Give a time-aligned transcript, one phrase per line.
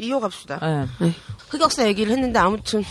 [0.00, 0.60] 이어갑시다.
[0.62, 1.04] 예.
[1.04, 1.14] 네.
[1.48, 2.84] 흑역사 얘기를 했는데 아무튼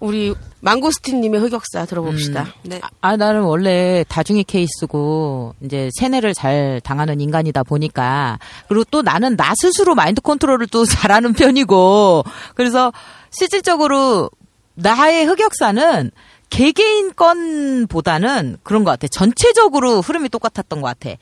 [0.00, 2.48] 우리 망고스틴님의 흑역사 들어봅시다.
[2.62, 2.80] 네.
[3.00, 8.38] 아, 나는 원래 다중이 케이스고, 이제 세뇌를 잘 당하는 인간이다 보니까,
[8.68, 12.92] 그리고 또 나는 나 스스로 마인드 컨트롤을 또 잘하는 편이고, 그래서
[13.30, 14.30] 실질적으로
[14.74, 16.10] 나의 흑역사는
[16.50, 19.08] 개개인 건보다는 그런 것 같아.
[19.08, 21.16] 전체적으로 흐름이 똑같았던 것 같아.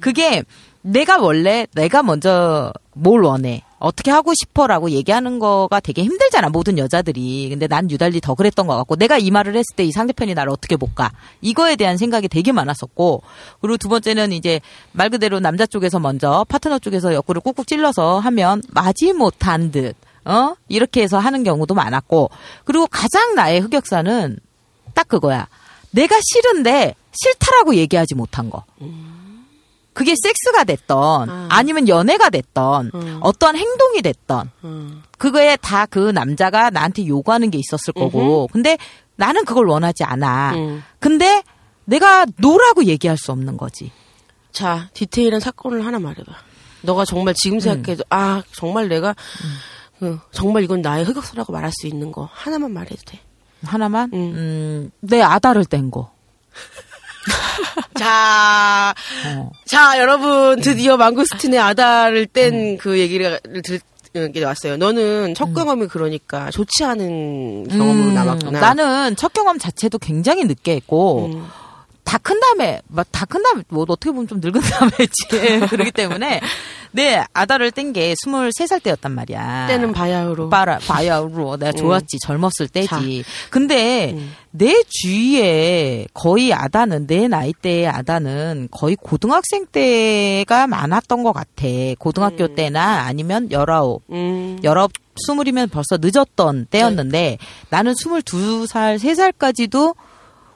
[0.00, 0.44] 그게
[0.80, 3.62] 내가 원래 내가 먼저 뭘 원해.
[3.82, 7.48] 어떻게 하고 싶어라고 얘기하는 거가 되게 힘들잖아 모든 여자들이.
[7.50, 10.52] 근데 난 유달리 더 그랬던 것 같고 내가 이 말을 했을 때 이 상대편이 나를
[10.52, 11.10] 어떻게 볼까?
[11.40, 13.22] 이거에 대한 생각이 되게 많았었고
[13.60, 14.60] 그리고 두 번째는 이제
[14.92, 20.54] 말 그대로 남자 쪽에서 먼저 파트너 쪽에서 옆구를 꾹꾹 찔러서 하면 마지 못한 듯 어?
[20.68, 22.30] 이렇게 해서 하는 경우도 많았고
[22.64, 24.38] 그리고 가장 나의 흑역사는
[24.94, 25.48] 딱 그거야.
[25.90, 28.62] 내가 싫은데 싫다라고 얘기하지 못한 거
[29.92, 31.48] 그게 섹스가 됐던 아.
[31.50, 33.18] 아니면 연애가 됐던 음.
[33.20, 35.02] 어떠한 행동이 됐던 음.
[35.18, 38.78] 그거에 다 그 남자가 나한테 요구하는 게 있었을 거고 근데
[39.16, 40.82] 나는 그걸 원하지 않아 음.
[40.98, 41.42] 근데
[41.84, 43.92] 내가 no라고 얘기할 수 없는 거지
[44.52, 46.30] 자, 디테일한 사건을 하나 말해봐.
[46.82, 49.14] 너가 정말 지금 생각해도 아 정말 내가
[49.98, 53.20] 그, 정말 이건 나의 흑역사라고 말할 수 있는 거 하나만 말해도 돼.
[53.64, 54.18] 하나만 음.
[54.34, 56.12] 음, 내 아다를 뗀 거.
[57.98, 58.94] 자,
[59.26, 59.50] 어.
[59.66, 63.80] 자 여러분 드디어 망고스틴의 아다를 뗀그 얘기를 들.
[64.34, 64.76] 게 왔어요.
[64.76, 68.60] 너는 첫 경험이 그러니까 좋지 않은 경험으로 음, 남았구나.
[68.60, 71.46] 나는 첫 경험 자체도 굉장히 늦게 했고 음.
[72.04, 75.92] 다 큰 다음에 막 다 큰 다음에 뭐 어떻게 보면 좀 늙은 다음에 했지 그렇기
[75.92, 76.40] 때문에
[76.90, 79.66] 내 아다를 뗀 게 23살 때였단 말이야.
[79.68, 80.50] 때는 바야흐로.
[80.50, 82.88] 바라 바야흐로 내가 좋았지 젊었을 때지.
[82.88, 83.00] 자.
[83.50, 84.34] 근데 음.
[84.50, 91.66] 내 주위에 거의 아다는 내 나이 때의 아다는 거의 고등학생 때가 많았던 것 같아.
[91.98, 92.54] 고등학교 음.
[92.54, 94.02] 때나 아니면 열아홉.
[94.10, 94.58] 음.
[94.62, 94.92] 열아홉,
[95.26, 97.38] 스물이면 벌써 늦었던 때였는데
[97.70, 99.94] 나는 스물두 살, 세 살까지도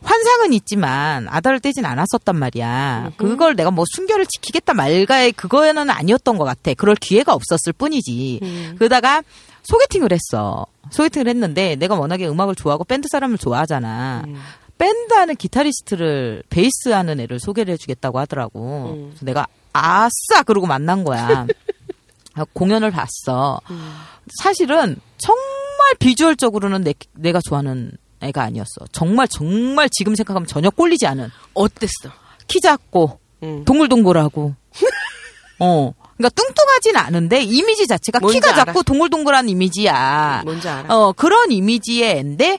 [0.06, 3.12] 환상은 있지만 아다를 떼진 않았었단 말이야.
[3.16, 6.74] 그걸 내가 뭐 순결을 지키겠다 말가의 그거는 아니었던 것 같아.
[6.74, 8.38] 그럴 기회가 없었을 뿐이지.
[8.40, 8.74] 음.
[8.78, 9.22] 그러다가
[9.64, 10.66] 소개팅을 했어.
[10.90, 14.22] 소개팅을 했는데 내가 워낙에 음악을 좋아하고 밴드 사람을 좋아하잖아.
[14.28, 14.36] 음.
[14.78, 18.94] 밴드 하는 기타리스트를 베이스 하는 애를 소개를 해주겠다고 하더라고.
[18.94, 19.06] 음.
[19.08, 21.46] 그래서 내가 아싸 그러고 만난 거야.
[22.52, 23.60] 공연을 봤어.
[23.70, 23.92] 음.
[24.40, 27.90] 사실은 정말 비주얼적으로는 내, 내가 좋아하는
[28.20, 28.86] 애가 아니었어.
[28.92, 32.10] 정말 정말 지금 생각하면 전혀 꼴리지 않은 어땠어?
[32.46, 33.64] 키 작고 음.
[33.64, 34.54] 동글동글하고
[35.60, 38.64] 어 그러니까 뚱뚱하진 않은데 이미지 자체가 키가 알아.
[38.66, 40.42] 작고 동글동글한 이미지야.
[40.44, 40.94] 뭔지 알아?
[40.94, 42.58] 어 그런 이미지의 애인데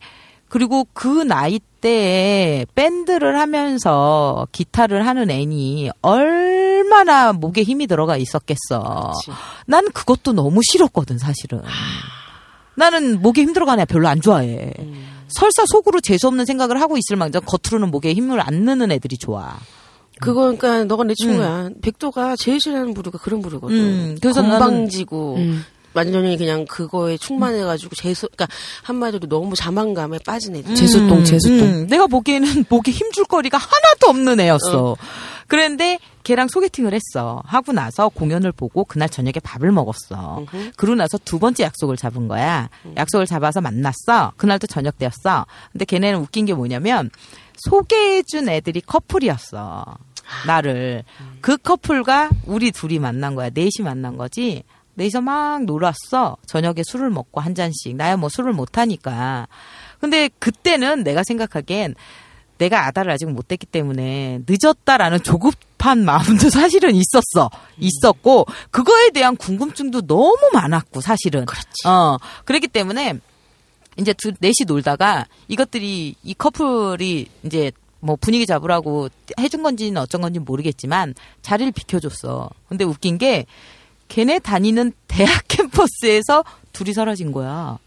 [0.49, 9.13] 그리고 그 나이 때에 밴드를 하면서 기타를 하는 애니 얼마나 목에 힘이 들어가 있었겠어.
[9.15, 9.31] 그치.
[9.65, 11.61] 난 그것도 너무 싫었거든 사실은.
[12.75, 14.71] 나는 목에 힘 들어가는 애 별로 안 좋아해.
[14.79, 15.16] 음.
[15.29, 19.57] 설사 속으로 재수 없는 생각을 하고 있을 망정 겉으로는 목에 힘을 안 넣는 애들이 좋아.
[20.19, 21.69] 그거 그러니까 너가 내 친구야.
[21.81, 23.77] 백도가 제일 싫어하는 부류가 그런 부류거든.
[23.77, 25.63] 음, 그래서 건방지고 음.
[25.93, 28.47] 완전히 그냥 그거에 충만해가지고 재수, 그러니까
[28.83, 30.75] 한마디로 너무 자만감에 빠진 애들.
[30.75, 31.59] 재수똥, 재수똥.
[31.59, 34.95] 음, 내가 보기에는 목에 힘줄 거리가 하나도 없는 애였어.
[35.47, 37.41] 그런데 걔랑 소개팅을 했어.
[37.45, 40.39] 하고 나서 공연을 보고 그날 저녁에 밥을 먹었어.
[40.39, 40.71] 음흠.
[40.75, 42.69] 그러고 나서 두 번째 약속을 잡은 거야.
[42.97, 44.33] 약속을 잡아서 만났어.
[44.35, 45.45] 그날도 저녁 때였어.
[45.71, 47.11] 근데 걔네는 웃긴 게 뭐냐면
[47.55, 49.85] 소개해준 애들이 커플이었어.
[50.45, 51.05] 나를.
[51.39, 53.49] 그 커플과 우리 둘이 만난 거야.
[53.53, 54.63] 넷이 만난 거지.
[54.95, 56.35] 넷이서 막 놀았어.
[56.45, 57.95] 저녁에 술을 먹고 한 잔씩.
[57.95, 59.47] 나야 뭐 술을 못하니까.
[60.01, 61.95] 근데 그때는 내가 생각하기엔
[62.57, 67.49] 내가 아다를 아직 못 됐기 때문에 늦었다라는 조급 한 마음도 사실은 있었어.
[67.77, 71.45] 있었고, 그거에 대한 궁금증도 너무 많았고, 사실은.
[71.45, 71.87] 그렇지.
[71.87, 73.19] 어, 그랬기 때문에
[73.97, 79.09] 이제 두, 넷이 놀다가 이것들이, 이 커플이 이제 뭐 분위기 잡으라고
[79.39, 82.49] 해준 건지는 어쩐 건지 모르겠지만 자리를 비켜줬어.
[82.69, 83.45] 근데 웃긴 게
[84.07, 86.43] 걔네 다니는 대학 캠퍼스에서
[86.73, 87.79] 둘이 사라진 거야.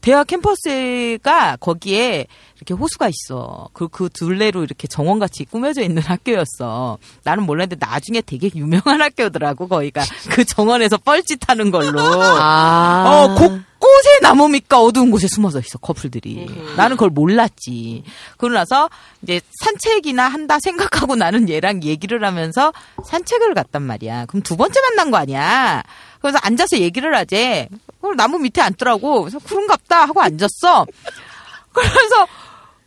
[0.00, 3.68] 대학 캠퍼스가 거기에 이렇게 호수가 있어.
[3.72, 6.98] 그, 그 둘레로 이렇게 정원같이 꾸며져 있는 학교였어.
[7.24, 10.04] 나는 몰랐는데 나중에 되게 유명한 학교더라고, 거기가.
[10.30, 12.00] 그 정원에서 뻘짓하는 걸로.
[12.40, 13.04] 아.
[13.06, 16.46] 어, 곳곳에 나무 밑과 어두운 곳에 숨어서 있어, 커플들이.
[16.76, 18.02] 나는 그걸 몰랐지.
[18.36, 18.88] 그러고 나서
[19.22, 22.72] 이제 산책이나 한다 생각하고 나는 얘랑 얘기를 하면서
[23.04, 24.26] 산책을 갔단 말이야.
[24.26, 25.82] 그럼 두 번째 만난 거 아니야.
[26.20, 27.68] 그래서 앉아서 얘기를 하재.
[28.00, 29.22] 그럼 나무 밑에 앉더라고.
[29.22, 30.86] 그래서 그런갑다 하고 앉았어.
[31.72, 32.26] 그래서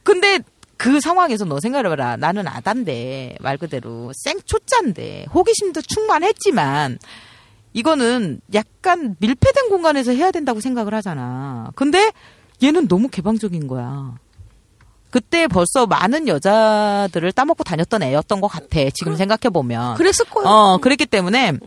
[0.03, 0.39] 근데
[0.77, 2.17] 그 상황에서 너 생각해봐라.
[2.17, 6.97] 나는 아단데 말 그대로 생초짠데 호기심도 충만했지만
[7.73, 11.71] 이거는 약간 밀폐된 공간에서 해야 된다고 생각을 하잖아.
[11.75, 12.11] 근데
[12.63, 14.15] 얘는 너무 개방적인 거야.
[15.11, 18.89] 그때 벌써 많은 여자들을 따먹고 다녔던 애였던 것 같아.
[18.93, 19.95] 지금 생각해 보면.
[19.95, 20.47] 그랬을 거야.
[20.49, 21.59] 어, 그랬기 때문에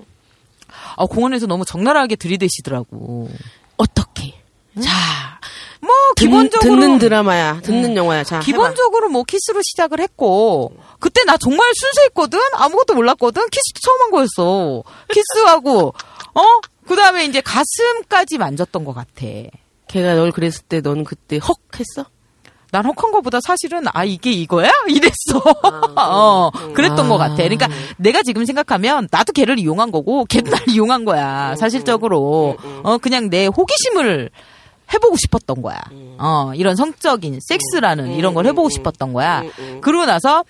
[0.96, 3.28] 어, 공원에서 너무 적나라하게 들이대시더라고.
[3.76, 4.34] 어떻게?
[4.82, 5.38] 자,
[5.80, 8.24] 뭐 기본적으로 듣, 는 드라마야, 듣는 영화야.
[8.24, 12.38] 자, 기본적으로 뭐 키스로 시작을 했고 그때 나 정말 순수했거든.
[12.54, 13.42] 아무것도 몰랐거든.
[13.50, 14.82] 키스도 처음 한 거였어.
[15.12, 15.94] 키스하고
[16.34, 16.42] 어
[16.88, 19.26] 그다음에 이제 가슴까지 만졌던 것 같아.
[19.88, 22.08] 걔가 널 그랬을 때 너는 그때 헉 했어?
[22.74, 25.38] 난 혹한 거보다 사실은 아 이게 이거야 이랬어.
[25.62, 26.72] 아, 어 음.
[26.74, 27.08] 그랬던 아.
[27.08, 27.36] 것 같아.
[27.36, 27.68] 그러니까
[27.98, 31.54] 내가 지금 생각하면 나도 걔를 이용한 거고 걔도 날 이용한 거야.
[31.54, 32.80] 사실적으로 음, 음.
[32.82, 34.28] 어 그냥 내 호기심을
[34.92, 35.80] 해보고 싶었던 거야.
[36.18, 38.70] 어 이런 성적인 섹스라는 음, 이런 걸 음, 해보고 음.
[38.70, 39.42] 싶었던 거야.
[39.42, 39.80] 음, 음.
[39.80, 40.44] 그러고 나서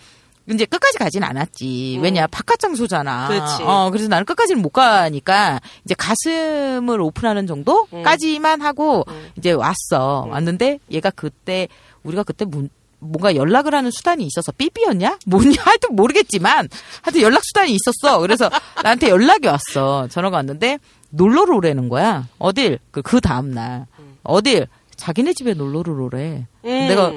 [0.51, 1.99] 이제 끝까지 가진 않았지.
[2.03, 3.29] 왜냐 바깥 장소잖아.
[3.29, 3.63] 그렇지.
[3.65, 9.29] 어 그래서 나는 끝까지는 못 가니까 이제 가슴을 오픈하는 정도까지만 하고 음.
[9.37, 10.27] 이제 왔어.
[10.31, 11.69] 왔는데 얘가 그때
[12.05, 12.71] 우리가 그때 문-
[13.01, 15.19] 뭔가 연락을 하는 수단이 있어서 삐삐였냐?
[15.27, 15.57] 뭐냐?
[15.63, 16.69] 하여튼 모르겠지만
[17.03, 18.21] 하여튼 연락 수단이 있었어.
[18.21, 18.49] 그래서
[18.83, 20.07] 나한테 연락이 왔어.
[20.09, 20.79] 전화가 왔는데
[21.11, 22.27] 놀러를 오라는 거야.
[22.39, 22.79] 어딜?
[22.91, 23.87] 그, 그 다음날.
[24.23, 24.67] 어딜?
[24.97, 26.47] 자기네 집에 놀러를 오래.
[26.65, 26.69] 음.
[26.89, 27.13] 내가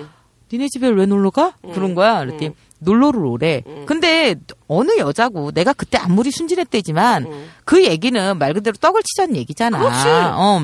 [0.51, 1.53] 니네 집에 왜 놀러 가?
[1.73, 2.19] 그런 거야.
[2.19, 3.63] 그랬더니 놀러를 오래.
[3.85, 4.35] 근데
[4.67, 7.49] 어느 여자고 내가 그때 아무리 순진했대지만 음.
[7.65, 9.77] 그 얘기는 말 그대로 떡을 치자는 얘기잖아.
[9.79, 10.07] 그렇지.
[10.09, 10.61] 어,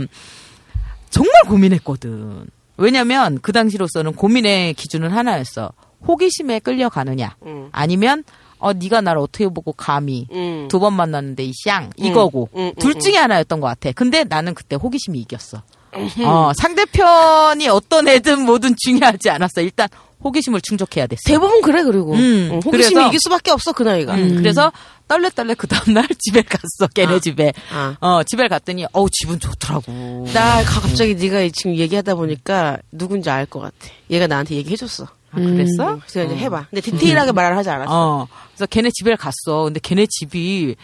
[1.09, 2.47] 정말 고민했거든.
[2.77, 5.71] 왜냐면 그 당시로서는 고민의 기준은 하나였어.
[6.07, 7.35] 호기심에 끌려가느냐.
[7.45, 7.69] 음.
[7.71, 8.23] 아니면
[8.59, 10.67] 어 네가 나를 어떻게 보고 감히 음.
[10.69, 13.91] 두번 만났는데 이샹 이거고 음, 음, 둘 음, 중에 하나였던 것 같아.
[13.91, 15.61] 근데 나는 그때 호기심이 이겼어.
[16.25, 19.61] 어 상대편이 어떤 애든 뭐든 중요하지 않았어.
[19.61, 19.87] 일단
[20.23, 21.21] 호기심을 충족해야 됐어.
[21.25, 24.15] 대부분 그래 그리고 음, 응, 호기심이 그래서- 이길 수밖에 없어 그 나이가.
[24.15, 24.71] 음, 그래서
[25.07, 26.87] 떨레떨레 그 다음날 집에 갔어.
[26.93, 27.19] 걔네 아.
[27.19, 27.53] 집에.
[27.73, 27.95] 아.
[27.99, 30.27] 어 집에 갔더니 어우 집은 좋더라고.
[30.33, 33.75] 나 가- 갑자기 네가 지금 얘기하다 보니까 누군지 알 것 같아.
[34.09, 35.03] 얘가 나한테 얘기해줬어.
[35.05, 35.93] 아, 그랬어?
[35.95, 36.67] 음, 그래서 이제 해봐.
[36.69, 37.89] 근데 디테일하게 말을 하지 않았어.
[37.91, 38.27] 어.
[38.51, 39.63] 그래서 걔네 집에 갔어.
[39.65, 40.75] 근데 걔네 집이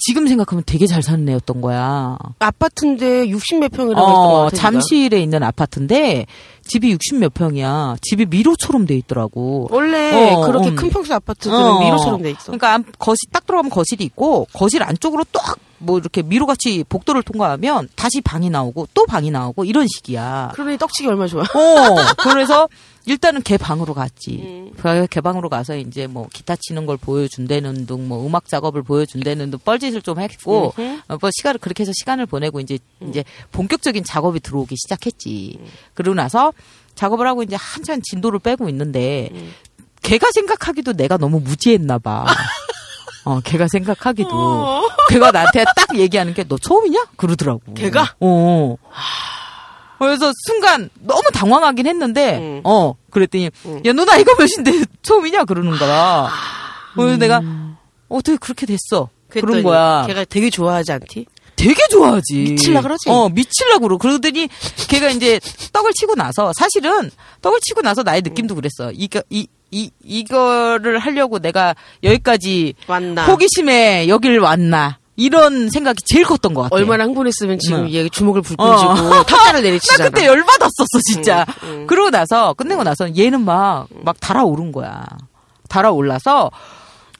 [0.00, 2.16] 지금 생각하면 되게 잘 사는 애였던 거야.
[2.38, 4.56] 아파트인데 60 몇 평이라고 했던 것 어, 같아.
[4.56, 6.26] 잠실에 있는 아파트인데
[6.68, 7.96] 집이 60 몇 평이야.
[8.02, 9.68] 집이 미로처럼 돼 있더라고.
[9.70, 10.76] 원래 어, 그렇게 음.
[10.76, 11.80] 큰 평수 아파트들은 어.
[11.80, 12.44] 미로처럼 돼 있어.
[12.46, 17.88] 그러니까 암- 거실 딱 들어가면 거실이 있고 거실 안쪽으로 딱 뭐 이렇게 미로같이 복도를 통과하면
[17.94, 20.50] 다시 방이 나오고 또 방이 나오고 이런 식이야.
[20.56, 21.42] 그러니 떡치기 얼마나 좋아.
[21.42, 21.94] 어,
[22.24, 22.68] 그래서
[23.06, 24.40] 일단은 걔 방으로 갔지.
[24.42, 24.72] 음.
[24.76, 29.60] 그걔 방으로 가서 이제 뭐 기타 치는 걸 보여준다는 둥, 뭐 음악 작업을 보여준다는 둥
[29.64, 30.74] 뻘짓을 좀 했고.
[30.76, 33.22] 어, 뭐 시간을 그렇게 해서 시간을 보내고 이제 이제
[33.52, 35.60] 본격적인 작업이 들어오기 시작했지.
[35.94, 36.52] 그러고 나서
[36.98, 39.30] 작업을 하고 이제 한참 진도를 빼고 있는데,
[40.02, 42.24] 걔가 생각하기도 내가 너무 무지했나 봐.
[43.24, 44.88] 어, 걔가 생각하기도.
[45.08, 47.06] 걔가 나한테 딱 얘기하는 게 너 처음이냐?
[47.16, 47.60] 그러더라고.
[47.74, 48.14] 걔가?
[48.20, 48.76] 어.
[49.98, 52.60] 그래서 순간 너무 당황하긴 했는데, 음.
[52.64, 53.82] 어, 그랬더니, 음.
[53.86, 55.44] 야, 너 나이가 몇인데 처음이냐?
[55.44, 56.28] 그러는 거야.
[56.94, 57.40] 그래서 내가,
[58.08, 59.08] 어떻게 그렇게 됐어?
[59.28, 60.04] 그런 거야.
[60.06, 61.26] 걔가 되게 좋아하지 않지?
[61.58, 62.34] 되게 좋아하지.
[62.34, 63.08] 미칠라 그러지?
[63.10, 63.98] 어, 미칠라 그러.
[63.98, 64.48] 그러더니
[64.88, 65.40] 걔가 이제
[65.72, 67.10] 떡을 치고 나서 사실은
[67.42, 68.92] 떡을 치고 나서 나의 느낌도 그랬어.
[68.92, 73.26] 이거 이 이 이거를 하려고 내가 여기까지 왔나?
[73.26, 76.76] 호기심에 여길 왔나 이런 생각이 제일 컸던 것 같아.
[76.76, 77.92] 얼마나 흥분했으면 지금 응.
[77.92, 80.04] 얘 주먹을 불 끈지고 탁자를 내리치잖아.
[80.04, 81.44] 나 그때 열받았었어 진짜.
[81.64, 81.86] 응, 응.
[81.86, 85.04] 그러고 나서 끝내고 나서 얘는 막막 달아오른 거야.
[85.68, 86.50] 달아올라서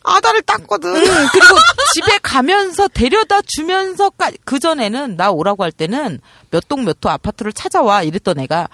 [0.09, 0.95] 아다를 땄거든.
[0.97, 1.57] 음, 그리고
[1.95, 4.11] 집에 가면서 데려다 주면서
[4.45, 8.69] 그 전에는 나 오라고 할 때는 몇 동 몇 호 아파트를 찾아와 이랬던 애가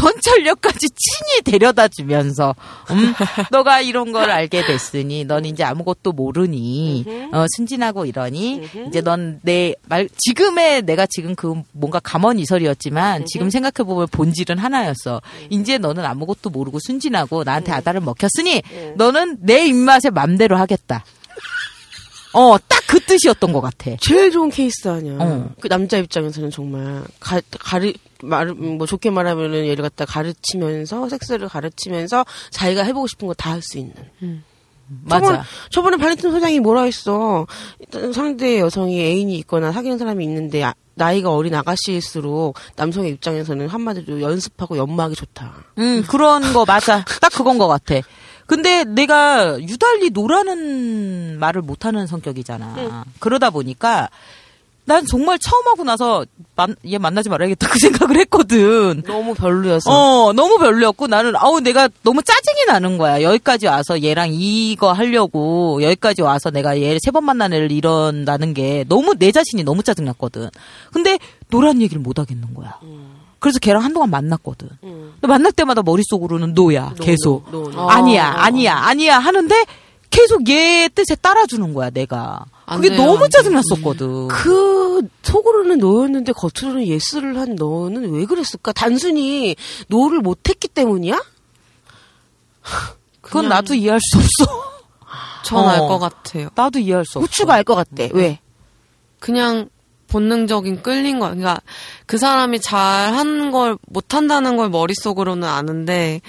[0.00, 2.54] 전철역까지 친히 데려다 주면서
[2.90, 3.14] 음,
[3.50, 9.74] 너가 이런 걸 알게 됐으니 넌 이제 아무것도 모르니 어, 순진하고 이러니 이제 넌 내
[9.88, 15.20] 말 지금의 내가 지금 그 뭔가 감언이설이었지만 지금 생각해 보면 본질은 하나였어.
[15.50, 18.62] 이제 너는 아무것도 모르고 순진하고 나한테 아다를 먹혔으니
[18.96, 21.04] 너는 내 입맛에 맘대로 하겠다.
[22.32, 23.90] 어, 딱 그 뜻이었던 것 같아.
[24.00, 25.16] 제일 좋은 케이스 아니야.
[25.18, 25.50] 어.
[25.60, 27.92] 그 남자 입장에서는 정말 가, 가르
[28.24, 33.62] 말, 뭐 좋게 말하면은 얘를 갖다 가르치면서 섹스를 가르치면서 자기가 해보고 싶은 거 다 할
[33.62, 33.94] 수 있는.
[35.04, 35.26] 맞아.
[35.26, 37.46] 저번, 저번 에 발렌틴 소장이 뭐라 했어.
[38.12, 44.76] 상대 여성이 애인이 있거나 사귀는 사람이 있는데 아- 나이가 어린 아가씨일수록 남성의 입장에서는 한마디로 연습하고
[44.76, 45.54] 연마하기 좋다.
[45.78, 47.04] 음, 그런 거 맞아.
[47.20, 47.94] 딱 그건 것 같아.
[48.46, 53.04] 근데 내가 유달리 노라는 말을 못하는 성격이잖아.
[53.18, 54.10] 그러다 보니까
[54.86, 56.26] 난 정말 처음 하고 나서
[56.56, 59.02] 만, 얘 만나지 말아야겠다 그 생각을 했거든.
[59.06, 59.90] 너무 별로여서.
[59.90, 63.22] 어, 너무 별로였고 나는 아우 내가 너무 짜증이 나는 거야.
[63.22, 68.84] 여기까지 와서 얘랑 이거 하려고 여기까지 와서 내가 얘를 세 번 만난 애를 이런다는 게
[68.88, 70.50] 너무 내 자신이 너무 짜증 났거든.
[70.92, 72.78] 근데 no란 얘기를 못 하겠는 거야.
[73.38, 74.68] 그래서 걔랑 한동안 만났거든.
[74.84, 75.12] 음.
[75.14, 77.50] 근데 만날 때마다 머릿속으로는 no야 no, 계속.
[77.50, 77.88] No, no.
[77.90, 79.54] 아니야, 아니야, 아니야 하는데
[80.10, 82.44] 계속 얘 뜻에 따라주는 거야, 내가.
[82.66, 83.28] 안 그게 돼요, 안 너무.
[83.28, 84.28] 짜증났었거든.
[84.28, 88.72] 그 속으로는 no였는데 겉으로는 yes를 한 너는 왜 그랬을까?
[88.72, 89.56] 단순히
[89.88, 91.22] no를 못했기 때문이야?
[93.20, 94.64] 그건 그냥 나도 이해할 수 없어.
[95.44, 95.86] 전알 어.
[95.88, 96.48] 것 같아요.
[96.54, 97.26] 나도 이해할 수 없어.
[97.26, 98.10] 후추가 알 것 같대.
[98.14, 98.38] 왜?
[99.18, 99.68] 그냥
[100.08, 101.26] 본능적인 끌린 거.
[101.26, 101.60] 그러니까
[102.06, 102.78] 그 사람이 잘
[103.14, 106.20] 하는 걸 못한다는 걸 머릿속으로는 아는데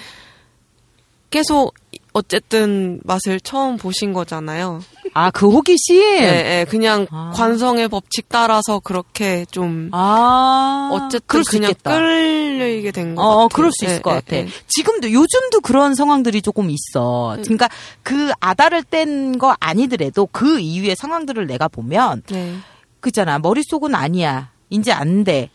[1.30, 1.74] 계속
[2.16, 4.80] 어쨌든 맛을 처음 보신 거잖아요.
[5.12, 5.96] 아, 그 호기심?
[5.96, 7.30] 예, 예, 그냥 아.
[7.34, 10.88] 관성의 법칙 따라서 그렇게 좀 아.
[10.92, 11.98] 어쨌든 그냥 있겠다.
[11.98, 13.48] 끌리게 된것 어, 같아요.
[13.48, 14.36] 그럴 수 있을 예, 것 예, 같아.
[14.36, 14.48] 예.
[14.66, 17.34] 지금도, 요즘도 그런 상황들이 조금 있어.
[17.34, 17.42] 음.
[17.42, 17.68] 그러니까
[18.02, 22.54] 그 아다를 뗀 거 아니더라도 그 이후의 상황들을 내가 보면, 네.
[23.00, 23.38] 그잖아.
[23.38, 24.50] 머릿속은 아니야.
[24.70, 25.50] 이제 안 돼.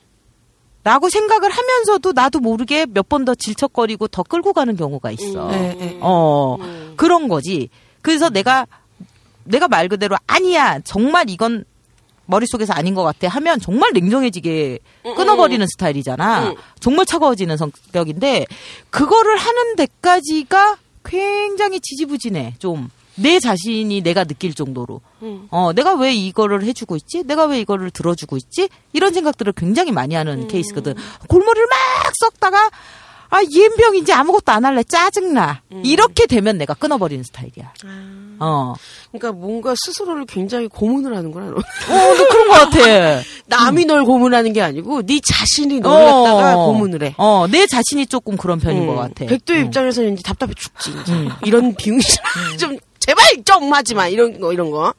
[0.83, 5.45] 라고 생각을 하면서도 나도 모르게 몇 번 더 질척거리고 더 끌고 가는 경우가 있어.
[5.47, 5.51] 음.
[5.51, 5.97] 네, 네.
[6.01, 6.93] 어, 음.
[6.97, 7.69] 그런 거지.
[8.01, 8.65] 그래서 내가,
[9.43, 10.79] 내가 말 그대로 아니야.
[10.79, 11.65] 정말 이건
[12.25, 13.27] 머릿속에서 아닌 것 같아.
[13.27, 14.79] 하면 정말 냉정해지게
[15.15, 16.50] 끊어버리는 스타일이잖아.
[16.51, 16.55] 음.
[16.79, 18.45] 정말 차가워지는 성격인데,
[18.89, 22.55] 그거를 하는 데까지가 굉장히 지지부진해.
[22.59, 22.89] 좀.
[23.21, 25.01] 내 자신이 내가 느낄 정도로.
[25.21, 25.47] 음.
[25.51, 27.23] 어, 내가 왜 이거를 해주고 있지?
[27.23, 28.69] 내가 왜 이거를 들어주고 있지?
[28.93, 30.95] 이런 생각들을 굉장히 많이 하는 케이스거든.
[31.27, 32.69] 골머리를 막 썩다가,
[33.29, 34.83] 아, 이엠병 이제 아무것도 안 할래.
[34.83, 35.61] 짜증나.
[35.83, 37.73] 이렇게 되면 내가 끊어버리는 스타일이야.
[38.41, 38.73] 어.
[39.11, 41.45] 그러니까 뭔가 스스로를 굉장히 고문을 하는구나.
[41.45, 41.55] 너.
[41.55, 43.21] 어, 너 그런 것 같아.
[43.47, 47.15] 남이 널 고문하는 게 아니고 네 자신이 너를 갖다가 고문을 해.
[47.17, 48.87] 어, 내 자신이 조금 그런 편인 음.
[48.87, 49.25] 것 같아.
[49.25, 49.65] 백도의 음.
[49.67, 50.91] 입장에서는 이제 답답해 죽지.
[51.01, 51.13] 이제.
[51.13, 51.29] 음.
[51.45, 52.27] 이런 비용이잖아.
[52.59, 54.08] 좀 제발 좀 하지 마.
[54.08, 54.93] 이런 거 이런 거.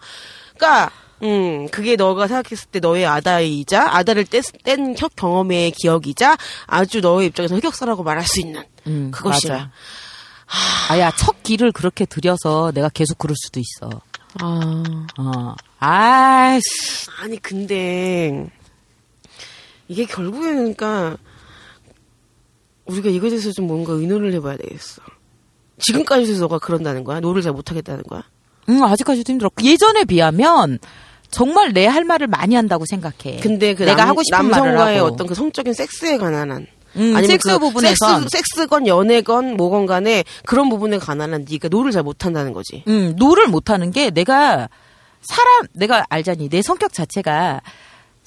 [0.57, 0.91] 그러니까
[1.23, 7.29] 음, 그게 너가 생각했을 때 너의 아다이자 아다를 뗀, 뗀 혀- 경험의 기억이자 아주 너의
[7.29, 9.53] 입장에서 흑역사라고 말할 수 있는 음, 그것이야.
[9.53, 9.71] 맞아.
[10.91, 13.89] 아, 야, 첫 길을 그렇게 들여서 내가 계속 그럴 수도 있어.
[14.41, 15.55] 아, 어.
[15.79, 17.07] 아이씨.
[17.21, 18.51] 아니 근데
[19.89, 21.17] 이게 결국에는 그러니까
[22.87, 25.01] 우리가 이거에 대해서 좀 뭔가 의논을 해봐야 되겠어.
[25.83, 27.21] 지금까지도 너가 그런다는 거야?
[27.21, 28.23] no를 잘 못하겠다는 거야?
[28.69, 29.51] 응, 아직까지도 힘들어.
[29.62, 30.79] 예전에 비하면
[31.31, 33.41] 정말 내 할 말을 많이 한다고 생각해.
[33.41, 35.01] 근데 그 내가 남, 하고 싶은 남성과의.
[35.01, 39.57] 어떤 그 성적인 섹스에 관한 한 음, 아니면 섹스 그 부분에선 섹스, 섹스 건 연애건
[39.57, 42.85] 뭐건 간에 그런 부분에 관한 한 네가 no를 잘 못한다는 거지.
[42.87, 44.69] 음, no를 못하는 게 내가
[45.23, 47.62] 사람, 내가 알다시피 내 성격 자체가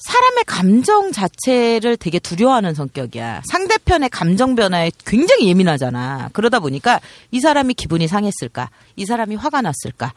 [0.06, 3.42] 사람의 감정 자체를 되게 두려워하는 성격이야.
[3.50, 6.30] 상대편의 감정 변화에 굉장히 예민하잖아.
[6.32, 8.70] 그러다 보니까 이 사람이 기분이 상했을까?
[8.96, 10.14] 이 사람이 화가 났을까?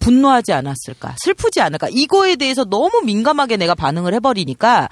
[0.00, 1.14] 분노하지 않았을까?
[1.18, 1.88] 슬프지 않을까?
[1.90, 4.88] 이거에 대해서 너무 민감하게 내가 반응을 해버리니까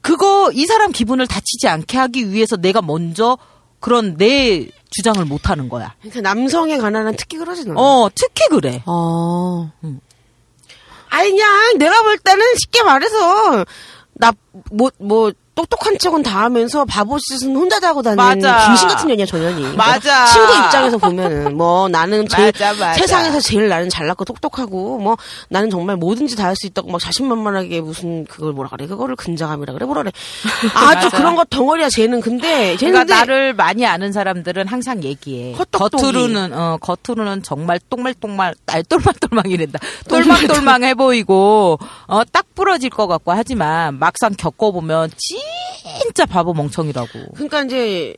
[0.00, 3.38] 그거 이 사람 기분을 다치지 않게 하기 위해서 내가 먼저
[3.78, 5.94] 그런 내 주장을 못 하는 거야.
[6.00, 7.74] 그러니까 남성에 관한 한 특기 그러지 너.
[7.76, 8.82] 어, 특히 그래.
[8.86, 9.70] 어,
[11.10, 13.64] 아니 그냥 내가 볼 때는 쉽게 말해서
[14.14, 14.32] 나
[14.72, 18.70] 뭐 뭐 똑똑한 척은 다 하면서 바보 짓은 혼자 자고 다니는 맞아.
[18.70, 19.74] 귀신 같은 년이야 저 년이.
[19.76, 20.26] 맞아.
[20.26, 22.94] 친구 입장에서 보면은 뭐 나는 제일 맞아, 맞아.
[22.94, 25.16] 세상에서 제일 나는 잘났고 똑똑하고 뭐
[25.48, 29.72] 나는 정말 뭐든지 다 할 수 있다고 막 자신만만하게 무슨 그걸 뭐라 그래 그거를 근자감이라
[29.74, 30.12] 그래 뭐라 그래
[30.74, 31.10] 아주.
[31.10, 35.54] 그런 거 덩어리야 쟤는 근데 쟤는 그러니까 근데 나를 많이 아는 사람들은 항상 얘기해.
[35.54, 36.00] 헛똑똑이.
[36.02, 39.78] 겉으로는 어 겉으로는 정말 똥말똥말 날 똘망똘망이란다.
[40.08, 45.38] 똘망똘망해 보이고 어 딱 부러질 것 같고 하지만 막상 겪어보면 진
[46.14, 47.08] 짜 바보 멍청이라고.
[47.34, 48.14] 그러니까 이제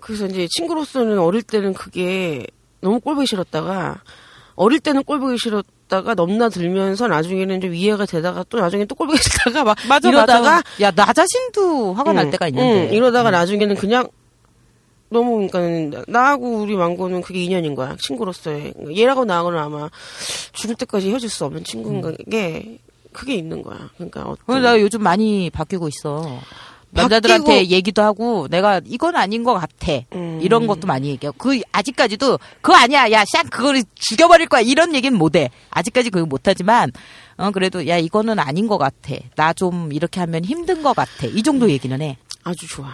[0.00, 2.46] 그래서 이제 친구로서는 어릴 때는 그게
[2.80, 4.02] 너무 꼴보기 싫었다가
[4.56, 9.78] 어릴 때는 꼴보기 싫었다가 넘나들면서 나중에는 좀 이해가 되다가 또 나중에 또 꼴보기 싫다가 막
[10.04, 12.88] 이러다가 야 나 자신도 화가 날 응, 때가 있는데.
[12.88, 14.08] 응, 이러다가 나중에는 그냥
[15.10, 19.88] 너무 그러니까 나하고 우리 망고는 그게 인연인 거야 친구로서의 얘라고 나하고는 아마
[20.52, 22.78] 죽을 때까지 헤어질 수 없는 친구인 게
[23.18, 23.90] 그게 있는 거야.
[23.96, 26.38] 그러니까 어떤 나 요즘 많이 바뀌고 있어.
[26.90, 29.92] 남자들한테 바뀌고- 얘기도 하고 내가 이건 아닌 것 같아.
[30.14, 30.38] 음.
[30.40, 31.36] 이런 것도 많이 얘기하고.
[31.36, 33.10] 그 아직까지도 그거 아니야.
[33.10, 34.60] 야샹 그거를 죽여버릴 거야.
[34.62, 35.50] 이런 얘기는 못해.
[35.70, 36.90] 아직까지 그거 못하지만
[37.36, 39.14] 어 그래도 야 이거는 아닌 것 같아.
[39.36, 41.26] 나 좀 이렇게 하면 힘든 것 같아.
[41.26, 42.16] 이 정도 얘기는 해.
[42.44, 42.86] 아주 좋아.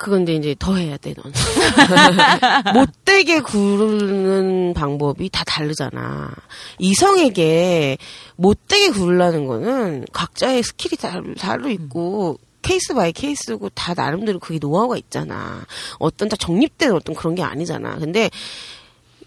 [0.00, 1.30] 그건데 이제 더 해야 돼, 넌.
[2.72, 6.34] 못되게 구르는 방법이 다 다르잖아.
[6.78, 7.98] 이성에게
[8.36, 14.96] 못되게 구르라는 거는 각자의 skill이 다, 다르 있고, case by case고 다 나름대로 그게 노하우가
[14.96, 15.66] 있잖아.
[15.98, 17.98] 어떤 다 정립된 어떤 그런 게 아니잖아.
[17.98, 18.30] 근데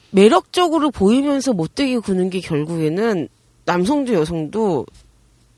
[0.10, 3.30] 매력적으로 보이면서 못되게 구는 게 결국에는
[3.66, 4.88] 남성도 여성도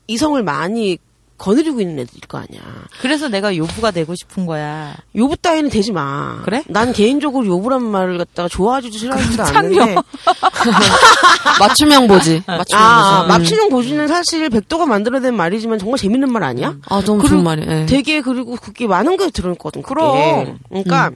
[0.08, 0.98] 이성을 많이
[1.38, 2.60] 거느리고 있는 애들일 거 아니야.
[3.00, 4.94] 그래서 내가 요부가 되고 싶은 거야.
[5.14, 6.40] 요부 따위는 되지 마.
[6.44, 6.62] 그래?
[6.68, 9.82] 난 개인적으로 요부란 말을 갖다가 좋아하지도 싫어하지도 창녀.
[9.82, 9.94] 않는데.
[11.60, 12.42] 맞춤형 보지.
[12.46, 13.26] 맞춤형 아, 보지.
[13.26, 13.28] 음.
[13.28, 16.76] 맙치는 고지는 사실 백도가 만들어낸 말이지만 정말 재밌는 말 아니야?
[16.88, 17.80] 아, 너무 그리고 좋은 말이야.
[17.82, 17.86] 예.
[17.86, 19.82] 되게 그리고 그게 많은 걸 들었거든.
[19.82, 19.94] 그게.
[19.94, 20.58] 그럼.
[20.68, 21.10] 그러니까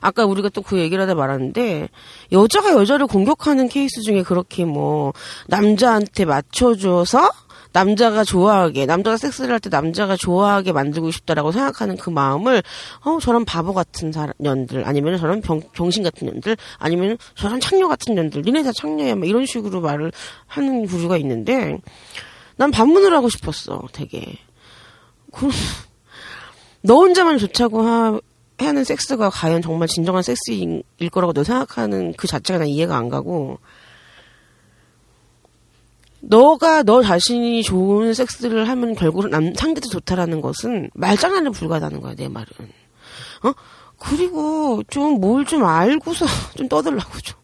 [0.00, 1.88] 아까 우리가 또 그 얘기를 하다 말았는데
[2.30, 5.12] 여자가 여자를 공격하는 케이스 중에 그렇게 뭐
[5.46, 7.30] 남자한테 맞춰줘서
[7.72, 12.62] 남자가 좋아하게 남자가 섹스를 할 때 남자가 좋아하게 만들고 싶다라고 생각하는 그 마음을
[13.04, 17.88] 어 저런 바보 같은 사람 년들 아니면 저런 병, 병신 같은 년들 아니면 저런 창녀
[17.88, 20.12] 같은 년들 니네 다 창녀야 막 이런 식으로 말을
[20.46, 21.78] 하는 부류가 있는데
[22.56, 24.36] 난 반문을 하고 싶었어 되게.
[25.32, 25.48] 그,
[26.82, 28.20] 너 혼자만 좋다고 하,
[28.58, 30.82] 하는 섹스가 과연 정말 진정한 섹스일
[31.12, 33.58] 거라고 너 생각하는 그 자체가 난 이해가 안 가고
[36.28, 42.28] 너가 너 자신이 좋은 섹스를 하면 결국은 남, 상대도 좋다라는 것은 말장난에 불과하다는 거야 내
[42.28, 42.48] 말은.
[43.44, 43.52] 어?
[43.98, 47.36] 그리고 좀 뭘좀 알고서 좀 떠들라고 좀.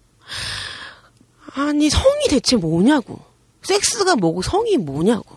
[1.54, 3.20] 아니 성이 대체 뭐냐고.
[3.62, 5.36] 섹스가 뭐고 성이 뭐냐고.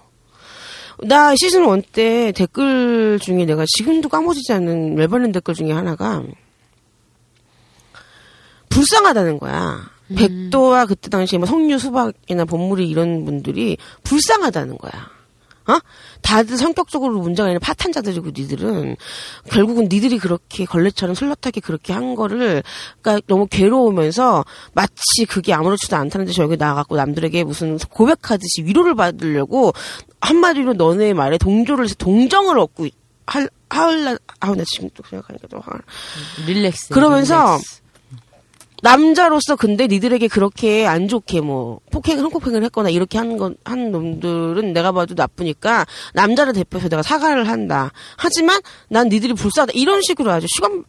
[1.04, 6.24] 나 시즌 1때 댓글 중에 내가 지금도 까먹지지 않는 열받는 댓글 중에 하나가
[8.70, 9.97] 불쌍하다는 거야.
[10.16, 14.92] 백도와 그때 당시에 뭐 석류 수박이나 본물이 이런 분들이 불쌍하다는 거야.
[15.70, 15.80] 어?
[16.22, 18.96] 다들 성격적으로 문제가 있는 파탄자들이고 니들은
[19.52, 22.64] 결국은 니들이 그렇게 걸레처럼 슬렁하게 그렇게 한 거를
[23.02, 29.74] 그러니까 너무 괴로우면서 마치 그게 아무렇지도 않다는 듯이 여기 나가고 남들에게 무슨 고백하듯이 위로를 받으려고
[30.22, 32.94] 한마디로 너네 말에 동조를 해서 동정을 얻고 있-
[33.26, 35.84] 할 하을라 아우 나 지금 또 생각하니까 또 화가 나.
[36.46, 36.94] 릴렉스.
[36.94, 37.82] 그러면서 릴렉스.
[38.84, 44.74] 남자로서 근데 니들에게 그렇게 안 좋게 뭐 폭행을 성폭행을 했거나 이렇게 하는 건 한 놈들은
[44.74, 47.92] 내가 봐도 나쁘니까 남자를 대표해서 내가 사과를 한다.
[48.18, 50.84] 하지만 난 니들이 불쌍하다 이런 식으로 아주 시간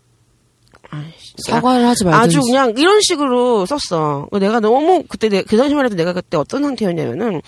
[0.90, 2.24] 아이씨, 사과를 하지 말든지.
[2.38, 4.28] 아주 그냥 이런 식으로 썼어.
[4.40, 7.42] 내가 너무 그때 내, 그 당시만 해도 내가 그때 어떤 상태였냐면은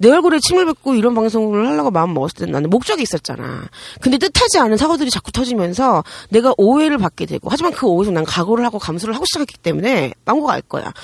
[0.00, 3.68] 내 얼굴에 침을 뱉고 이런 방송을 하려고 마음 먹었을 때는 나는 목적이 있었잖아.
[4.00, 8.64] 근데 뜻하지 않은 사고들이 자꾸 터지면서 내가 오해를 받게 되고 하지만 그 오해에서 난 각오를
[8.64, 10.94] 하고 감수를 하고 시작했기 때문에 망고가 알 거야.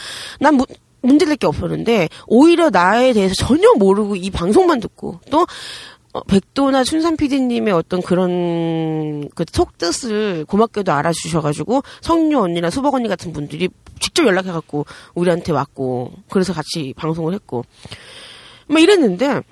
[0.41, 0.65] 난 무,
[1.03, 5.47] 문제될 게 없었는데 오히려 나에 대해서 전혀 모르고 이 방송만 듣고 또
[6.15, 13.35] 어, 백도나 춘삼 PD님의 어떤 그런 그 속뜻을 고맙게도 알아주셔가지고 성녀 언니나 수박 언니 같은
[13.35, 13.69] 분들이
[14.01, 17.67] 직접 연락해갖고 우리한테 왔고 그래서 같이 방송을 했고
[18.69, 19.43] 막 이랬는데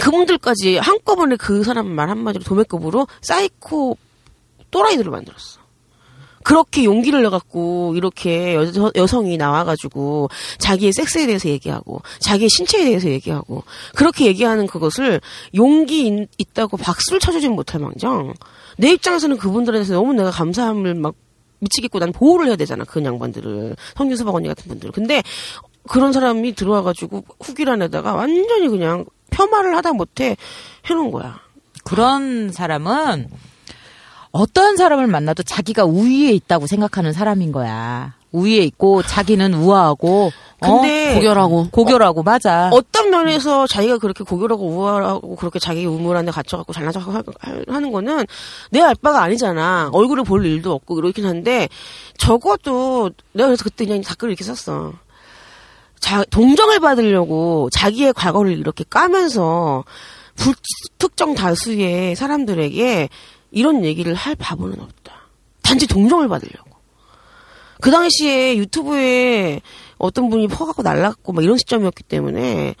[0.00, 3.98] 그분들까지 한꺼번에 그 사람 말 한마디로 도매급으로 사이코
[4.70, 5.62] 또라이들을 만들었어.
[6.42, 13.62] 그렇게 용기를 내갖고 이렇게 여, 여성이 나와가지고 자기의 섹스에 대해서 얘기하고 자기의 신체에 대해서 얘기하고
[13.94, 15.20] 그렇게 얘기하는 그것을
[15.54, 18.34] 용기 있, 있다고 박수를 쳐주진 못할 망정.
[18.76, 21.14] 내 입장에서는 그분들에 대해서 너무 내가 감사함을 막
[21.60, 23.76] 미치겠고 난 보호를 해야 되잖아 그 양반들을.
[23.96, 25.22] 성유수박 언니 같은 분들 근데
[25.88, 30.36] 그런 사람이 들어와가지고 후기란에다가 완전히 그냥 폄하를 하다 못해
[30.88, 31.40] 해놓은 거야
[31.84, 33.28] 그런 사람은
[34.30, 38.14] 어떤 사람을 만나도 자기가 우위에 있다고 생각하는 사람인 거야.
[38.30, 41.14] 우위에 있고 자기는 우아하고 근데 어?
[41.16, 41.68] 고결하고.
[41.70, 42.70] 고결하고 맞아.
[42.72, 47.22] 어떤 면에서 자기가 그렇게 고결하고 우월하고 그렇게 자기 우물한 데 갇혀갖고 잘난 척 하-
[47.68, 48.24] 하는 거는
[48.70, 49.90] 내 알바가 아니잖아.
[49.92, 51.68] 얼굴을 볼 일도 없고 그렇긴 한데
[52.16, 54.94] 적어도 내가 그래서 그때 그냥 댓글을 이렇게 썼어.
[56.02, 59.84] 자, 동정을 받으려고 자기의 과거를 이렇게 까면서
[60.34, 63.08] 불특정 다수의 사람들에게
[63.52, 65.28] 이런 얘기를 할 바보는 없다.
[65.62, 66.70] 단지 동정을 받으려고.
[67.80, 69.60] 그 당시에 유튜브에
[69.96, 72.74] 어떤 분이 퍼갖고 날랐고 막 이런 시점이었기 때문에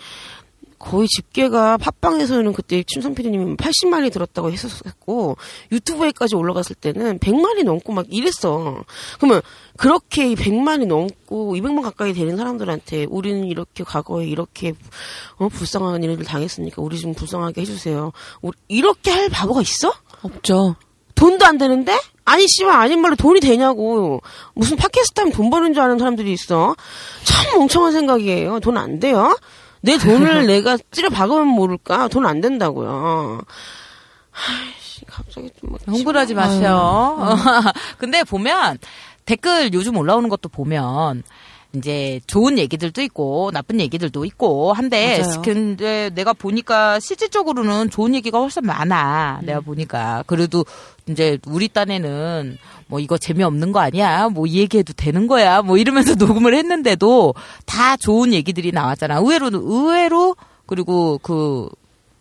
[0.82, 5.36] 거의 집계가 팟빵에서는 그때 춘선 PD님이 80만이 들었다고 했었고
[5.70, 8.82] 유튜브에까지 올라갔을 때는 100만이 넘고 막 이랬어.
[9.18, 9.40] 그러면
[9.76, 14.74] 그렇게 이 100만이 넘고 200만 가까이 되는 사람들한테 우리는 이렇게 과거에 이렇게
[15.36, 18.12] 어, 불쌍한 일을 당했으니까 우리 좀 불쌍하게 해주세요.
[18.42, 19.92] 우리- 이렇게 할 바보가 있어?
[20.22, 20.74] 없죠.
[21.14, 21.96] 돈도 안 되는데?
[22.24, 24.20] 아니, 씨발, 아닌 말로 돈이 되냐고.
[24.54, 26.74] 무슨 팟캐스트 하면 돈 버는 줄 아는 사람들이 있어.
[27.24, 28.58] 참 멍청한 생각이에요.
[28.60, 29.36] 돈 안 돼요?
[29.82, 32.08] 내 돈을 내가 찌려 박으면 모를까?
[32.08, 33.40] 돈 안 된다고요.
[34.32, 35.80] 아이씨, 갑자기 좀 막.
[35.86, 37.36] 흥분하지 마세요.
[37.98, 38.78] 근데 보면
[39.26, 41.22] 댓글 요즘 올라오는 것도 보면
[41.74, 45.42] 이제 좋은 얘기들도 있고 나쁜 얘기들도 있고 한데 맞아요.
[45.42, 49.40] 근데 내가 보니까 실질적으로는 좋은 얘기가 훨씬 많아.
[49.42, 50.64] 내가 보니까 그래도
[51.08, 52.58] 이제 우리 딴에는
[52.92, 54.28] 뭐 이거 재미없는 거 아니야?
[54.28, 55.62] 뭐 이 얘기해도 되는 거야?
[55.62, 59.16] 뭐 이러면서 녹음을 했는데도 다 좋은 얘기들이 나왔잖아.
[59.16, 61.68] 의외로 의외로 그리고 그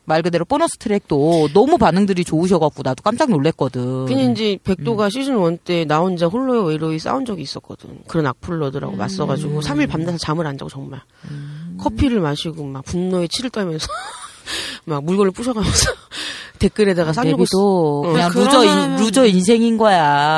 [0.03, 4.07] 말 그대로 보너스 트랙도 너무 반응들이 좋으셔갖고 나도 깜짝 놀랐거든.
[4.07, 5.09] 그냥 이제 백도가 음.
[5.11, 7.99] 시즌 1 때 나 혼자 홀로의 외로이 싸운 적이 있었거든.
[8.07, 11.01] 그런 악플러들하고 맞서가지고 3일 밤낮 잠을 안 자고 정말.
[11.77, 13.87] 커피를 마시고 막 분노에 치를 떨면서
[14.85, 15.91] 막 물건을 부셔가면서
[16.59, 18.11] 댓글에다가 쌍욕을 내비도 어.
[18.11, 20.37] 그냥 그런 loser 인, loser 인생인 거야.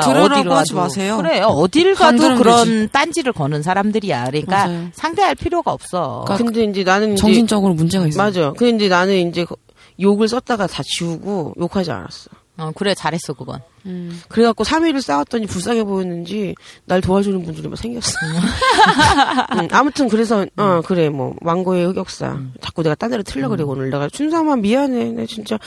[0.56, 0.80] 하지 가도.
[0.82, 1.16] 마세요.
[1.18, 2.88] 그래 어딜 가도 그런 되지.
[2.92, 4.24] 딴지를 거는 사람들이야.
[4.26, 4.88] 그러니까 맞아요.
[4.94, 6.24] 상대할 필요가 없어.
[6.26, 8.22] 그러니까 근데 이제 나는 이제 정신적으로 문제가 있어요.
[8.24, 8.52] 맞아.
[8.56, 9.56] 근데 이제 나는 이제 거-
[10.00, 12.30] 욕을 썼다가 다 지우고 욕하지 않았어.
[12.56, 13.60] 어, 그래 잘했어 그건.
[13.86, 14.18] 음.
[14.28, 16.54] 그래갖고 3일을 싸웠더니 불쌍해 보였는지
[16.86, 18.16] 날 도와주는 분들이 막 생겼어.
[19.56, 22.38] 응, 아무튼 그래서 어 그래 뭐 왕고의 흑역사.
[22.60, 23.90] 자꾸 내가 딴 데로 틀려 그래 오늘.
[23.90, 25.04] 내가 춘삼아 미안해.
[25.12, 25.58] 내 진짜.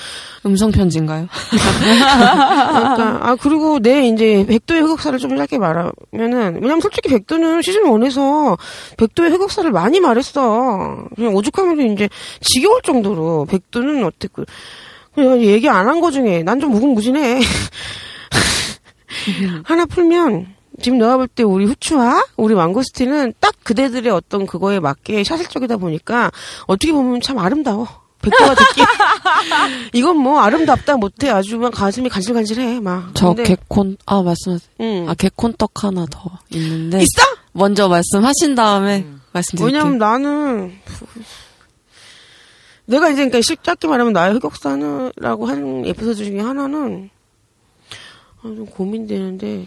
[0.46, 1.28] 음성 편지인가요?
[1.52, 8.58] 그러니까 아 그리고 내 이제 백도의 흑역사를 좀 짧게 말하면은 왜냐면 솔직히 백도는 시즌 1에서
[8.98, 11.06] 백도의 흑역사를 많이 말했어.
[11.16, 12.10] 그냥 오죽하면 이제
[12.42, 14.46] 지겨울 정도로 백도는 어떻게 그냥
[15.18, 17.40] 얘기 안 한 거 중에 난 좀 무궁무진해
[19.64, 20.48] 하나 풀면
[20.82, 26.32] 지금 내가 볼 때 우리 후추와 우리 망고스틴은 딱 그대들의 어떤 그거에 맞게 샤슬적이다 보니까
[26.68, 27.88] 어떻게 보면 참 아름다워.
[28.22, 28.82] 백도가 듣기
[29.94, 33.12] 이건 뭐 아름답다 못해 아주 막 가슴이 간질간질해 막.
[33.14, 34.70] 저 개콘 아 말씀하세요.
[34.82, 35.10] 응.
[35.10, 37.22] 아 개콘떡 하나 더 있는데 있어?
[37.54, 39.80] 먼저 말씀하신 다음에 말씀드릴게요.
[39.84, 40.74] 왜냐면 나는
[42.88, 47.10] 내가 이제 그러니까 쉽게 말하면 나의 흑역사는라고 하는 에피소드 중에 하나는
[48.40, 49.66] 아, 좀 고민되는데.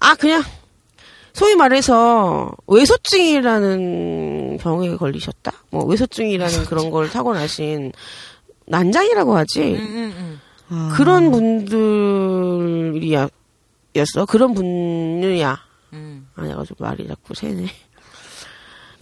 [0.00, 0.42] 아 그냥
[1.32, 5.52] 소위 말해서 외소증이라는 병에 걸리셨다?
[5.70, 7.92] 뭐 외소증이라는 그런 걸 타고나신
[8.66, 9.76] 난장이라고 하지?
[10.68, 13.28] 아, 그런 분들이야
[13.96, 14.26] 였어?
[14.26, 15.58] 그런 분이야.
[15.92, 16.28] 음.
[16.34, 17.66] 아니가지고 말이 자꾸 새네.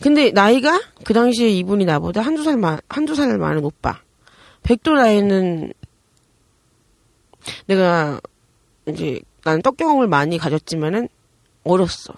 [0.02, 4.00] 근데 나이가 그 당시에 이분이 나보다 한두 살 마, 한두 살 많은 오빠.
[4.62, 5.72] 백도 나이는
[7.66, 8.20] 내가
[8.88, 11.08] 이제 나는 떡 경험을 많이 가졌지만은
[11.64, 12.14] 어렸어.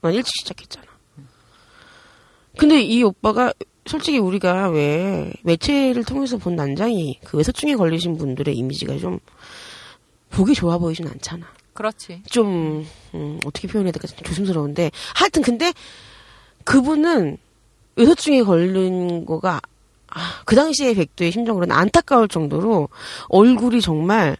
[0.00, 0.86] 난 일찍 시작했잖아.
[2.58, 3.52] 근데 이 오빠가
[3.84, 9.18] 솔직히 우리가 왜 매체를 통해서 본 난장이 그 외소증에 걸리신 분들의 이미지가 좀
[10.30, 11.46] 보기 좋아 보이진 않잖아.
[11.74, 12.22] 그렇지.
[12.30, 15.72] 좀 음, 어떻게 표현해야 될까 좀 조심스러운데 하여튼 근데
[16.66, 17.38] 그분은
[17.96, 19.60] 외소증에 걸린 거가
[20.08, 22.88] 아, 그 당시에 백도의 심정으로는 안타까울 정도로
[23.28, 24.36] 얼굴이 정말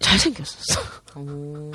[0.00, 0.80] 잘생겼었어.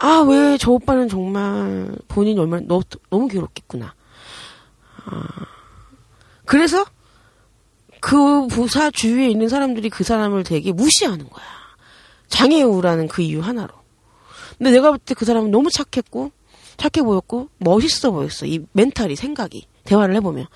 [0.00, 3.94] 아 왜 저 오빠는 정말 본인이 얼마나 너, 너무 괴롭겠구나.
[5.06, 5.28] 아,
[6.44, 6.84] 그래서
[8.00, 11.44] 그 부사 주위에 있는 사람들이 그 사람을 되게 무시하는 거야.
[12.28, 13.72] 장애우라는 그 이유 하나로.
[14.58, 16.32] 근데 내가 볼 때 그 사람은 너무 착했고,
[16.82, 18.46] 착해 보였고, 멋있어 보였어.
[18.46, 19.66] 이 멘탈이, 생각이.
[19.84, 20.46] 대화를 해보면.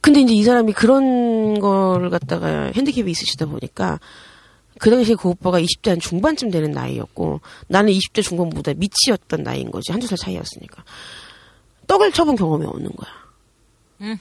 [0.00, 4.00] 근데 이제 이 사람이 그런 걸 갖다가 핸디캡이 있으시다 보니까,
[4.80, 9.92] 그 당시에 그 오빠가 20대 한 중반쯤 되는 나이였고, 나는 20대 중반보다 미치였던 나이인 거지.
[9.92, 10.82] 한두 살 차이였으니까.
[11.86, 14.18] 떡을 쳐본 경험이 없는 거야.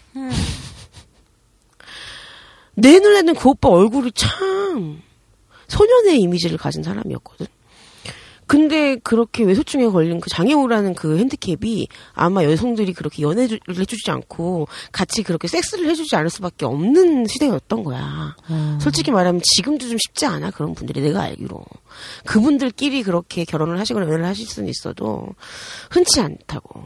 [2.76, 5.02] 내 눈에는 그 오빠 얼굴이 참
[5.68, 7.48] 소년의 이미지를 가진 사람이었거든.
[8.52, 15.24] 근데 그렇게 외소증에 걸린 그 장애우라는 그 핸디캡이 아마 여성들이 그렇게 연애를 해주지 않고 같이
[15.24, 18.36] 그렇게 섹스를 해주지 않을 수밖에 없는 시대였던 거야.
[18.82, 21.64] 솔직히 말하면 지금도 좀 쉽지 않아 그런 분들이 내가 알기로
[22.26, 25.30] 그분들끼리 그렇게 결혼을 하시거나 연애를 하실 수는 있어도
[25.90, 26.84] 흔치 않다고.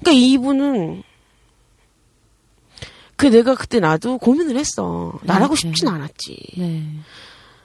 [0.00, 1.02] 그러니까 이분은
[3.16, 5.18] 그 내가 그때 나도 고민을 했어.
[5.22, 5.60] 나라고 네.
[5.62, 6.36] 싶진 않았지.
[6.58, 6.84] 네.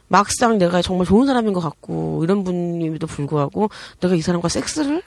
[0.10, 3.70] 막상 내가 정말 좋은 사람인 것 같고 이런 분임에도 불구하고
[4.02, 5.02] 내가 이 사람과 섹스를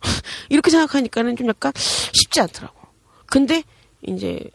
[0.50, 2.76] 이렇게 생각하니까는 좀 약간 쉽지 않더라고.
[3.26, 3.62] 근데
[4.02, 4.50] 이제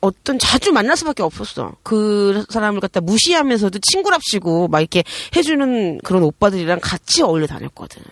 [0.00, 1.76] 어떤 자주 만날 수밖에 없었어.
[1.82, 5.04] 그 사람을 갖다 무시하면서도 친구랍시고 막 이렇게
[5.36, 8.02] 해주는 그런 오빠들이랑 같이 어울려 다녔거든.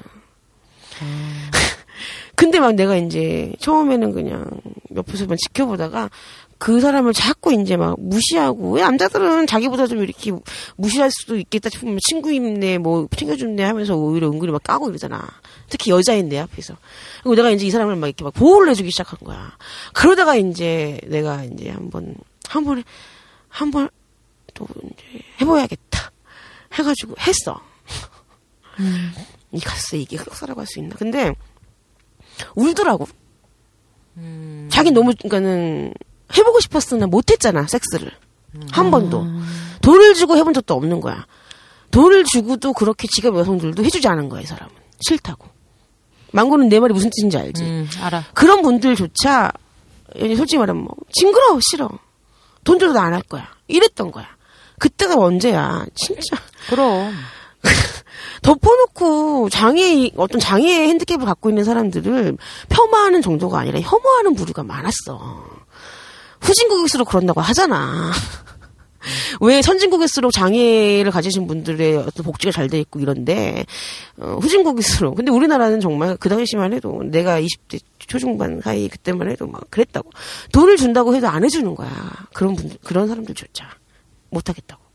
[2.37, 4.49] 근데 막 내가 이제 처음에는 그냥
[4.95, 6.11] 옆에서만 지켜보다가
[6.61, 10.31] 그 사람을 자꾸 이제 막 무시하고 왜 남자들은 자기보다 좀 이렇게
[10.77, 15.27] 무시할 수도 있겠다 싶으면 친구인네 뭐 챙겨준네 하면서 오히려 은근히 막 까고 이러잖아.
[15.71, 16.77] 특히 여자인 내 앞에서.
[17.23, 19.57] 그리고 내가 이제 이 사람을 막 이렇게 막 보호를 해주기 시작한 거야.
[19.95, 22.15] 그러다가 이제 내가 이제 한번
[22.49, 22.85] 한 번에
[23.49, 23.89] 한 번
[24.53, 26.11] 또 이제 해봐야겠다
[26.75, 27.59] 해가지고 했어.
[28.81, 29.13] 음.
[29.53, 30.95] 이 가스 이게 흑사라고 할 수 있나?
[30.97, 31.33] 근데
[32.55, 33.09] 울더라고.
[34.17, 34.69] 음.
[34.71, 35.95] 자기 너무 그러니까는
[36.37, 38.11] 해보고 싶었으나 못했잖아 섹스를
[38.73, 38.91] 한 음.
[38.91, 39.27] 번도
[39.83, 41.27] 돈을 주고 해본 적도 없는 거야.
[41.91, 44.73] 돈을 주고도 그렇게 지갑 여성들도 해주지 않은 거야 이 사람은
[45.07, 45.49] 싫다고.
[46.33, 47.63] 망고는 내 말이 무슨 뜻인지 알지.
[47.65, 48.25] 음, 알아.
[48.35, 49.51] 그런 분들조차
[50.17, 51.89] 솔직히 말하면 뭐 징그러워 싫어.
[52.63, 53.49] 돈 줘도 안 할 거야.
[53.69, 54.27] 이랬던 거야.
[54.79, 56.37] 그때가 언제야 진짜
[56.69, 57.13] 그럼.
[58.43, 62.37] 덮어놓고 장애 어떤 장애 핸디캡을 갖고 있는 사람들을
[62.69, 65.45] 폄하하는 정도가 아니라 혐오하는 부류가 많았어.
[66.41, 68.13] 후진국일수록 그런다고 하잖아.
[69.41, 73.65] 왜 선진국일수록 장애를 가지신 분들의 어떤 복지가 잘 돼 있고 이런데
[74.19, 79.63] 어, 후진국일수록 근데 우리나라는 정말 그 당시만 해도 내가 20대 초중반 사이 그때만 해도 막
[79.71, 80.11] 그랬다고
[80.53, 81.91] 돈을 준다고 해도 안 해주는 거야
[82.35, 83.67] 그런 분들 그런 사람들조차
[84.31, 84.90] 못하겠다고.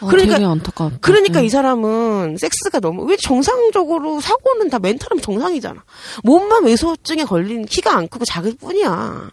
[0.00, 0.98] 아, 그러니까- 안타깝다.
[1.00, 1.44] 그러니까 음.
[1.44, 5.84] 이 사람은 섹스가 너무 왜 정상적으로 사고는 다 mental은 정상이잖아.
[6.24, 9.30] 몸만 왜소증에 걸린 키가 안 크고 작을 뿐이야.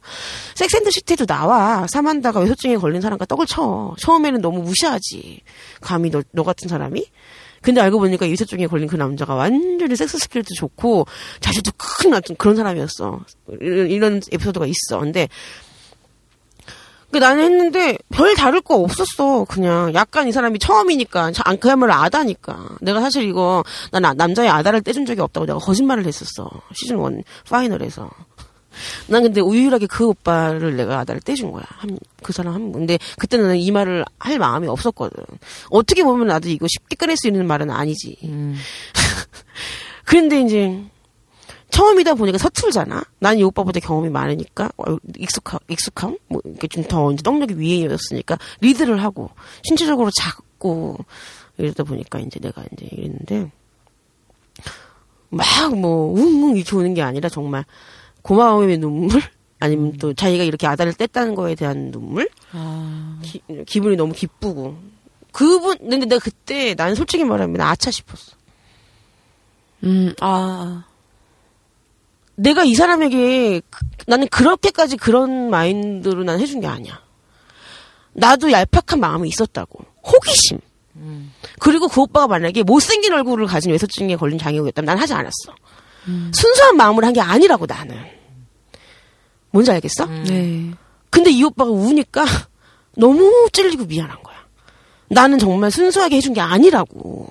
[0.56, 3.96] 섹스앤드 시티에도 나와 사만다가 왜소증에 걸린 사람과 떡을 쳐.
[4.00, 5.42] 처음에는 너무 무시하지.
[5.82, 7.06] 감히 너, 너 같은 사람이?
[7.62, 11.06] 근데 알고 보니까 외소증에 걸린 그 남자가 완전히 섹스 스킬도 좋고
[11.40, 13.20] 자질도 큰 그런 사람이었어.
[13.60, 15.00] 이런, 이런 에피소드가 있어.
[15.00, 15.28] 근데
[17.18, 19.46] 그 나는 했는데 별 다를 거 없었어.
[19.46, 22.78] 그냥 약간 이 사람이 처음이니까 자- 안- 그야말로 아다니까.
[22.82, 26.48] 내가 사실 이거 난 아- 남자의 아다를 떼준 적이 없다고 내가 거짓말을 했었어.
[26.76, 28.08] 시즌 1 파이널에서.
[29.08, 31.64] 난 근데 유일하게 그 오빠를 내가 아다를 떼준 거야.
[31.68, 32.82] 한, 그 사람 한 분.
[32.82, 35.24] 근데 그때는 이 말을 할 마음이 없었거든.
[35.72, 38.16] 어떻게 보면 나도 이거 쉽게 꺼낼 수 있는 말은 아니지.
[38.26, 38.56] 음.
[40.06, 40.84] 그런데 이제
[41.70, 43.04] 처음이다 보니까 서툴잖아.
[43.20, 48.38] 난 이 오빠보다 경험이 많으니까 어, 익숙함, 익숙함, 뭐 이렇게 좀 더 이제 떡력이 위에였으니까
[48.62, 49.30] 리드를 하고
[49.64, 50.98] 신체적으로 작고
[51.58, 53.52] 이러다 보니까 이제 내가 이제 이랬는데
[55.30, 57.66] 막 뭐 웅웅 이렇게 오는 게 아니라 정말
[58.22, 59.22] 고마움의 눈물?
[59.60, 62.30] 아니면 또 자기가 이렇게 아다를 뗐다는 거에 대한 눈물?
[62.54, 64.78] 아, 기, 기분이 너무 기쁘고.
[65.32, 68.36] 그분 근데 내가 그때 난 솔직히 말하면 아차 싶었어.
[69.84, 70.86] 음, 아,
[72.38, 77.02] 내가 이 사람에게 그- 나는 그렇게까지 그런 마인드로 난 해준 게 아니야.
[78.14, 79.80] 나도 얄팍한 마음이 있었다고.
[80.04, 80.60] 호기심.
[81.60, 85.54] 그리고 그 오빠가 만약에 못생긴 얼굴을 가진 외소증에 걸린 장애우였다면 난 하지 않았어.
[86.32, 87.98] 순수한 마음으로 한 게 아니라고 나는.
[89.52, 90.06] 뭔지 알겠어?
[90.28, 90.72] 네.
[91.10, 92.24] 근데 이 오빠가 우니까
[92.96, 94.36] 너무 찔리고 미안한 거야.
[95.10, 97.28] 나는 정말 순수하게 해준 게 아니라고.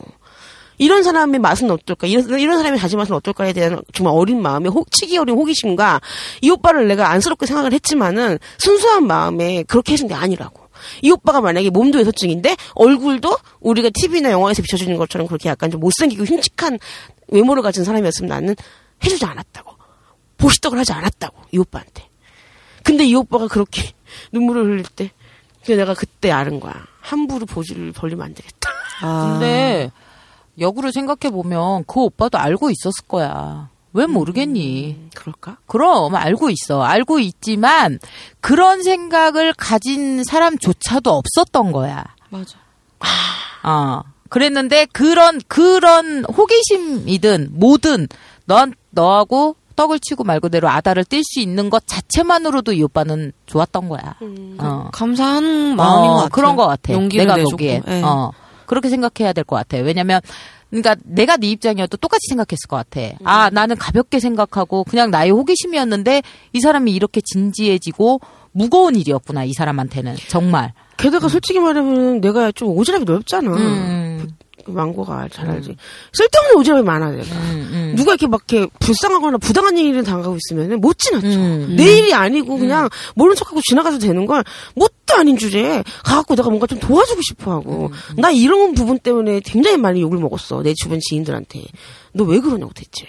[0.79, 2.07] 이런 사람의 맛은 어떨까?
[2.07, 6.01] 이런, 이런 사람의 자지 맛은 어떨까에 대한 정말 어린 마음의 호, 치기 어린 호기심과
[6.43, 10.67] 이 오빠를 내가 안쓰럽게 생각을 했지만은 순수한 마음에 그렇게 해준 게 아니라고.
[11.03, 16.25] 이 오빠가 만약에 몸도 외소증인데 얼굴도 우리가 TV나 영화에서 비춰주는 것처럼 그렇게 약간 좀 못생기고
[16.25, 16.79] 흉측한
[17.29, 18.55] 외모를 가진 사람이었으면 나는
[19.05, 19.75] 해주지 않았다고.
[20.39, 21.37] 보시떡을 하지 않았다고.
[21.53, 22.09] 이 오빠한테.
[22.83, 23.93] 근데 이 오빠가 그렇게
[24.33, 25.11] 눈물을 흘릴 때,
[25.67, 26.87] 내가 그때 아는 거야.
[27.01, 28.71] 함부로 보지를 벌리면 안 되겠다.
[29.01, 29.91] 아, 근데
[30.59, 33.69] 역으로 생각해 보면 그 오빠도 알고 있었을 거야.
[33.93, 34.97] 왜 모르겠니?
[34.99, 35.57] 음, 그럴까?
[35.67, 36.83] 그럼 알고 있어.
[36.83, 37.99] 알고 있지만
[38.41, 42.05] 그런 생각을 가진 사람조차도 없었던 거야.
[42.29, 42.59] 맞아.
[43.63, 44.03] 어.
[44.29, 48.09] 그랬는데 그런 그런 호기심이든 뭐든
[48.45, 54.17] 넌 너하고 떡을 치고 말 그대로 아다를 뗄수 있는 것 자체만으로도 이 오빠는 좋았던 거야.
[54.59, 54.89] 어.
[54.93, 56.29] 감사한 마음인 어, 것 같아요.
[56.31, 56.93] 그런 것 같아.
[56.93, 57.51] 용기를 내가 내줬고.
[57.53, 57.83] 보기에.
[57.87, 58.03] 예.
[58.03, 58.33] 어.
[58.67, 59.79] 그렇게 생각해야 될 것 같아.
[59.79, 60.21] 왜냐면,
[60.71, 63.01] 그러니까 내가 네 입장이어도 똑같이 생각했을 것 같아.
[63.25, 68.21] 아, 나는 가볍게 생각하고 그냥 나의 호기심이었는데 이 사람이 이렇게 진지해지고
[68.53, 70.17] 무거운 일이었구나, 이 사람한테는.
[70.29, 70.73] 정말.
[70.97, 73.55] 게다가 솔직히 말하면 내가 좀 오지랖이 넓잖아.
[73.55, 74.29] 음.
[74.67, 75.77] 그 망고가 잘 알지.
[76.13, 77.25] 쓸데없는 오지랖이 많아, 내가.
[77.25, 77.95] 음, 음.
[77.97, 81.27] 누가 이렇게 막 이렇게 불쌍하거나 부당한 일을 당하고 있으면 못 지나쳐.
[81.27, 81.75] 음.
[81.77, 84.43] 내 일이 아니고 그냥 모른 척하고 지나가도 되는 걸
[84.75, 87.91] 뭣도 아닌 주제에 가갖고 내가 뭔가 좀 도와주고 싶어 하고.
[88.17, 90.63] 나 이런 부분 때문에 굉장히 많이 욕을 먹었어.
[90.63, 91.63] 내 주변 지인들한테.
[92.13, 93.07] 너 왜 그러냐고 대체.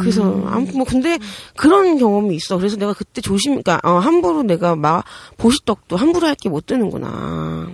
[0.00, 1.18] 그래서 아무튼 뭐 근데
[1.56, 2.56] 그런 경험이 있어.
[2.56, 5.04] 그래서 내가 그때 조심, 그러니까 어, 함부로 내가 막
[5.36, 7.68] 보시떡도 함부로 할 게 못 되는구나.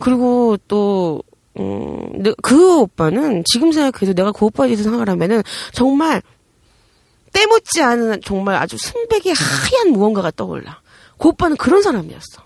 [0.00, 1.22] 그리고 또
[1.58, 6.22] 음, 내- 그 오빠는 지금 생각해도 내가 그 오빠에 대해서 생각을 하면은 정말
[7.32, 10.80] 때묻지 않은 정말 아주 순백의 하얀 무언가가 떠올라.
[11.18, 12.42] 그 오빠는 그런 사람이었어.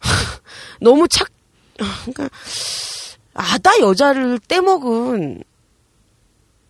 [0.80, 1.28] 너무 착,
[1.76, 2.28] 그러니까
[3.34, 5.42] 아다 여자를 떼먹은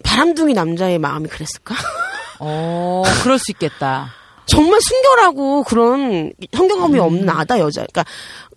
[0.02, 1.74] 바람둥이 남자의 마음이 그랬을까?
[2.40, 4.12] 어, 그럴 수 있겠다.
[4.46, 8.04] 정말 순결하고 그런 성경험이 없는 아다 여자, 그러니까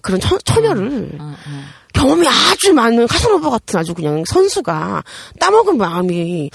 [0.01, 1.63] 그런 처, 처녀를 어, 어.
[2.01, 5.03] 경험이 아주 많은 카사노바 같은 아주 그냥 선수가
[5.39, 6.49] 따먹은 마음이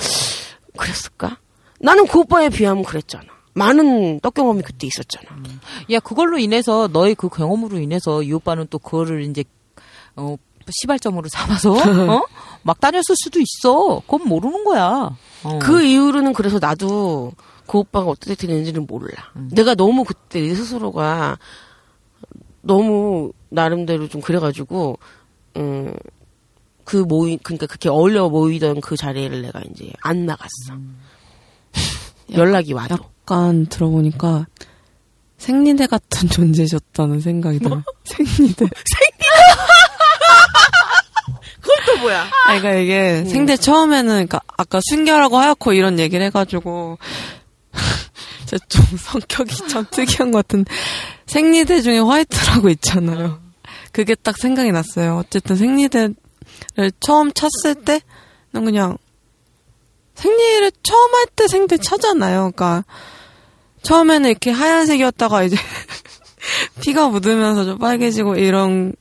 [0.76, 1.38] 그랬을까?
[1.80, 3.24] 나는 그 오빠에 비하면 그랬잖아.
[3.54, 5.28] 많은 떡 경험이 그때 있었잖아.
[5.92, 9.44] 야, 그걸로 인해서 너의 그 경험으로 인해서 이 오빠는 또 그거를 이제
[10.16, 10.36] 어
[10.68, 11.72] 시발점으로 삼아서
[12.12, 12.26] 어?
[12.62, 14.00] 막 다녔을 수도 있어.
[14.00, 15.16] 그건 모르는 거야.
[15.44, 15.58] 어.
[15.60, 17.32] 그 이후로는 그래서 나도
[17.66, 19.32] 그 오빠가 어떻게 되는지는 몰라.
[19.52, 21.38] 내가 너무 그때 내 스스로가
[22.62, 24.98] 너무 나름대로 좀 그래가지고
[25.56, 25.94] 음,
[26.84, 30.74] 그 모임 그러니까 그렇게 어울려 모이던 그 자리를 내가 이제 안 나갔어.
[32.32, 32.96] 연락이 와도.
[33.26, 34.46] 약간 들어보니까
[35.38, 37.82] 생리대 같은 존재셨다는 생각이 들어요.
[38.04, 38.66] 생리대.
[41.60, 42.22] 그건 또 뭐야?
[42.22, 46.98] 아, 그러니까 이게 생대 처음에는 그러니까 아까 순결하고 하얗고 이런 얘기를 해가지고
[48.68, 50.64] 좀 성격이 참 특이한 것 같은
[51.26, 53.40] 생리대 중에 화이트라고 있잖아요.
[53.96, 55.16] 그게 딱 생각이 났어요.
[55.16, 56.14] 어쨌든 생리대를
[57.00, 58.98] 처음 찼을 때는 그냥
[60.14, 62.52] 생리를 처음 할 때 생대 차잖아요.
[62.54, 62.84] 그러니까
[63.80, 65.56] 처음에는 이렇게 하얀색이었다가 이제
[66.84, 68.92] 피가 묻으면서 좀 빨개지고 이런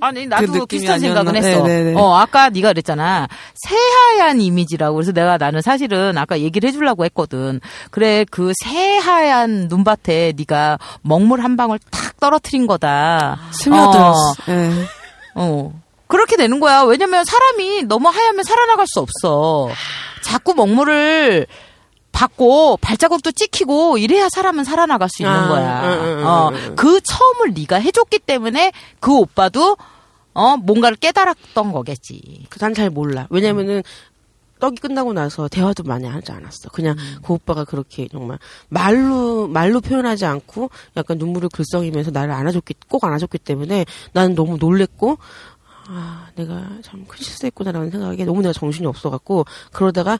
[0.00, 1.48] 아니 나도 느낌이 비슷한 생각은 아니었나?
[1.48, 1.62] 했어.
[1.66, 2.00] 네네네.
[2.00, 7.60] 어 아까 네가 그랬잖아 새하얀 이미지라고 그래서 내가 나는 사실은 아까 얘기를 해주려고 했거든.
[7.90, 13.38] 그래 그 새하얀 눈밭에 네가 먹물 한 방울 탁 떨어뜨린 거다.
[13.52, 14.34] 스며들었어.
[14.48, 14.70] 예.
[15.34, 15.72] 어.
[16.06, 16.82] 그렇게 되는 거야.
[16.82, 19.68] 왜냐면 사람이 너무 하얗면 살아나갈 수 없어.
[20.22, 21.46] 자꾸 먹물을
[22.12, 26.02] 받고 발자국도 찍히고 이래야 사람은 살아나갈 수 있는 아, 거야.
[26.02, 26.76] 응, 어, 응.
[26.76, 29.76] 그 처음을 네가 해줬기 때문에 그 오빠도
[30.34, 32.46] 어 뭔가를 깨달았던 거겠지.
[32.60, 33.26] 난잘 몰라.
[33.30, 33.82] 왜냐면은
[34.60, 36.70] 떡이 끝나고 나서 대화도 많이 하지 않았어.
[36.70, 43.04] 그냥 그 오빠가 그렇게 정말 말로 말로 표현하지 않고 약간 눈물을 글썽이면서 나를 안아줬기 꼭
[43.04, 45.18] 안아줬기 때문에 나는 너무 놀랬고
[45.90, 50.18] 아 내가 참 큰 실수했구나라는 생각에 너무 내가 정신이 없어갖고 그러다가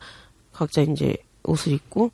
[0.52, 1.16] 각자 이제
[1.48, 2.10] 옷을 입고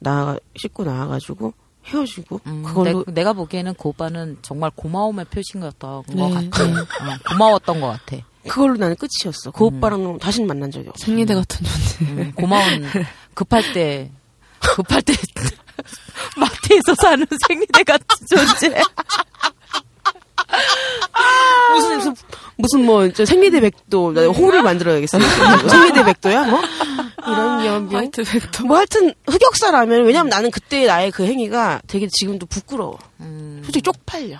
[0.00, 1.52] 나 씻고 나와가지고
[1.86, 6.66] 헤어지고 음, 그걸로 내, 가 보기에는 그 오빠는 정말 고마움의 표시였던 것 네, 같아.
[6.66, 6.72] 네.
[6.72, 6.84] 어,
[7.28, 8.16] 고마웠던 것 같아.
[8.48, 9.50] 그걸로 나는 끝이었어.
[9.52, 11.04] 그 오빠랑은 다시는 만난 적이 없어.
[11.04, 12.12] 생리대 같은 존재.
[12.12, 12.84] 음, 고마운
[13.34, 14.10] 급할 때
[14.60, 15.14] 급할 때
[16.36, 18.82] 마트에서 사는 생리대 같은 존재.
[21.72, 22.14] 무슨
[22.56, 25.18] 무슨 뭐저 생리대 백도 나 호를 만들어야겠어.
[25.68, 26.60] 생리대 백도야 뭐
[27.66, 27.98] 연병.
[28.00, 28.64] 화이트 벡터.
[28.64, 32.98] 뭐 하여튼 흑역사라면 왜냐면 나는 그때 나의 그 행위가 되게 지금도 부끄러워.
[33.62, 34.38] 솔직히 쪽팔려.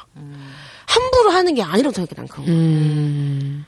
[0.86, 2.42] 함부로 하는 게 아니라고 생각해 난 그거.
[2.48, 3.66] 음.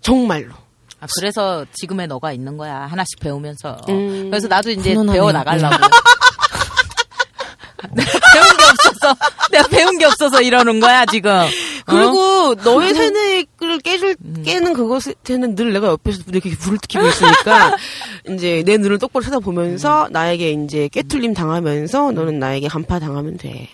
[0.00, 0.52] 정말로.
[1.00, 2.80] 아, 그래서 지금의 너가 있는 거야.
[2.82, 3.80] 하나씩 배우면서.
[3.88, 4.28] 음.
[4.30, 4.94] 그래서 나도 이제.
[4.94, 5.74] 배워 나가려고.
[7.90, 9.16] 내가 배운 게 없어서
[9.50, 11.32] 내가 배운 게 없어서 이러는 거야 지금.
[11.32, 11.46] 어?
[11.86, 17.76] 그리고 너의 세뇌 를 깨줄 깨는 그것에는 늘 내가 옆에서 이렇게 불을 켜고 있으니까
[18.28, 23.68] 이제 내 눈을 똑바로 쳐다보면서 나에게 이제 꿰뚫림 당하면서 너는 나에게 간파 당하면 돼.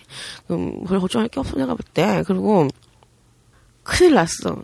[0.47, 2.23] 그럼 별 걱정할 게 없어 내가 볼 때.
[2.25, 2.67] 그리고
[3.83, 4.61] 큰일 났어.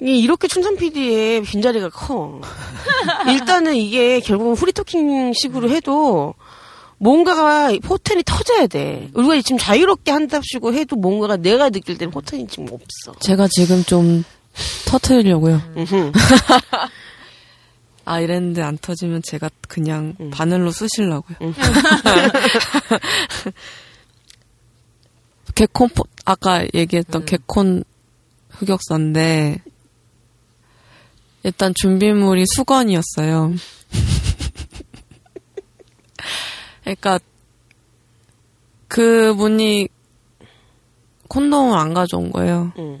[0.00, 2.40] 이 이렇게 춘삼 PD의 빈자리가 커.
[3.30, 6.34] 일단은 이게 결국은 free talking 식으로 해도
[6.98, 9.10] 뭔가가 포텐이 터져야 돼.
[9.14, 13.18] 우리가 지금 자유롭게 한답시고 해도 뭔가가 내가 느낄 때는 포텐이 지금 없어.
[13.18, 14.24] 제가 지금 좀
[14.86, 15.60] 터트리려고요.
[18.04, 20.30] 아, 이랬는데 안 터지면 제가 그냥 음.
[20.30, 21.36] 바늘로 쑤시려고요.
[21.40, 21.54] 음.
[25.54, 27.26] 개콘, 포, 아까 얘기했던 음.
[27.26, 27.84] 개콘
[28.50, 29.62] 흑역사인데,
[31.44, 33.54] 일단 준비물이 수건이었어요.
[36.82, 37.18] 그러니까,
[38.88, 39.88] 그분이
[41.28, 42.72] 콘돔을 안 가져온 거예요.
[42.78, 43.00] 응.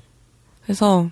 [0.62, 1.10] 그래서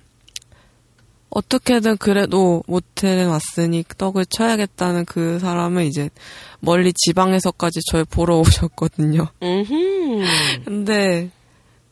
[1.30, 6.10] 어떻게든 그래도 모텔에 왔으니 떡을 쳐야겠다는 그 사람은 이제
[6.58, 9.28] 멀리 지방에서까지 저를 보러 오셨거든요.
[9.42, 10.24] 음흠.
[10.64, 11.30] 근데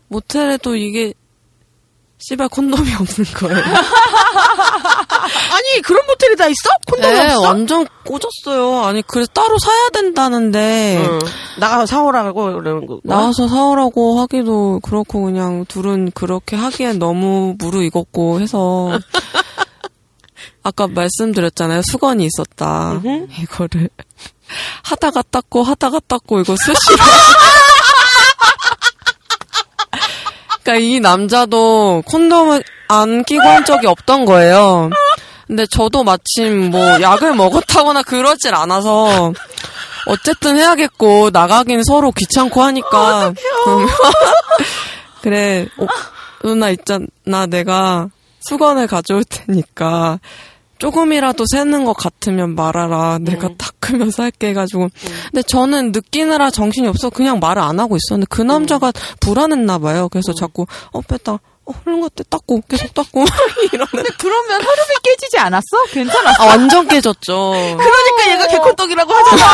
[0.09, 1.15] 모텔에도 이게
[2.21, 3.57] 씨발 콘돔이 없는 거예요.
[5.53, 6.69] 아니 그런 모텔이 다 있어?
[6.91, 7.41] 콘돔이 네, 없어?
[7.43, 8.85] 완전 꽂았어요.
[8.85, 11.19] 아니 그래서 따로 사야 된다는데 응.
[11.59, 12.99] 나가서 사오라고 그러는 거.
[13.05, 18.99] 나와서 사오라고 하기도 그렇고 그냥 둘은 그렇게 하기엔 너무 무르익었고 해서
[20.63, 23.01] 아까 말씀드렸잖아요 수건이 있었다.
[23.41, 23.91] 이거를
[24.83, 26.97] 하다가 닦고 하다가 닦고 이거 수시로
[30.69, 34.91] 그러니까 이 남자도 콘돔을 안 끼고 한 적이 없던 거예요.
[35.47, 39.33] 근데 저도 마침 뭐 약을 먹었다거나 그러질 않아서
[40.07, 43.33] 어쨌든 해야겠고 나가긴 서로 귀찮고 하니까.
[45.23, 45.87] 그래 어,
[46.45, 47.47] 누나 있잖아.
[47.49, 48.11] 내가
[48.41, 50.21] 수건을 가져올 테니까
[50.79, 53.19] 조금이라도 새는 것 같으면 말하라.
[53.21, 54.89] 내가 닦으면서 할게 해가지고.
[55.31, 60.09] 근데 저는 느끼느라 정신이 없어 그냥 말을 안 하고 있었는데 그 남자가 불안했나 봐요.
[60.09, 61.39] 그래서 자꾸 어 뺐다.
[61.69, 63.25] 어 흐른 것때 닦고 계속 닦고
[63.73, 64.05] 이러는.
[64.19, 65.85] 그러면 흐름이 깨지지 않았어?
[65.91, 66.43] 괜찮았어?
[66.43, 67.53] 아 완전 깨졌죠.
[67.79, 69.45] 그러니까 얘가 개콘떡이라고 하잖아.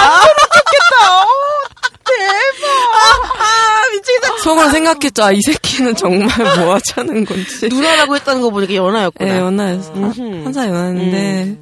[3.39, 4.37] 아, 미치겠다.
[4.43, 5.25] 속으로 생각했죠.
[5.25, 7.69] 아, 이 새끼는 정말 뭐 하자는 건지.
[7.69, 9.33] 누나라고 했다는 거 보니까 연하였구나.
[9.33, 9.93] 네, 연하였어.
[9.95, 10.45] 음흠.
[10.45, 11.57] 한살 연하였는데,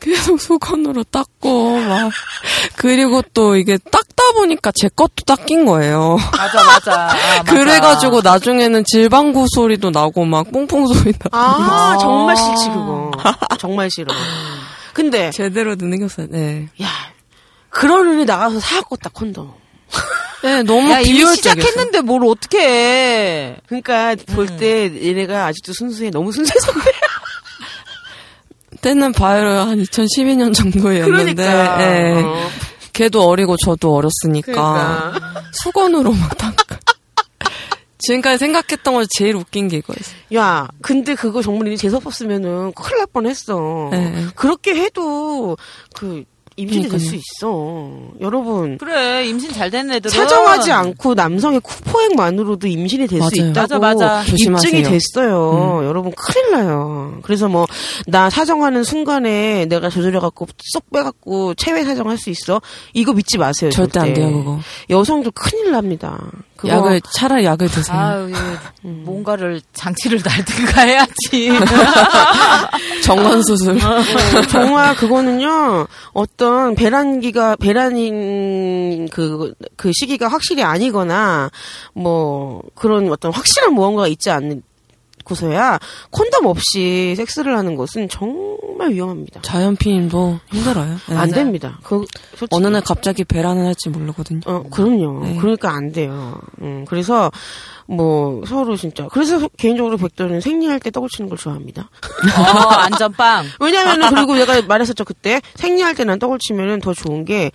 [0.00, 2.10] 계속 수건으로 닦고, 막.
[2.76, 6.18] 그리고 또 이게 닦다 보니까 제 것도 닦인 거예요.
[6.36, 6.92] 맞아, 맞아.
[6.92, 7.06] 아,
[7.38, 7.42] 맞아.
[7.42, 11.36] 그래가지고 나중에는 질방구 소리도 나고, 막 뽕뽕 소리 나고.
[11.36, 13.10] 아, 정말 싫지, 그거.
[13.58, 14.14] 정말 싫어.
[14.92, 16.68] 근데, 제대로 느꼈어요, 네.
[16.82, 16.88] 야,
[17.70, 19.52] 그러느니 나가서 사갖고 다 콘돔.
[20.42, 21.24] 네, 너무 야, 이미.
[21.34, 23.56] 시작했는데 뭘 어떻게 해.
[23.66, 26.10] 그러니까 볼때 얘네가 아직도 순수해.
[26.10, 26.92] 너무 순수해서 그래.
[28.80, 31.82] 때는 바이러 한 2012년 정도였는데, 그러니까.
[31.82, 32.22] 예.
[32.22, 32.48] 어.
[32.92, 35.12] 걔도 어리고 저도 어렸으니까.
[35.12, 35.42] 그러니까.
[35.52, 36.78] 수건으로 막 닦아.
[37.98, 40.16] 지금까지 생각했던 거 제일 웃긴 게 이거였어요.
[40.34, 43.88] 야, 근데 그거 정말 재수 없었으면은 큰일 날 뻔했어.
[43.92, 44.26] 네.
[44.34, 45.56] 그렇게 해도
[45.94, 46.24] 그
[46.58, 47.14] 임신이 될 수.
[47.14, 47.88] 있어.
[48.20, 50.10] 여러분 그래, 임신 잘 된 애들은.
[50.10, 53.28] 사정하지 않고 남성의 쿠포행만으로도 임신이 될 수.
[53.36, 54.24] 있다고 맞아, 맞아.
[54.24, 54.68] 조심하세요.
[54.78, 55.82] 입증이 됐어요.
[55.84, 57.18] 여러분 큰일 나요.
[57.22, 57.66] 그래서 뭐
[58.06, 62.60] 나 사정하는 순간에 내가 조절해 갖고 쏙 빼갖고 체외 사정할 수 있어?
[62.94, 63.70] 이거 믿지 마세요.
[63.70, 64.58] 절대 안 돼요, 그거.
[64.90, 66.18] 여성들 큰일 납니다.
[66.58, 67.96] 그거 약을, 차라리 약을 드세요.
[67.96, 68.38] 아유, 이거
[68.82, 71.50] 뭔가를 장치를 달든가 해야지.
[73.04, 73.78] 정관 수술.
[74.50, 81.50] 정말 그거는요 어떤 배란기가 배란인 그, 그 시기가 확실히 아니거나
[81.94, 84.60] 뭐 그런 어떤 확실한 무언가가 있지 않
[85.28, 85.78] 고서야
[86.10, 89.42] 콘돔 없이 섹스를 하는 것은 정말 위험합니다.
[89.42, 90.96] 자연피임도 힘들어요.
[91.08, 91.16] 네.
[91.16, 91.78] 안 됩니다.
[91.82, 92.48] 그 솔직히.
[92.50, 94.40] 어느 날 갑자기 배란을 할지 모르거든요.
[94.46, 95.24] 어, 그럼요.
[95.24, 95.36] 네.
[95.40, 96.40] 그러니까 안 돼요.
[96.62, 97.30] 음, 그래서,
[97.86, 99.06] 뭐, 서로 진짜.
[99.12, 101.82] 그래서 개인적으로 백도는 생리할 때 떡을 치는 걸 좋아합니다.
[101.82, 103.46] 어, 안전빵.
[103.60, 105.40] 왜냐면은, 그리고 내가 말했었죠, 그때.
[105.54, 107.50] 생리할 때 난 떡을 치면은 더 좋은 게,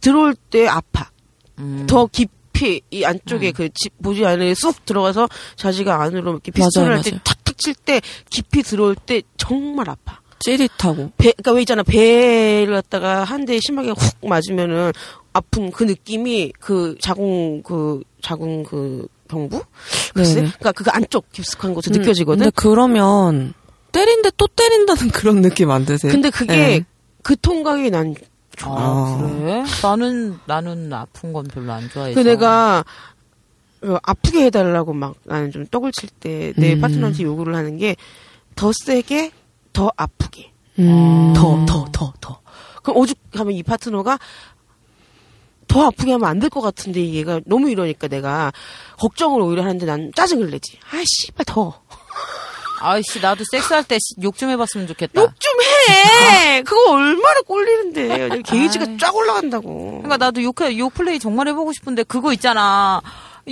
[0.00, 1.10] 들어올 때 아파.
[1.58, 1.86] 음.
[1.88, 2.30] 더 깊
[2.62, 7.10] 이, 이 안쪽에 그 집, 보지 안에 쑥 들어가서 자지가 안으로 이렇게 피스톨을 할 때.
[7.24, 8.00] 탁탁 칠 때,
[8.30, 10.20] 깊이 들어올 때 정말 아파.
[10.38, 11.12] 찌릿하고.
[11.16, 11.82] 배, 그니까 왜 있잖아.
[11.82, 14.92] 배를 갖다가 한 대 심하게 훅 맞으면은
[15.32, 19.62] 아픈 그 느낌이 그 자궁, 그, 자궁 그 경부?
[20.14, 20.36] 글쎄?
[20.36, 20.48] 네네.
[20.52, 22.38] 그니까 그 안쪽 깊숙한 곳에 음, 느껴지거든?
[22.38, 23.54] 근데 그러면,
[23.92, 26.12] 때린데 또 때린다는 그런 느낌 안 드세요?
[26.12, 26.84] 근데 그게 네.
[27.22, 28.22] 그 통각이 난좋
[28.62, 28.70] 아.
[28.70, 29.36] 아.
[29.38, 29.64] 그래?
[29.82, 32.20] 나는, 나는 아픈 건 별로 안 좋아해서.
[32.20, 32.84] 그 내가
[33.82, 36.80] 어, 아프게 해달라고 막 나는 좀 떡을 칠 때내 음.
[36.80, 37.94] 파트너한테 요구를 하는 게
[38.56, 39.32] 더 세게,
[39.74, 40.50] 더 아프게.
[40.78, 41.34] 음.
[41.36, 42.40] 더, 더, 더, 더.
[42.82, 44.18] 그럼 오죽하면 이 파트너가
[45.68, 48.52] 더 아프게 하면 안 될 것 같은데 얘가 너무 이러니까 내가
[48.98, 50.78] 걱정을 오히려 하는데 난 짜증을 내지.
[50.90, 51.82] 아, 씨발, 더.
[52.80, 55.20] 아이씨, 나도 섹스할 때 욕 좀 해봤으면 좋겠다.
[55.20, 56.62] 욕 좀 해!
[56.62, 58.40] 그거 얼마나 꼴리는데.
[58.46, 58.86] 게이지가.
[59.00, 60.02] 쫙 올라간다고.
[60.02, 63.00] 그러니까 나도 욕, 욕 플레이 정말 해보고 싶은데 그거 있잖아.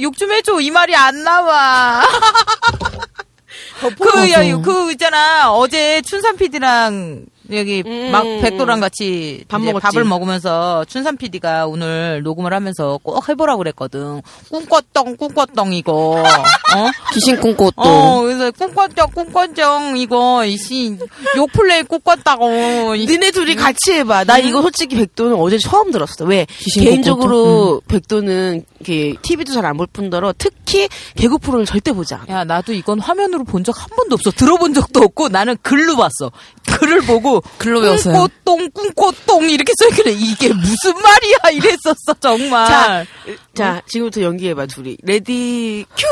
[0.01, 0.61] 욕 좀 해줘.
[0.61, 2.03] 이 말이 안 나와.
[4.01, 4.41] 그, 야.
[4.63, 5.53] 그 있잖아.
[5.53, 9.83] 어제 춘삼 PD랑 여기 음, 막 음, 백도랑 같이 밥 먹었지.
[9.83, 14.23] 밥을 먹으면서 춘삼 PD가 오늘 녹음을 하면서 꼭 해보라고 그랬거든.
[14.51, 16.23] 꿈꿨덩, 꿈꿨덩 이거.
[16.23, 16.91] 어?
[17.13, 17.71] 귀신 또.
[17.77, 20.97] 어, 그래서 꿈꿨정, 꿈꿨정 이거 이씨
[21.37, 22.95] 욕 플레이 꿈꿨다고.
[22.95, 24.25] 이- 니네 둘이 같이 해봐.
[24.25, 26.25] 나 이거 솔직히 백도는 어제 처음 들었어.
[26.25, 26.47] 왜?
[26.75, 32.25] 개인적으로 백도는 이렇게 TV도 잘 안 볼 뿐더러 특히 개그 프로를 절대 보지 않아.
[32.29, 34.31] 야, 나도 이건 화면으로 본 적 한 번도 없어.
[34.31, 36.31] 들어본 적도 없고 나는 글로 봤어.
[36.67, 38.15] 글을 보고 글로 배웠어요.
[38.15, 42.67] 꿈꽃똥 꿈꽃똥 이렇게 써있길래 이게 무슨 말이야 이랬었어 정말.
[42.67, 43.07] 자,
[43.55, 44.97] 자, 지금부터 연기해봐, 둘이.
[45.03, 46.07] Ready, cue!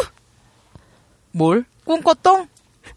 [1.33, 1.65] 뭘?
[1.85, 2.47] 꿈꽃똥?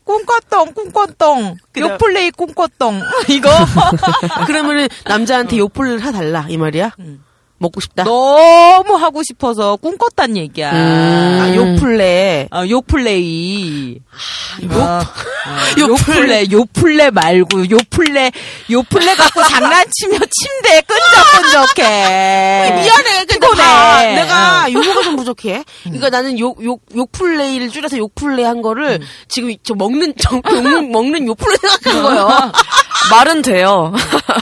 [0.03, 3.49] 꿈꽃똥 꿈꽃똥 욕플레이 꿈꽃똥 이거
[4.45, 6.91] 그러면은 남자한테 욕플을 해달라, 이 말이야?
[6.99, 7.24] 음.
[7.65, 8.03] 먹고 싶다.
[8.03, 10.71] 너무 하고 싶어서 꿈꿨단 얘기야.
[10.71, 11.39] 음.
[11.41, 11.55] 아.
[12.51, 13.99] 어, 욕플레이.
[14.63, 14.71] 욕?
[14.73, 15.03] 어, 어,
[15.77, 18.31] 요플레, 요플레 말고, 요플레,
[18.71, 21.83] 요플레 갖고 장난치며 침대에 끈적끈적해.
[22.81, 23.25] 미안해.
[23.25, 23.45] 근데.
[23.55, 24.01] 봐.
[24.03, 25.63] 내가 용어가 좀 부족해.
[25.83, 31.27] 그러니까 나는 욕, 욕, 욕플레이를 줄여서 욕플레이 한 거를 지금 저 먹는, 저, 먹는, 먹는
[31.27, 32.51] 욕플레이 생각한 거예요.
[33.11, 33.93] 말은 돼요.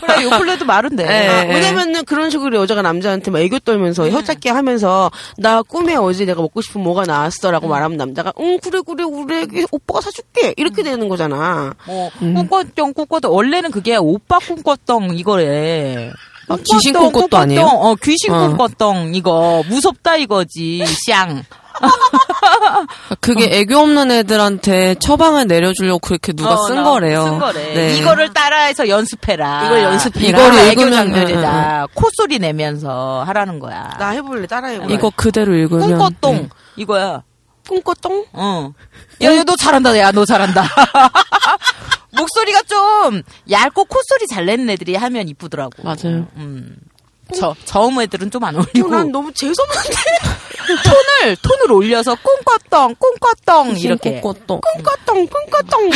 [0.02, 1.06] 그래 요플레도 말은 돼.
[1.06, 1.28] 네.
[1.28, 6.42] 아, 왜냐면은 그런 식으로 여자가 남자한테 막 애교 떨면서 혀잡기 하면서 나 꿈에 어제 내가
[6.42, 9.06] 먹고 싶은 뭐가 나왔어라고 말하면 남자가 응 그래 그래
[9.46, 11.74] 그래 오빠가 사줄게 이렇게 되는 거잖아.
[11.86, 16.12] 뭐 꿈꿨던 꿈꿨던 원래는 그게 오빠 꿈꿨던 이거래.
[16.50, 17.62] 아, 귀신 꿈꿨도 아니에요?
[17.66, 18.48] 어 귀신 어.
[18.48, 20.84] 꿈꿨던 이거 무섭다 이거지.
[21.08, 21.44] 쌍.
[23.20, 27.24] 그게 애교 없는 애들한테 처방을 내려주려고 그렇게 누가 어, 쓴 나- 거래요.
[27.26, 27.74] 쓴 거래.
[27.74, 27.98] 네.
[27.98, 29.66] 이거를 따라해서 연습해라.
[29.66, 30.28] 이걸 연습해라.
[30.28, 31.88] 이거를 애교 읽으면- 장면이다.
[31.94, 33.96] 콧소리 내면서 하라는 거야.
[34.00, 34.94] 나 해볼래 따라해볼래.
[34.94, 36.50] 이거 그대로 읽으면 꿈꿨동 네.
[36.76, 37.24] 이거야.
[37.68, 38.26] 꿈꿨똥?
[38.34, 38.74] 어.
[39.22, 39.98] 야, 야, 너 잘한다.
[39.98, 40.64] 야, 너 잘한다.
[42.12, 45.72] 목소리가 좀 얇고 콧소리 잘 내는 애들이 하면 이쁘더라고.
[45.84, 46.28] 맞아요.
[46.36, 46.76] 음.
[47.40, 48.88] 저, 저음 애들은 좀 안 어울리고.
[48.88, 49.96] 어, 난 너무 재수없는데.
[50.84, 54.22] 톤을, 톤을 올려서 꿈꿨던, 꿈꿨던, 이렇게.
[54.22, 54.62] 꿈꿨동.
[54.62, 55.92] 꿈꿨똥 꿈꿨똥.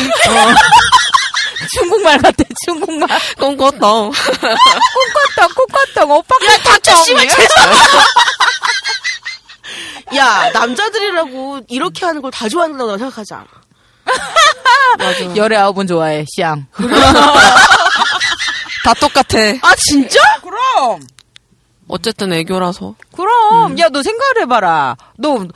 [1.78, 3.08] 중국말 같아, 중국말.
[3.38, 4.12] 꿈꿨동.
[4.12, 6.64] 꿈꿨던, 꿈꿨던, 오빠 꿈꿨던.
[6.64, 7.28] 닥쳐, 씨발,
[10.16, 13.46] 야 남자들이라고 이렇게 하는 걸 다 좋아한다고 나 생각하지 않아.
[14.98, 15.36] 맞아.
[15.36, 16.66] 열의 아홉은 좋아해, 시앙.
[18.84, 19.38] 다 똑같아.
[19.62, 20.20] 아 진짜?
[20.42, 21.02] 그럼.
[21.88, 22.96] 어쨌든 애교라서.
[23.16, 23.78] 그럼.
[23.80, 24.98] 야, 너 생각을 해봐라.
[25.18, 25.48] 너,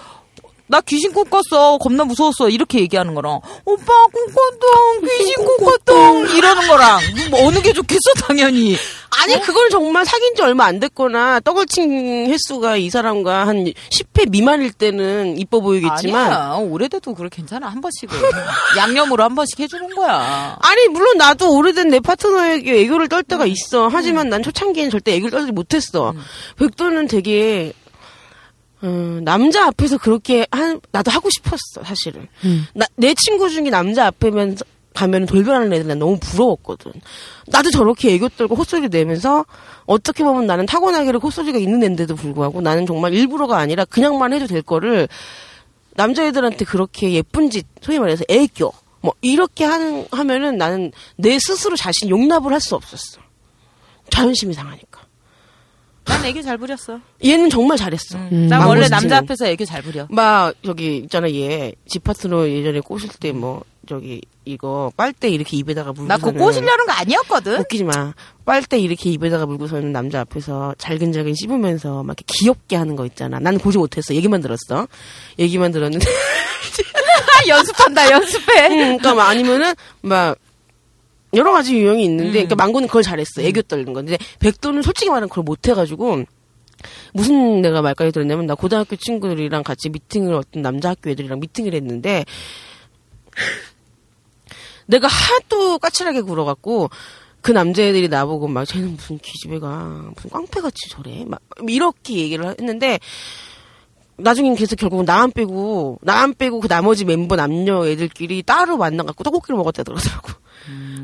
[0.71, 1.77] 나 귀신 꿈꿨어.
[1.79, 2.49] 겁나 무서웠어.
[2.49, 6.99] 이렇게 얘기하는 거랑, 오빠 꿈꿨던, 귀신 꿈꿨던, 이러는 거랑,
[7.29, 8.77] 뭐 어느 게 좋겠어, 당연히.
[9.21, 14.31] 아니 그걸 정말 사귄 지 얼마 안 됐거나 떡을 친 횟수가 이 사람과 한 10회
[14.31, 16.55] 미만일 때는 이뻐 보이겠지만 아니야.
[16.55, 17.67] 오래돼도 그래 괜찮아.
[17.67, 18.09] 한 번씩은.
[18.77, 20.57] 양념으로 한 번씩 해 주는 거야.
[20.61, 23.89] 아니 물론 나도 오래된 내 파트너에게 애교를 떨 때가 있어.
[23.91, 26.13] 하지만 난 초창기엔 절대 애교를 떨지 못했어.
[26.57, 27.73] 백도는 되게
[28.83, 32.27] 어, 남자 앞에서 그렇게 한 나도 하고 싶었어 사실은.
[32.73, 34.57] 나, 내 친구 중에 남자 앞에면
[34.93, 36.91] 가면 돌변하는 애들 난 너무 부러웠거든.
[37.47, 39.45] 나도 저렇게 애교 떨고 콧소리 내면서
[39.85, 44.61] 어떻게 보면 나는 타고나기를 콧소리가 있는 애인데도 불구하고 나는 정말 일부러가 아니라 그냥만 해도 될
[44.61, 45.07] 거를
[45.95, 52.09] 남자애들한테 그렇게 예쁜 짓, 소위 말해서 애교, 뭐, 이렇게 하는, 하면은 나는 내 스스로 자신
[52.09, 53.19] 용납을 할 수 없었어.
[54.09, 54.90] 자존심이 상하니까.
[56.05, 56.99] 난 애교 잘 부렸어.
[57.23, 58.17] 얘는 정말 잘했어.
[58.31, 58.47] 음.
[58.47, 58.89] 난 원래 망고스틴은.
[58.89, 60.07] 남자 앞에서 애교 잘 부려.
[60.09, 61.73] 막, 저기, 있잖아, 얘.
[61.87, 66.07] 집 파트너 예전에 꼬실 때 뭐, 저기, 이거, 빨대 이렇게 입에다가 물고.
[66.07, 67.59] 나 그거 꼬시려는 거 아니었거든?
[67.61, 68.13] 웃기지 마.
[68.45, 73.39] 빨대 이렇게 입에다가 물고서는 남자 앞에서 잘근잘근 씹으면서 막 이렇게 귀엽게 하는 거 있잖아.
[73.39, 74.15] 난 보지 못했어.
[74.15, 74.87] 얘기만 들었어.
[75.37, 76.05] 얘기만 들었는데.
[77.47, 78.67] 연습한다, 연습해.
[78.71, 80.37] 응, 그러니까 막 아니면은 막
[81.33, 83.41] 여러 가지 유형이 있는데, 그러니까 망고는 그걸 잘했어.
[83.41, 86.25] 애교 떨는 건데 백도는 솔직히 말하면 그걸 못해가지고
[87.13, 92.25] 무슨 내가 말까지 들었냐면 나 고등학교 친구들이랑 같이 미팅을 어떤 남자 학교 애들이랑 미팅을 했는데
[94.87, 96.89] 내가 하도 까칠하게 굴어갖고
[97.41, 102.99] 그 남자애들이 나보고 막 쟤는 무슨 기집애가 무슨 깡패같이 저래 막 이렇게 얘기를 했는데
[104.17, 109.57] 나중엔 계속 결국은 나안 빼고 나안 빼고 그 나머지 멤버 남녀 애들끼리 따로 만나갖고 떡볶이를
[109.57, 110.29] 먹었다 그러더라고.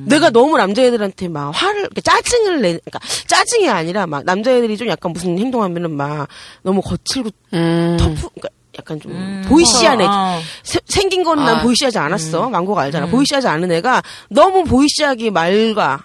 [0.05, 5.11] 내가 너무 남자애들한테 막 화를 그러니까 짜증을 내 그러니까 짜증이 아니라 막 남자애들이 좀 약간
[5.13, 6.27] 무슨 행동하면은 막
[6.63, 7.97] 너무 거칠고 음.
[7.99, 10.39] 터프 그러니까 약간 좀 보이시한 애 어.
[10.63, 12.49] 세- 생긴 거는 난 아, 보이시하지 않았어.
[12.49, 13.07] 망고가 알잖아.
[13.07, 16.03] 보이시하지 않은 애가 너무 보이시하게 말과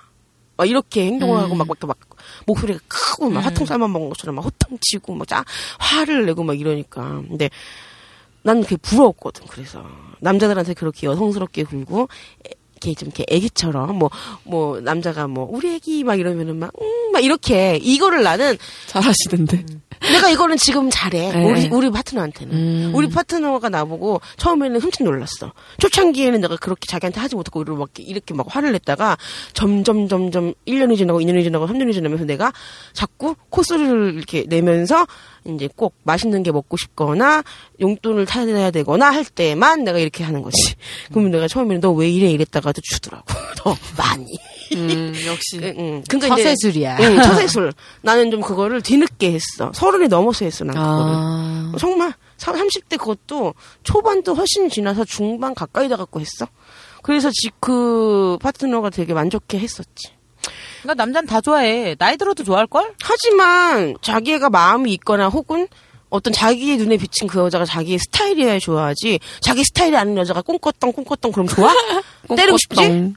[0.56, 1.98] 막 이렇게 행동을 하고 막, 막, 막
[2.46, 5.44] 목소리가 크고 막 화통 삶아 먹는 것처럼 막 호통치고 막 짜,
[5.78, 7.02] 화를 내고 막 이러니까.
[7.28, 7.50] 근데
[8.42, 9.46] 난 그게 부러웠거든.
[9.48, 9.84] 그래서
[10.20, 12.08] 남자들한테 그렇게 여성스럽게 굴고
[12.46, 12.50] 애-
[12.90, 13.98] 이렇게 좀 이렇게 애기처럼
[14.44, 18.56] 뭐뭐 남자가 뭐 우리 애기 막 이러면은 막 음, 막 이렇게 이거를 나는
[18.86, 19.64] 잘하시는데.
[20.10, 21.32] 내가 이거는 지금 잘해.
[21.32, 21.44] 네.
[21.44, 22.54] 우리 우리 파트너한테는.
[22.54, 22.92] 음.
[22.94, 25.52] 우리 파트너가 나보고 처음에는 흠칫 놀랐어.
[25.78, 29.16] 초창기에는 내가 그렇게 자기한테 하지 못하고 이렇게 막, 이렇게 막 화를 냈다가
[29.52, 32.52] 점점 점점 1년이 지나고 2년이 지나고 3년이 지나면서 내가
[32.92, 35.06] 자꾸 콧소리를 이렇게 내면서
[35.44, 37.42] 이제 꼭 맛있는 게 먹고 싶거나
[37.80, 40.56] 용돈을 타야 되거나 할 때만 내가 이렇게 하는 거지.
[41.10, 43.24] 그러면 내가 처음에는 너 왜 이래 이랬다가도 주더라고.
[43.56, 44.26] 더 많이.
[44.74, 45.58] 음, 역시.
[45.62, 46.04] 응, 응.
[46.08, 46.98] 그러니까 이제 처세술이야.
[47.00, 47.72] 응, 처세술.
[48.02, 49.72] 나는 좀 그거를 뒤늦게 했어.
[49.74, 51.14] 서른이 넘어서 했어, 난 그거를.
[51.14, 51.72] 아.
[51.78, 56.46] 정말 30대 그것도 초반도 훨씬 지나서 중반 가까이 다 갖고 했어.
[57.02, 60.10] 그래서 지, 그 파트너가 되게 만족해 했었지.
[60.82, 61.94] 그러니까 남자는 다 좋아해.
[61.96, 62.94] 나이 들어도 좋아할걸?
[63.00, 65.68] 하지만 자기가 마음이 있거나 혹은
[66.10, 69.18] 어떤 자기의 눈에 비친 그 여자가 자기의 스타일이어야 좋아하지.
[69.40, 71.72] 자기 스타일이 아닌 여자가 꿈꿨던 꿈꿨던 그럼 좋아?
[72.36, 73.14] 때리고 싶지?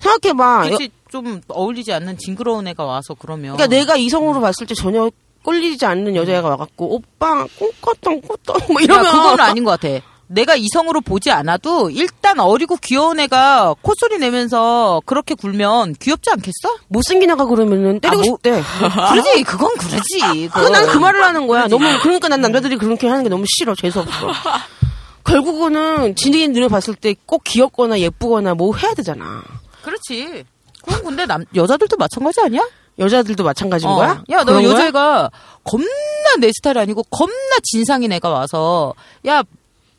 [0.00, 0.68] 생각해봐.
[0.70, 3.56] 그치, 좀 어울리지 않는 징그러운 애가 와서 그러면.
[3.56, 5.10] 그러니까 내가 이성으로 봤을 때 전혀
[5.44, 10.04] 꼴리지 않는 여자애가 와갖고 오빠 꿈꿨던 꿈꿨던 뭐 야, 이러면 그건 아닌 것 같아.
[10.30, 16.76] 내가 이성으로 보지 않아도 일단 어리고 귀여운 애가 콧소리 내면서 그렇게 굴면 귀엽지 않겠어?
[16.88, 18.62] 못생긴 애가 그러면은 때리고 아, 뭐- 싶대.
[19.10, 20.48] 그러지, 그건 그러지.
[20.52, 21.66] 그난그 말을 하는 거야.
[21.68, 23.74] 너무 그러니까 난 남자들이 그렇게 하는 게 너무 싫어.
[23.74, 24.30] 재수 없어.
[25.24, 29.42] 결국은 진이의 눈에 봤을 때 꼭 귀엽거나 예쁘거나 뭐 해야 되잖아.
[29.88, 30.44] 그렇지.
[30.82, 32.68] 그건 근데 남 여자들도 마찬가지 아니야?
[32.98, 34.12] 여자들도 마찬가지인 거야?
[34.12, 34.24] 어.
[34.30, 34.64] 야, 너 거야?
[34.64, 35.30] 여자애가
[35.64, 38.94] 겁나 내 스타일 아니고 겁나 진상인 애가 와서
[39.26, 39.42] 야,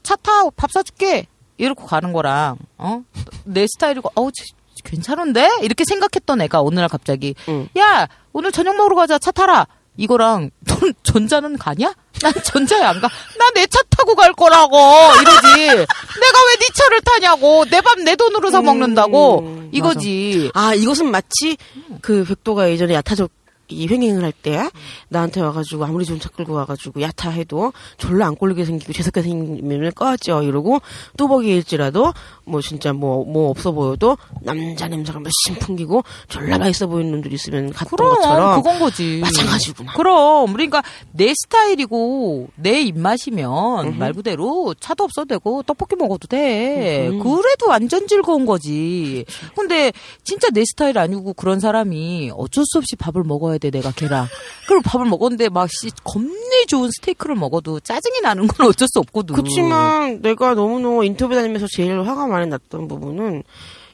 [0.04, 1.28] 차 타, 밥 사줄게.
[1.58, 3.04] 이러고 가는 거랑, 어?
[3.44, 4.46] 내 스타일이고, 어우, 쟤
[4.86, 5.50] 괜찮은데?
[5.62, 7.68] 이렇게 생각했던 애가 어느 날 갑자기, 응.
[7.78, 9.20] 야, 오늘 저녁 먹으러 가자.
[9.20, 9.68] 차 타라.
[9.98, 11.94] 이거랑, 넌 전자는 가냐?
[12.22, 13.08] 난 전자에 안 가.
[13.38, 14.78] 나 내 차 타고 갈 거라고.
[15.22, 15.58] 이러지.
[15.78, 17.66] 내가 왜 네 차를 타냐고.
[17.66, 19.40] 내 밥 내 돈으로 사 먹는다고.
[19.40, 20.52] 음, 이거지.
[20.54, 21.58] 아, 이것은 마치
[22.02, 23.32] 그 백도가 예전에 야타적
[23.70, 24.70] 이 횡행을 할 때
[25.10, 29.92] 나한테 와가지고 아무리 좋은 차 끌고 와가지고 야타 해도 졸라 안 꼴리게 생기고 재수없게 생기면
[29.94, 30.80] 꺼져 이러고
[31.18, 32.14] 뚜벅이일지라도
[32.46, 37.98] 뭐 진짜 뭐뭐 없어 보여도 남자 냄새가 몇신 풍기고 졸라 맛있어 보이는 놈들 있으면 갔던
[37.98, 39.20] 그럼 것처럼 그건 거지.
[39.22, 39.94] 마찬가지구나.
[39.94, 47.10] 그럼 그러니까 내 스타일이고 내 입맛이면 말 그대로 차도 없어도 되고 떡볶이 먹어도 돼.
[47.10, 47.20] 음.
[47.20, 49.26] 그래도 완전 즐거운 거지.
[49.56, 49.92] 근데
[50.24, 54.28] 진짜 내 스타일 아니고 그런 사람이 어쩔 수 없이 밥을 먹어야 돼 내가 걔랑.
[54.68, 59.36] 그리고 밥을 먹었는데 막 씨, 겁내 좋은 스테이크를 먹어도 짜증이 나는 건 어쩔 수 없거든.
[59.36, 63.44] 그렇지만 내가 너무너무 인터뷰 다니면서 제일 화가 많이 났던 부분은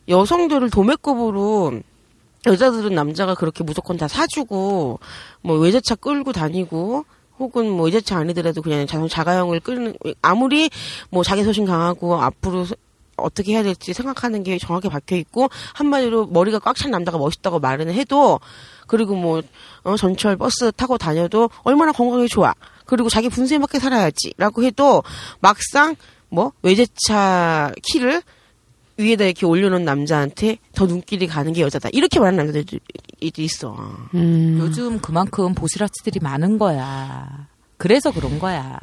[0.08, 1.80] 여성들을 도매급으로
[2.46, 5.00] 여자들은 남자가 그렇게 무조건 다 사주고
[5.42, 7.06] 뭐 외제차 끌고 다니고
[7.40, 10.70] 혹은 뭐 외제차 아니더라도 그냥 자동 자가용을 끌는 아무리
[11.10, 12.76] 뭐 자기 소신 강하고 앞으로 서-
[13.18, 17.90] 어떻게 해야 될지 생각하는 게 정확히 박혀 있고 한마디로 머리가 꽉 찬 남자가 멋있다고 말은
[17.92, 18.40] 해도
[18.88, 19.42] 그리고 뭐
[19.84, 22.54] 어, 전철 버스 타고 다녀도 얼마나 건강에 좋아.
[22.86, 25.04] 그리고 자기 분수에 맞게 살아야지라고 해도
[25.40, 25.96] 막상
[26.30, 28.22] 뭐 외제차 키를
[28.98, 31.90] 위에다 이렇게 올려놓은 남자한테 더 눈길이 가는 게 여자다.
[31.92, 32.78] 이렇게 말하는 남자들도
[33.42, 33.76] 있어.
[34.14, 34.58] 음.
[34.60, 37.48] 요즘 그만큼 보시라치들이 많은 거야.
[37.78, 38.80] 그래서 그런 거야.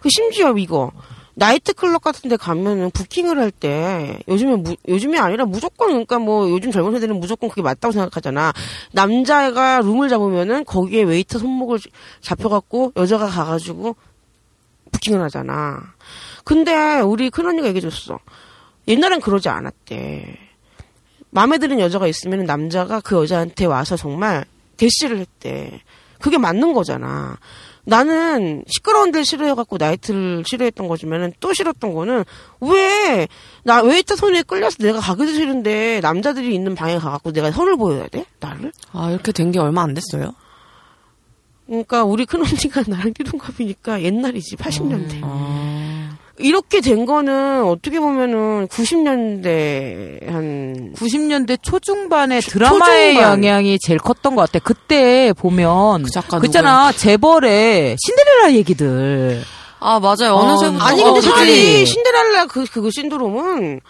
[0.00, 0.90] 그 심지어 이거
[1.34, 6.50] 나이트 클럽 같은 데 가면은 부킹을 할 때 요즘에 무, 요즘이 아니라 무조건 그러니까 뭐
[6.50, 8.52] 요즘 젊은 세대는 무조건 그게 맞다고 생각하잖아.
[8.92, 11.78] 남자가 룸을 잡으면은 거기에 웨이터 손목을
[12.20, 13.96] 잡혀 갖고 여자가 가 가지고
[14.90, 15.80] 부킹을 하잖아.
[16.44, 18.18] 근데 우리 큰언니가 얘기해 줬어.
[18.88, 20.38] 옛날엔 그러지 않았대.
[21.30, 24.44] 마음에 드는 여자가 있으면 남자가 그 여자한테 와서 정말
[24.76, 25.80] 대시를 했대.
[26.20, 27.38] 그게 맞는 거잖아.
[27.84, 32.24] 나는 시끄러운 데를 싫어해갖고 나이트를 싫어했던 거지만은 또 싫었던 거는
[32.60, 33.26] 왜,
[33.64, 38.24] 나 웨이터 손에 끌려서 내가 가기도 싫은데 남자들이 있는 방에 가갖고 내가 선을 보여야 돼?
[38.40, 38.72] 나를?
[38.92, 40.32] 아, 이렇게 된 게 얼마 안 됐어요?
[41.66, 45.20] 그러니까 우리 큰 언니가 나랑 띠동갑이니까 옛날이지, 80년대.
[45.22, 45.81] 아.
[46.38, 53.32] 이렇게 된 거는 어떻게 보면은 90년대 한 90년대 초중반에 드라마의 초중반.
[53.32, 54.58] 영향이 제일 컸던 것 같아.
[54.64, 59.42] 그때 보면 그 작가 그잖아 재벌의 신데렐라 얘기들.
[59.80, 60.34] 아, 맞아요.
[60.36, 60.84] 어느새부터.
[60.84, 61.28] 아니 어, 근데 그치.
[61.30, 63.80] 차라리 신데렐라 그 그거 신드롬은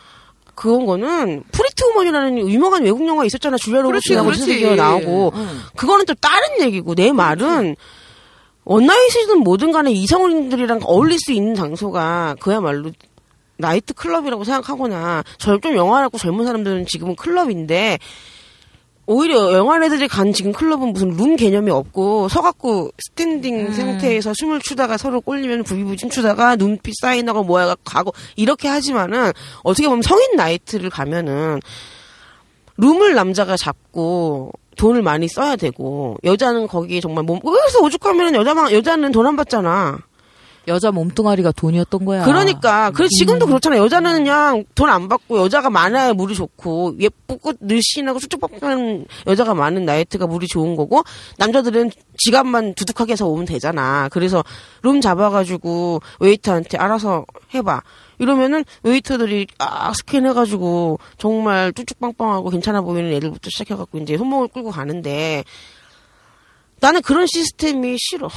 [0.54, 5.48] 그건 거는 프리트 우먼이라는 유명한 외국 영화 있었잖아 줄리아 로버츠하고 신세계가 나오고 응.
[5.76, 7.76] 그거는 또 다른 얘기고 내 말은
[8.64, 12.92] 원나잇이든 뭐든 간에 이성인들이랑 어울릴 수 있는 장소가 그야말로
[13.56, 17.98] 나이트 클럽이라고 생각하거나 절좀 영화라고 젊은 사람들은 지금은 클럽인데
[19.06, 25.20] 오히려 영화애들이 간 지금 클럽은 무슨 룸 개념이 없고 서갖고 스탠딩 상태에서 숨을 추다가 서로
[25.20, 29.32] 꼴리면 부비부진 추다가 눈빛 사인하고 뭐야 가고 이렇게 하지만은
[29.64, 31.60] 어떻게 보면 성인 나이트를 가면은
[32.76, 39.12] 룸을 남자가 잡고 돈을 많이 써야 되고 여자는 거기에 정말 몸 그래서 오죽하면 여자만 여자는
[39.12, 39.98] 돈 안 받잖아.
[40.68, 42.22] 여자 몸뚱아리가 돈이었던 거야.
[42.24, 43.76] 그러니까 그래 지금도 그렇잖아.
[43.78, 50.28] 여자는 그냥 돈 안 받고 여자가 많아야 물이 좋고 예쁘고 늘씬하고 수줍박한 여자가 많은 나이트가
[50.28, 51.02] 물이 좋은 거고
[51.38, 54.08] 남자들은 지갑만 두둑하게 해서 오면 되잖아.
[54.12, 54.44] 그래서
[54.82, 57.82] 룸 잡아가지고 웨이터한테 알아서 해봐.
[58.22, 65.42] 이러면은 웨이터들이 아 스캔해가지고 정말 쭈쭉빵빵하고 괜찮아 보이는 애들부터 시작해갖고 이제 손목을 끌고 가는데
[66.80, 68.28] 나는 그런 시스템이 싫어.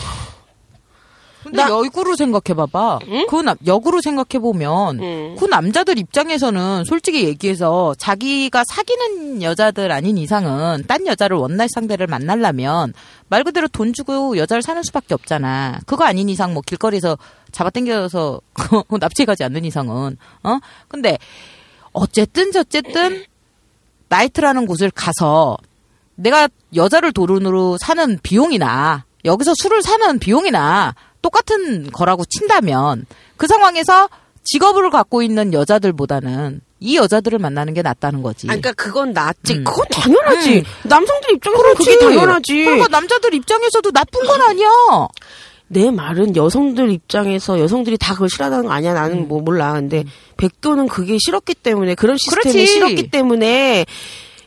[1.43, 2.99] 근데 나- 역으로 생각해봐봐.
[3.29, 5.36] 그 남, 역으로 생각해보면, 응.
[5.38, 12.07] 그 남자들 입장에서는 솔직히 얘기해서 자기가 사귀는 여자들 아닌 이상은 딴 여자를 one night 상대를
[12.07, 12.93] 만나려면
[13.29, 15.81] 말 그대로 돈 주고 여자를 사는 수밖에 없잖아.
[15.86, 17.15] 그거 아닌 이상 뭐 길거리에서
[17.56, 18.41] 잡아당겨서
[18.99, 20.18] 납치가지 않는 이상은.
[20.43, 20.60] 어?
[20.89, 21.18] 근데
[21.93, 23.24] 어쨌든 저쨌든
[24.10, 25.58] 나이트라는 곳을 가서
[26.16, 33.06] 내가 여자를 도른으로 사는 비용이나 여기서 술을 사는 비용이나 똑같은 거라고 친다면
[33.38, 34.10] 그 상황에서
[34.43, 38.47] 직업을 갖고 있는 여자들보다는 이 여자들을 만나는 게 낫다는 거지.
[38.47, 39.56] 아, 그러니까 그건 낫지.
[39.56, 39.64] 음.
[39.64, 40.58] 그건 당연하지.
[40.58, 40.64] 음.
[40.84, 41.97] 남성들 입장에서는 그게.
[41.97, 42.66] 당연하지.
[42.66, 44.68] 그러니까 남자들 입장에서도 나쁜 건 아니야.
[45.68, 48.93] 내 말은 여성들 입장에서 여성들이 다 그걸 싫어하는 거 아니야.
[48.93, 49.74] 나는 뭐 몰라.
[49.74, 50.03] 근데
[50.38, 52.68] 백도는 그게 싫었기 때문에 그런 시스템이 그렇지.
[52.68, 53.86] 싫었기 때문에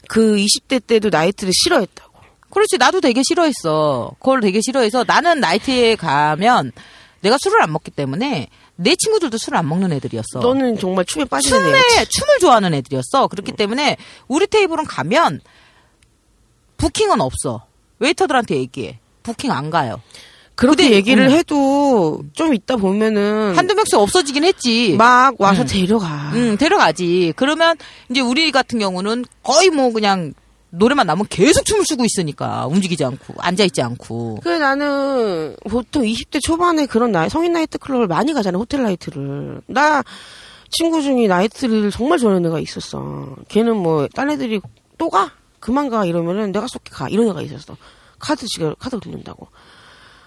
[0.09, 2.09] 그 20대 때도 나이트를 싫어했다고.
[2.51, 4.13] 그렇지 나도 되게 싫어했어.
[4.21, 6.73] 그걸 되게 싫어해서 나는 나이트에 가면
[7.21, 10.39] 내가 술을 안 먹기 때문에 내 친구들도 술을 안 먹는 애들이었어.
[10.41, 12.11] 너는 정말 춤에 빠지는 춤에 애였지.
[12.11, 13.27] 춤을 좋아하는 애들이었어.
[13.27, 13.97] 그렇기 때문에
[14.29, 15.41] 우리 테이블은 가면
[16.77, 17.67] 부킹은 없어.
[17.99, 19.01] 웨이터들한테 얘기해.
[19.25, 20.01] 부킹 안 가요.
[20.59, 21.31] 그렇게 근데, 얘기를 음.
[21.31, 24.97] 해도 좀 있다 보면은 한두 명씩 없어지긴 했지.
[24.99, 25.67] 막 와서 음.
[25.69, 26.33] 데려가.
[26.35, 27.33] 응, 데려가지.
[27.37, 27.77] 그러면
[28.11, 30.35] 이제 우리 같은 경우는 거의 뭐 그냥
[30.71, 34.41] 노래만 나오면 계속 춤을 추고 있으니까 움직이지 않고 앉아 있지 않고.
[34.43, 40.03] 그래 나는 보통 20대 초반에 그런 나이 성인 나이트 클럽을 많이 가잖아 호텔 나이트를 나
[40.71, 44.61] 친구 중에 나이트를 정말 좋아하는 애가 있었어 걔는 뭐 딴 애들이
[44.99, 45.31] 또 가?
[45.61, 47.77] 그만 가 이러면은 내가 쏠게 가 이런 애가 있었어
[48.19, 49.47] 카드 지가 카드 긁는다고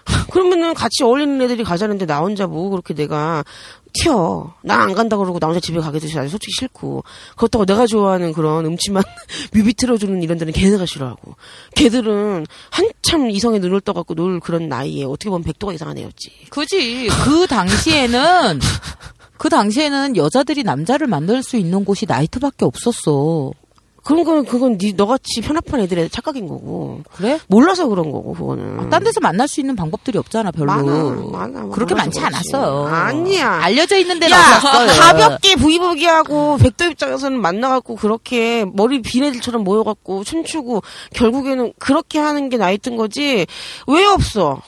[0.30, 3.44] 그러면은 같이 어울리는 애들이 가자는데 나 혼자 뭐 그렇게 내가
[3.92, 4.54] 튀어.
[4.62, 6.14] 난안 간다 그러고 나 혼자 집에 가게 되지.
[6.16, 7.04] 나 솔직히 싫고.
[7.36, 9.02] 그렇다고 내가 좋아하는 그런 음침한
[9.52, 11.36] 뮤비 틀어주는 이런 데는 걔네가 싫어하고.
[11.76, 16.48] 걔들은 한참 이성에 눈을 떠갖고 놀 그런 나이에 어떻게 보면 백도가 이상한 애였지.
[16.50, 17.08] 그지.
[17.24, 18.60] 그 당시에는
[19.36, 23.52] 그 당시에는 여자들이 남자를 만날 수 있는 곳이 나이트밖에 없었어.
[24.02, 27.02] 그런 거는 그건 네 너같이 편합한 애들의 착각인 거고.
[27.14, 27.38] 그래?
[27.46, 28.90] 몰라서 그런 거고 그거는.
[28.90, 30.66] 딴 데서 만날 수 있는 방법들이 없잖아, 별로.
[30.66, 30.82] 많아,
[31.30, 31.60] 많아.
[31.60, 32.34] 뭐 그렇게 많지 그렇지.
[32.52, 32.86] 않았어요.
[32.86, 33.48] 아니야.
[33.62, 34.88] 알려져 있는 데는 야, 없었어요.
[35.00, 40.82] 가볍게 부이부기하고 백도 입장에서는 만나갖고 그렇게 머리 빈 애들처럼 모여갖고 춤추고
[41.14, 43.46] 결국에는 그렇게 하는 게 나이 든 거지
[43.86, 44.60] 왜 없어?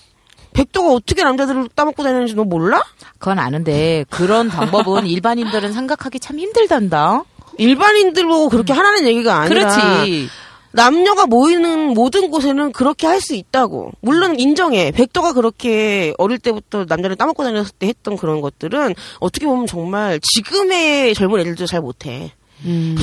[0.52, 2.80] 백도가 어떻게 남자들을 따먹고 다니는지 너 몰라?
[3.18, 7.24] 그건 아는데 그런 방법은 일반인들은 생각하기 참 힘들단다.
[7.58, 9.76] 일반인들 보고 그렇게 하라는 얘기가 아니라 음.
[9.76, 10.28] 그렇지.
[10.72, 13.92] 남녀가 모이는 모든 곳에는 그렇게 할 수 있다고.
[14.00, 14.90] 물론 인정해.
[14.90, 21.14] 백도가 그렇게 어릴 때부터 남자를 따먹고 다녔을 때 했던 그런 것들은 어떻게 보면 정말 지금의
[21.14, 22.32] 젊은 애들도 잘 못해.
[22.64, 22.96] 음.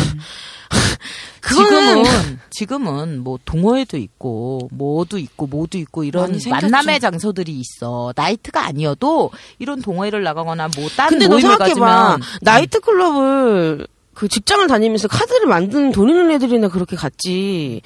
[1.41, 6.39] 그거는 지금은 지금은 뭐 동호회도 있고 뭐도 있고 뭐도 있고 이런.
[6.49, 8.13] 만남의 장소들이 있어.
[8.15, 10.69] 나이트가 아니어도 이런 동호회를 나가거나
[11.07, 11.79] 근데 너 모임을 생각해봐.
[11.79, 17.81] 가지면 나이트 클럽을 그 직장을 다니면서 카드를 만드는 돈 있는 애들이나 그렇게 갔지.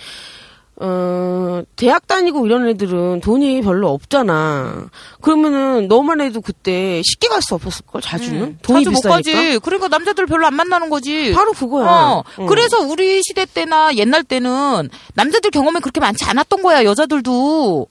[0.77, 4.89] 어, 대학 다니고 이런 애들은 돈이 별로 없잖아.
[5.21, 8.41] 그러면은 너만 해도 그때 쉽게 갈 수 없었을걸, 자주는?
[8.41, 9.15] 음, 돈이 자주 못 비싸니까.
[9.15, 9.59] 가지.
[9.59, 11.31] 그러니까 남자들 별로 안 만나는 거지.
[11.31, 11.87] 바로 그거야.
[11.89, 12.45] 어, 응.
[12.47, 17.87] 그래서 우리 시대 때나 옛날 때는 남자들 경험이 그렇게 많지 않았던 거야, 여자들도.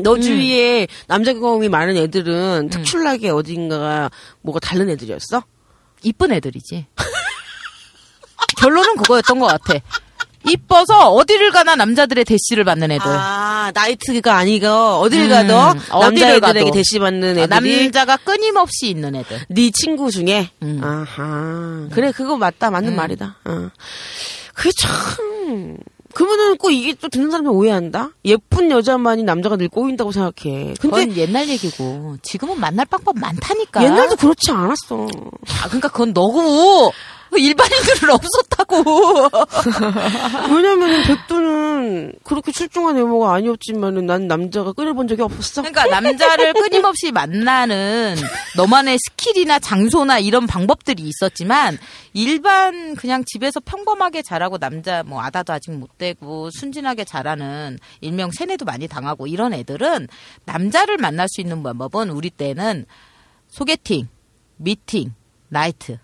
[0.00, 0.20] 너 음.
[0.20, 4.10] 주위에 남자 경험이 많은 애들은 특출나게 어딘가가
[4.42, 5.42] 뭐가 다른 애들이었어?
[6.02, 6.86] 이쁜 애들이지.
[8.58, 9.74] 결론은 그거였던 것 같아.
[10.46, 13.06] 이뻐서 어디를 가나 남자들의 대시를 받는 애들.
[13.06, 15.56] 아, 나이트가 아니고 어딜 음, 가도
[15.90, 16.70] 어디를 남자애들에게 가도.
[16.70, 19.40] 대시 받는 아, 애들이 남자가 끊임없이 있는 애들.
[19.48, 20.80] 네 친구 중에 음.
[20.82, 22.96] 아하 그래 그거 맞다 맞는 음.
[22.96, 23.68] 말이다 어.
[24.54, 25.76] 그게 참
[26.14, 31.16] 그러면은 꼭 이게 또 듣는 사람이 오해한다 예쁜 여자만이 남자가 늘 꼬인다고 생각해 근데 그건
[31.16, 33.84] 옛날 얘기고 지금은 만날 방법 많다니까.
[33.84, 35.06] 옛날도 그렇지 않았어
[35.62, 36.92] 아 그러니까 그건 너고
[37.36, 39.28] 일반인들은 없었다고.
[40.54, 48.16] 왜냐면은 백도는 그렇게 출중한 외모가 아니었지만은 난 남자가 끌어본 적이 없었어 그러니까 남자를 끊임없이 만나는
[48.56, 51.78] 너만의 skill이나 장소나 이런 방법들이 있었지만
[52.12, 58.64] 일반 그냥 집에서 평범하게 자라고 남자 뭐 아다도 아직 못 되고 순진하게 자라는 일명 세뇌도
[58.64, 60.08] 많이 당하고 이런 애들은
[60.44, 62.86] 남자를 만날 수 있는 방법은 우리 때는
[63.48, 64.08] 소개팅,
[64.56, 65.14] 미팅,
[65.48, 65.98] 나이트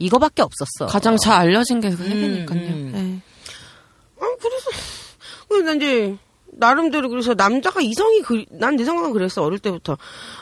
[0.00, 0.86] 이거밖에 없었어.
[0.90, 2.46] 가장 잘 알려진 게그 음.
[2.50, 2.90] 음.
[2.92, 3.20] 네.
[4.20, 4.70] 아 그래서
[5.48, 6.16] 그래서 난 이제
[6.52, 9.96] 나름대로 그래서 남자가 이성이 그, 난 내 생각은 그랬어 어릴 때부터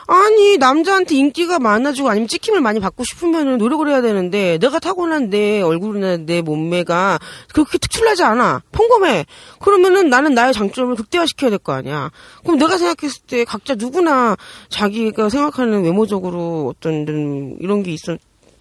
[0.07, 5.61] 아니 남자한테 인기가 많아지고 아니면 찍힘을 많이 받고 싶으면은 노력을 해야 되는데 내가 타고난 내
[5.61, 7.19] 얼굴이나 내 몸매가
[7.53, 9.27] 그렇게 특출나지 않아 평범해
[9.59, 12.11] 그러면은 나는 나의 장점을 극대화시켜야 될 거 아니야
[12.43, 14.35] 그럼 내가 생각했을 때 각자 누구나
[14.69, 18.17] 자기가 생각하는 외모적으로 어떤 이런- 게 있을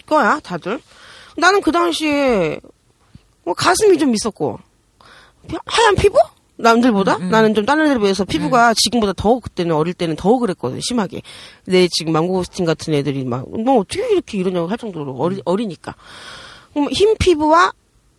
[0.08, 0.80] 거야 다들
[1.36, 2.58] 나는 그 당시에
[3.44, 4.58] 뭐 가슴이 좀 있었고
[5.48, 6.18] 피- 하얀 피부?
[6.60, 7.18] 남들보다?
[7.18, 11.22] 나는 좀 다른 애들에 비해서 피부가 지금보다 더 그때는 어릴 때는 더 그랬거든 심하게.
[11.66, 15.94] 내 지금 망고스틴 같은 애들이 막 너 어떻게 이렇게 이러냐고 할 정도로 어리, 어리니까.
[16.74, 17.72] 그럼 흰 피부와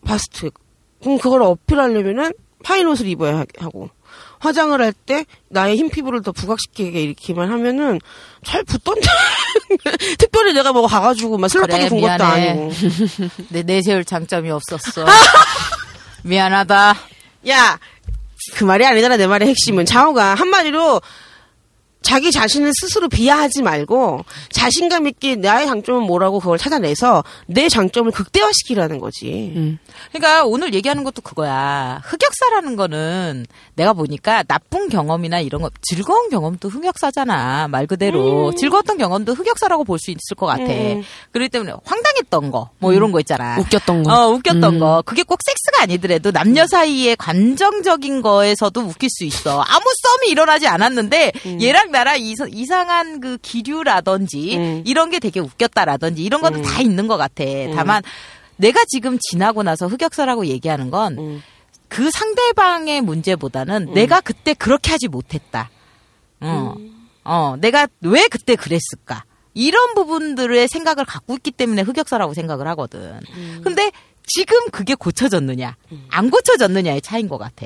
[0.05, 0.51] 바스트.
[1.01, 2.31] 그럼 그걸 어필하려면은
[2.63, 3.89] 파인 옷을 입어야 하- 하고
[4.39, 7.99] 화장을 할 때 나의 흰 피부를 더 부각시키게 이렇게만 하면은
[8.45, 9.01] 잘 붙던데
[10.17, 12.23] 특별히 내가 뭐 가가지고 막 슬로건이 그래, 군 것도.
[12.23, 12.71] 아니고
[13.49, 15.05] 내 내세울 장점이 없었어.
[16.23, 16.95] 미안하다.
[17.49, 17.79] 야
[18.55, 21.01] 그 말이 아니잖아 내 말의 핵심은 장호가 한마디로
[22.02, 29.00] 자기 자신을 스스로 비하하지 말고 자신감 있게 나의 장점은 뭐라고 그걸 찾아내서 내 장점을 극대화시키라는
[29.00, 29.54] 거지.
[29.56, 29.78] 음.
[30.12, 32.02] 그러니까 오늘 얘기하는 것도 그거야.
[32.06, 33.45] 흑역사라는 거는
[33.76, 37.68] 내가 보니까 나쁜 경험이나 이런 거 즐거운 경험도 흑역사잖아.
[37.68, 40.64] 말 그대로 즐거웠던 경험도 흑역사라고 볼 수 있을 것 같아.
[40.64, 41.04] 음.
[41.32, 43.58] 그렇기 때문에 황당했던 거, 뭐 이런 거 있잖아.
[43.60, 44.14] 웃겼던 거.
[44.14, 44.80] 어, 웃겼던 음.
[44.80, 45.04] 거.
[45.06, 49.62] 그게 꼭 섹스가 아니더라도 남녀 사이의 감정적인 거에서도 웃길 수 있어.
[49.62, 54.83] 아무 썸이 일어나지 않았는데 얘랑 나랑 이서- 이상한 그 기류라든지 음.
[54.85, 57.43] 이런 게 되게 웃겼다라든지 이런 것도 다 있는 것 같아.
[57.75, 58.01] 다만
[58.57, 61.43] 내가 지금 지나고 나서 흑역사라고 얘기하는 건 음.
[61.87, 65.69] 그 상대방의 문제보다는 내가 그때 그렇게 하지 못했다.
[66.41, 66.75] 어,
[67.23, 69.23] 어, 내가 왜 그때 그랬을까?
[69.53, 73.19] 이런 부분들의 생각을 갖고 있기 때문에 흑역사라고 생각을 하거든.
[73.63, 73.91] 근데
[74.25, 75.75] 지금 그게 고쳐졌느냐,
[76.09, 77.65] 안 고쳐졌느냐의 차이인 것 같아.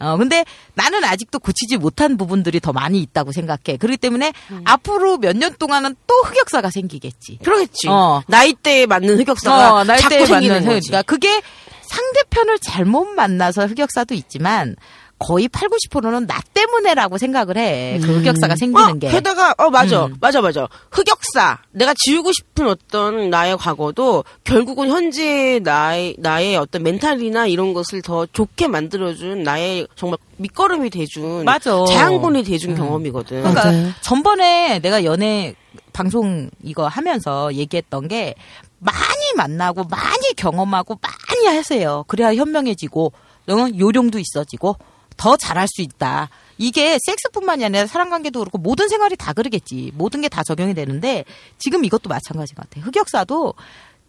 [0.00, 0.44] 어, 근데
[0.74, 3.76] 나는 아직도 고치지 못한 부분들이 더 많이 있다고 생각해.
[3.78, 4.32] 그렇기 때문에
[4.64, 7.38] 앞으로 몇 년 동안은 또 흑역사가 생기겠지.
[7.44, 7.88] 그러겠지.
[7.88, 8.22] 어.
[8.26, 10.88] 나이대에 맞는 흑역사가 어, 나이대에 자꾸 생기는 맞는 거지.
[10.88, 11.40] 그러니까 그게
[11.82, 14.76] 상대편을 잘못 만나서 흑역사도 있지만
[15.18, 17.98] 거의 8, 90%는 나 때문에라고 생각을 해.
[18.00, 19.08] 그 흑역사가 생기는 어, 게.
[19.08, 20.16] 게다가 어 맞아 음.
[20.20, 27.46] 맞아 맞아 흑역사 내가 지우고 싶은 어떤 나의 과거도 결국은 현재 나의 나의 어떤 멘탈이나
[27.46, 31.84] 이런 것을 더 좋게 만들어 준 나의 정말 밑거름이 돼준 맞아.
[31.86, 33.42] 자양분이 돼준 경험이거든.
[33.42, 33.90] 그러니까 맞아요.
[34.00, 35.54] 전번에 내가 연애
[35.92, 38.34] 방송 이거 하면서 얘기했던 게
[38.78, 42.04] 많이 만나고 많이 경험하고 많이 하세요.
[42.06, 43.12] 그래야 현명해지고
[43.48, 44.76] 어, 요령도 있어지고
[45.18, 46.30] 더 잘할 수 있다.
[46.56, 49.92] 이게 섹스뿐만이 아니라 사람 관계도 그렇고 모든 생활이 다 그러겠지.
[49.94, 51.24] 모든 게 다 적용이 되는데
[51.58, 52.80] 지금 이것도 마찬가지 같아.
[52.80, 53.52] 흑역사도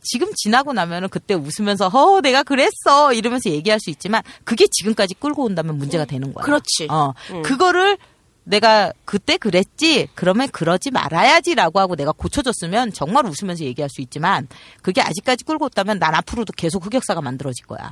[0.01, 5.43] 지금 지나고 나면은 그때 웃으면서 어 내가 그랬어 이러면서 얘기할 수 있지만 그게 지금까지 끌고
[5.43, 6.45] 온다면 문제가 되는 거야.
[6.45, 6.88] 그렇지.
[6.89, 7.41] 어 음.
[7.41, 7.97] 그거를
[8.45, 14.47] 내가 그때 그랬지 그러면 그러지 말아야지라고 하고 내가 고쳐줬으면 정말 웃으면서 얘기할 수 있지만
[14.82, 17.91] 그게 아직까지 끌고 왔다면 난 앞으로도 계속 흑역사가 만들어질 거야.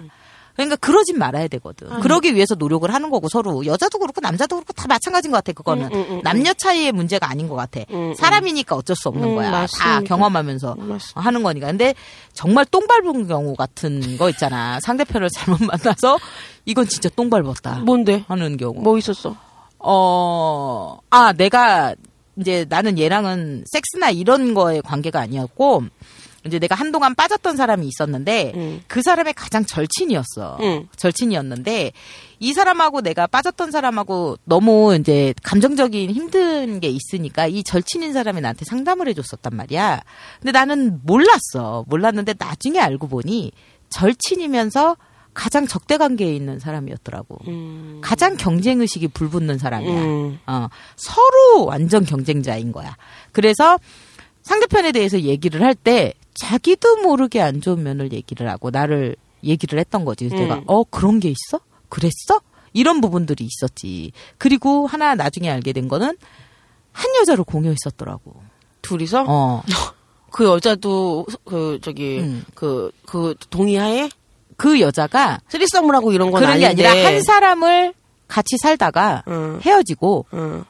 [0.58, 1.88] 그러니까 그러진 말아야 되거든.
[2.02, 5.54] 그러기 위해서 노력을 하는 거고 서로 여자도 그렇고 남자도 그렇고 다 마찬가지인 것 같아.
[5.54, 7.82] 그거는 음, 음, 음, 남녀 차이의 문제가 아닌 것 같아.
[7.92, 8.14] 음, 음.
[8.16, 9.52] 사람이니까 어쩔 수 없는 음, 거야.
[9.52, 10.02] 다 맞습니다.
[10.02, 11.22] 경험하면서 맞습니다.
[11.22, 11.68] 하는 거니까.
[11.68, 11.94] 근데
[12.34, 14.80] 정말 똥 밟은 경우 같은 거 있잖아.
[14.84, 16.18] 상대편을 잘못 만나서
[16.66, 17.82] 이건 진짜 똥 밟았다.
[17.86, 18.26] 뭔데?
[18.28, 18.74] 하는 경우.
[18.82, 19.36] 뭐 있었어?
[19.78, 21.94] 어, 아, 내가
[22.40, 25.84] 이제 나는 얘랑은 섹스나 이런 거에 관계가 아니었고,
[26.48, 28.82] 이제 내가 한동안 빠졌던 사람이 있었는데, 음.
[28.88, 30.58] 그 사람의 가장 절친이었어.
[30.62, 30.88] 음.
[30.96, 31.92] 절친이었는데,
[32.40, 38.64] 이 사람하고 내가 빠졌던 사람하고 너무 이제 감정적인 힘든 게 있으니까 이 절친인 사람이 나한테
[38.66, 40.02] 상담을 해줬었단 말이야.
[40.40, 41.84] 근데 나는 몰랐어.
[41.88, 43.52] 몰랐는데 나중에 알고 보니
[43.90, 44.98] 절친이면서
[45.34, 47.38] 가장 적대 관계에 있는 사람이었더라고.
[47.48, 48.02] 음.
[48.04, 50.02] 가장 경쟁 의식이 불붙는 사람이야.
[50.02, 50.40] 음.
[50.48, 52.98] 어, 서로 완전 경쟁자인 거야.
[53.32, 53.80] 그래서
[54.44, 60.06] 상대편에 대해서 얘기를 할 때 자기도 모르게 안 좋은 면을 얘기를 하고 나를 얘기를 했던
[60.06, 60.28] 거지.
[60.28, 60.50] 그래서 음.
[60.50, 61.60] 내가 어 그런 게 있어?
[61.90, 62.42] 그랬어?
[62.74, 64.12] 이런 부분들이 있었지.
[64.38, 66.18] 그리고 하나 나중에 알게 된 거는
[66.92, 68.42] 한 여자를 공유했었더라고.
[68.82, 69.64] 둘이서 어.
[70.32, 72.44] 그 여자도 그 저기 음.
[72.54, 74.10] 그그 동의하에
[74.58, 76.86] 그 여자가 threesome을 하고 이런 건 그런 게 아닌데.
[76.88, 77.94] 아니라 한 사람을
[78.28, 79.60] 같이 살다가 응.
[79.64, 80.66] 헤어지고 응.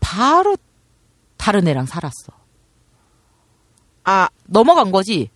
[0.00, 0.56] 바로
[1.36, 2.32] 다른 애랑 살았어.
[4.04, 5.30] 아, 넘어간 거지.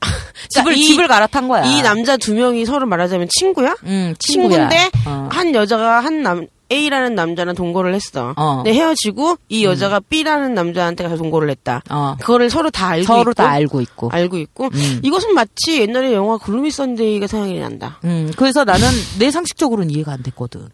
[0.50, 1.64] 집을 이- 집을 갈아탄 거야.
[1.64, 3.76] 이 남자 두 명이 서로 말하자면 친구야?
[3.84, 4.68] 응, 친구야.
[4.68, 5.28] 친구인데 어.
[5.30, 8.34] 한 여자가 한 남 A라는 남자랑 동거를 했어.
[8.36, 8.56] 어.
[8.56, 11.82] 근데 헤어지고 이 여자가 B라는 남자한테 가서 동거를 했다.
[11.88, 12.14] 어.
[12.20, 14.10] 그거를 서로 다 알고 서로 있고 다 알고 있고.
[14.12, 15.00] 알고 있고 음.
[15.02, 17.98] 이것은 마치 옛날에 영화 Gloomy Sunday가 생각이 난다.
[18.04, 18.86] 음, 그래서 나는
[19.18, 20.68] 내 상식적으로는 이해가 안 됐거든.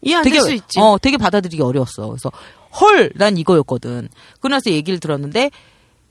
[0.00, 0.80] 이해 안 될 수 있지.
[0.80, 2.08] 어, 되게 받아들이기 어려웠어.
[2.08, 2.32] 그래서
[2.80, 4.08] 헐, 난 이거였거든.
[4.40, 5.52] 그러나서 얘기를 들었는데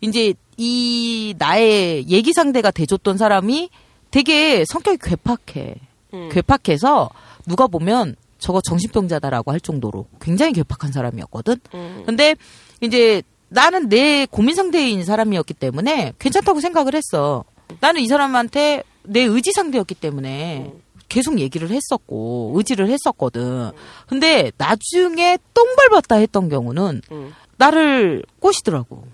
[0.02, 3.70] 이제 이 나의 얘기 상대가 돼줬던 사람이
[4.10, 5.76] 되게 성격이 괴팍해.
[6.14, 6.30] 음.
[6.32, 7.10] 괴팍해서
[7.47, 11.56] 누가 보면 저거 정신병자다라고 할 정도로 굉장히 괴팍한 사람이었거든.
[11.74, 12.04] 음.
[12.06, 12.36] 근데
[12.82, 17.43] 이제 나는 내 고민 상대인 사람이었기 때문에 괜찮다고 생각을 했어.
[17.80, 20.74] 나는 이 사람한테 내 의지 상대였기 때문에
[21.10, 23.72] 계속 얘기를 했었고 의지를 했었거든.
[24.08, 27.34] 근데 나중에 똥 밟았다 했던 경우는 음.
[27.58, 29.06] 나를 꼬시더라고.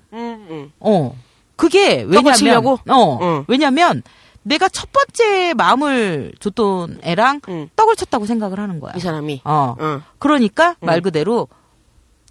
[0.80, 1.16] 어.
[1.56, 2.66] 그게 왜냐면?
[2.88, 3.20] 어.
[3.22, 3.45] 응.
[3.48, 4.04] 왜냐면
[4.43, 7.70] 내가 첫 번째 마음을 줬던 애랑 응.
[7.76, 8.93] 떡을 쳤다고 생각을 하는 거야.
[8.95, 9.41] 이 사람이.
[9.43, 9.76] 어.
[9.80, 10.02] 어.
[10.20, 11.02] 그러니까 말 응.
[11.02, 11.48] 그대로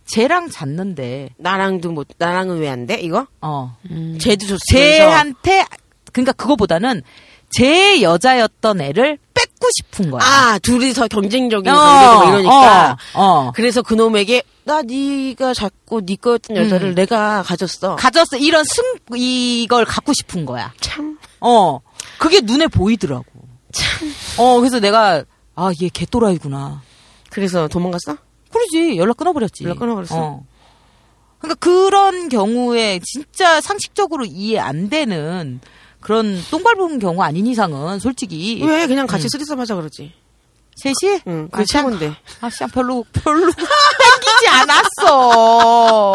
[0.07, 2.95] 쟤랑 잤는데 나랑도 못, 나랑은 왜 안 돼?
[3.01, 3.27] 이거?
[3.41, 3.77] 어.
[3.91, 4.17] 음.
[4.21, 4.67] 쟤도 줬으면서.
[4.73, 5.65] 쟤한테
[6.13, 7.03] 그러니까 그거보다는
[7.51, 10.23] 제 여자였던 애를 뺏고 싶은 거야.
[10.23, 12.97] 아, 둘이서 경쟁적인 어, 관계고 막 이러니까.
[13.15, 13.53] 어, 어.
[13.55, 16.95] 그래서 그놈에게 나 네가 자꾸 네 거였던 여자를 음.
[16.97, 17.95] 내가 가졌어.
[17.95, 18.37] 가졌어.
[18.37, 18.83] 이런 승
[19.17, 20.73] 이걸 갖고 싶은 거야.
[20.81, 21.17] 참.
[21.41, 21.79] 어.
[22.19, 23.25] 그게 눈에 보이더라고.
[23.73, 24.13] 참.
[24.39, 26.83] 어, 그래서 내가 아, 얘 개또라이구나.
[27.31, 28.17] 그래서 도망갔어?
[28.51, 28.97] 그러지.
[28.97, 29.63] 연락 끊어버렸지.
[29.63, 30.17] 연락 끊어버렸어?
[30.17, 30.45] 어.
[31.39, 35.61] 그러니까 그런 경우에 진짜 상식적으로 이해 안 되는
[36.01, 39.29] 그런 똥 밟은 경우 아닌 이상은 솔직히 왜 그냥 같이 음.
[39.29, 40.13] 쓰리썸 하자 그러지?
[40.77, 42.15] 셋이 응, 아, 그게 최고인데.
[42.41, 43.51] 아, 참 별로 별로
[44.21, 46.15] 땡기지 않았어.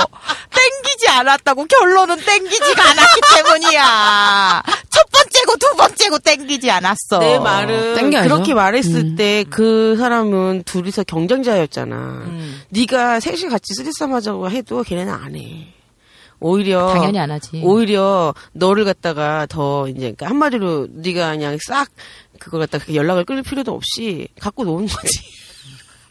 [0.50, 4.64] 땡기지 않았다고 결론은 땡기지가 않았기 때문이야.
[4.90, 7.20] 첫 번째고 두 번째고 땡기지 않았어.
[7.20, 8.30] 내 말은 땡겨야죠.
[8.30, 9.16] 그렇게 말했을 음.
[9.16, 11.96] 때그 사람은 둘이서 경쟁자였잖아.
[11.96, 12.62] 음.
[12.70, 15.74] 네가 셋이 같이 쓰리썸 하자고 해도 걔네는 안 해.
[16.42, 17.62] 오히려 당연히 안 하지.
[17.64, 21.88] 오히려 너를 갖다가 더 이제 그러니까 한마디로 네가 그냥 싹
[22.40, 25.20] 그걸 갖다가 연락을 끊을 필요도 없이 갖고 노는 거지.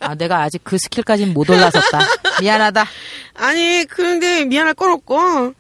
[0.01, 2.01] 아, 내가 아직 그 스킬까지는 못 올라섰다.
[2.40, 2.84] 미안하다.
[3.34, 5.55] 아니 그런데 미안할 건 없고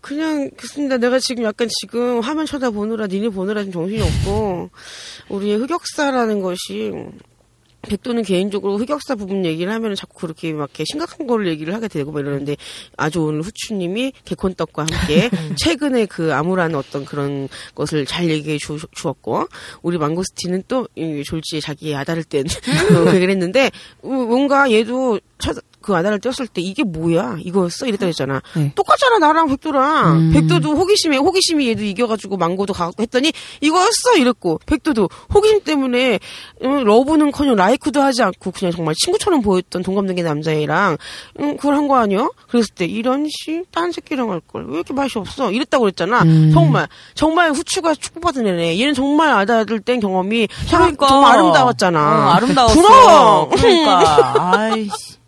[0.00, 0.96] 그냥 그렇습니다.
[0.98, 4.70] 내가 지금 약간 지금 화면 쳐다보느라 니네 보느라 좀 정신이 없고
[5.28, 6.92] 우리의 흑역사라는 것이
[7.84, 12.12] 백도는 개인적으로 흑역사 부분 얘기를 하면 자꾸 그렇게 막 이렇게 심각한 거를 얘기를 하게 되고
[12.12, 12.56] 막 이러는데
[12.96, 19.46] 아주 오늘 후추님이 개콘떡과 함께 최근에 그 암울한 어떤 그런 것을 잘 얘기해 주, 주었고
[19.82, 22.44] 우리 망고스틴은 또이 졸지에 자기의 아다를 뗀
[22.88, 23.70] 그 얘기를 했는데
[24.02, 28.72] 어, 뭔가 얘도 첫, 그 아다를 떼었을 때 이게 뭐야 이거였어 이랬다 했잖아 네.
[28.74, 30.32] 똑같잖아 나랑 백도랑 음.
[30.32, 36.18] 백도도 호기심에 호기심이 얘도 이겨가지고 망고도 가고 했더니 이거였어 이랬고 백도도 호기심 때문에
[36.62, 40.96] 어, 러브는커녕 라이크도 하지 않고 그냥 정말 친구처럼 보였던 동갑내기 남자애랑
[41.40, 42.30] 음, 그걸 한 거 아니야?
[42.48, 46.50] 그랬을 때 이런 씨딴 새끼랑 할 걸 왜 이렇게 맛이 없어 이랬다고 그랬잖아 음.
[46.54, 51.06] 정말 정말 후추가 축복받은 애네 얘는 정말 아다를 뗀 경험이 참- 그러니까.
[51.08, 52.74] 정말 아름다웠잖아 어, 아름다웠어.
[52.74, 54.34] 부러워 그러니까.
[54.56, 55.23] 아이씨.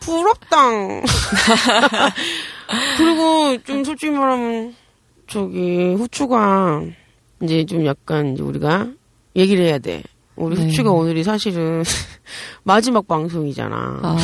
[0.00, 1.02] 부럽당.
[2.96, 4.74] 그리고 좀 솔직히 말하면
[5.26, 6.82] 저기 후추가
[7.42, 8.88] 이제 좀 약간 이제 우리가
[9.36, 10.02] 얘기를 해야 돼.
[10.36, 10.64] 우리 네.
[10.66, 11.82] 후추가 오늘이 사실은
[12.62, 14.00] 마지막 방송이잖아.
[14.02, 14.16] 아.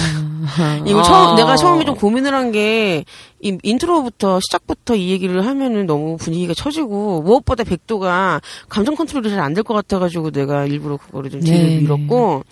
[0.86, 1.02] 이거 아.
[1.02, 3.04] 처음 내가 처음에 좀 고민을 한 게
[3.40, 8.40] 이 intro부터 시작부터 이 얘기를 하면은 너무 분위기가 처지고 무엇보다 백도가
[8.70, 12.42] 감정 컨트롤이 잘 안 될 것 같아가지고 내가 일부러 그거를 좀 뒤로 네, 밀었고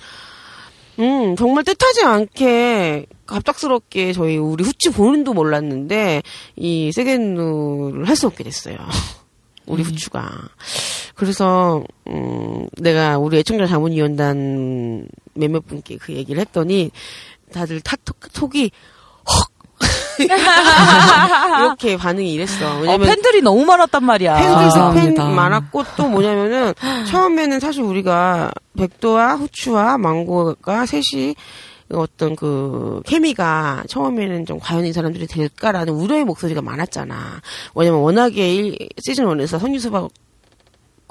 [0.98, 6.22] 음 정말 뜻하지 않게 갑작스럽게 저희 우리 후추 본인도 몰랐는데
[6.56, 8.76] 이 섹앤누를 할 수 없게 됐어요.
[9.66, 10.30] 우리 후추가.
[11.14, 16.90] 그래서 음 내가 우리 애청자 자문위원단 몇몇 분께 그 얘기를 했더니
[17.52, 18.70] 다들 타, 톡, 톡이 헉
[21.60, 22.76] 이렇게 반응이 이랬어.
[22.76, 24.34] 어, 왜냐면 팬들이 너무 많았단 말이야.
[24.34, 25.24] 팬들이 팬 감사합니다.
[25.28, 26.74] 많았고 또 뭐냐면은
[27.08, 31.34] 처음에는 사실 우리가 백도와 후추와 망고가 셋이
[31.92, 37.40] 어떤 그 케미가 처음에는 좀 과연 이 사람들이 될까라는 우려의 목소리가 많았잖아.
[37.74, 40.08] 왜냐면 워낙에 일, 시즌 1에서 성유수박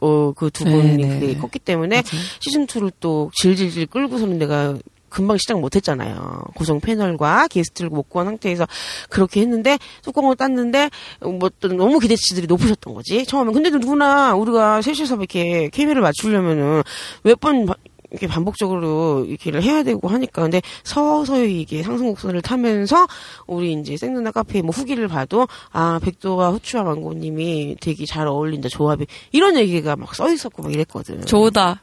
[0.04, 1.20] 어, 그 두 분이 네, 네.
[1.20, 2.26] 그게 컸기 때문에 맞아요.
[2.40, 4.76] 시즌 2를 또 질질질 끌고서는 내가
[5.12, 6.46] 금방 시작 못했잖아요.
[6.56, 8.66] 고정 패널과 게스트를 못 구한 상태에서
[9.10, 10.90] 그렇게 했는데 뚜껑을 땄는데
[11.22, 13.52] 뭐 또 너무 기대치들이 높으셨던 거지 처음에.
[13.52, 16.82] 근데 누구나 우리가 셋이서 이렇게 케미를 맞추려면은
[17.24, 17.68] 몇번
[18.10, 23.08] 이렇게 반복적으로 이렇게를 해야 되고 하니까 근데 서서히 이게 상승 곡선을 타면서
[23.48, 29.06] 우리 이제 생누나 카페 뭐 후기를 봐도 아 백도와 후추와 망고님이 되게 잘 어울린다 조합이
[29.32, 31.26] 이런 얘기가 막 써 있었고 막 이랬거든.
[31.26, 31.80] 좋다.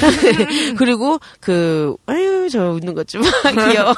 [0.78, 3.22] 그리고 그 아유 저 웃는 것 좀
[3.70, 3.94] 귀여워.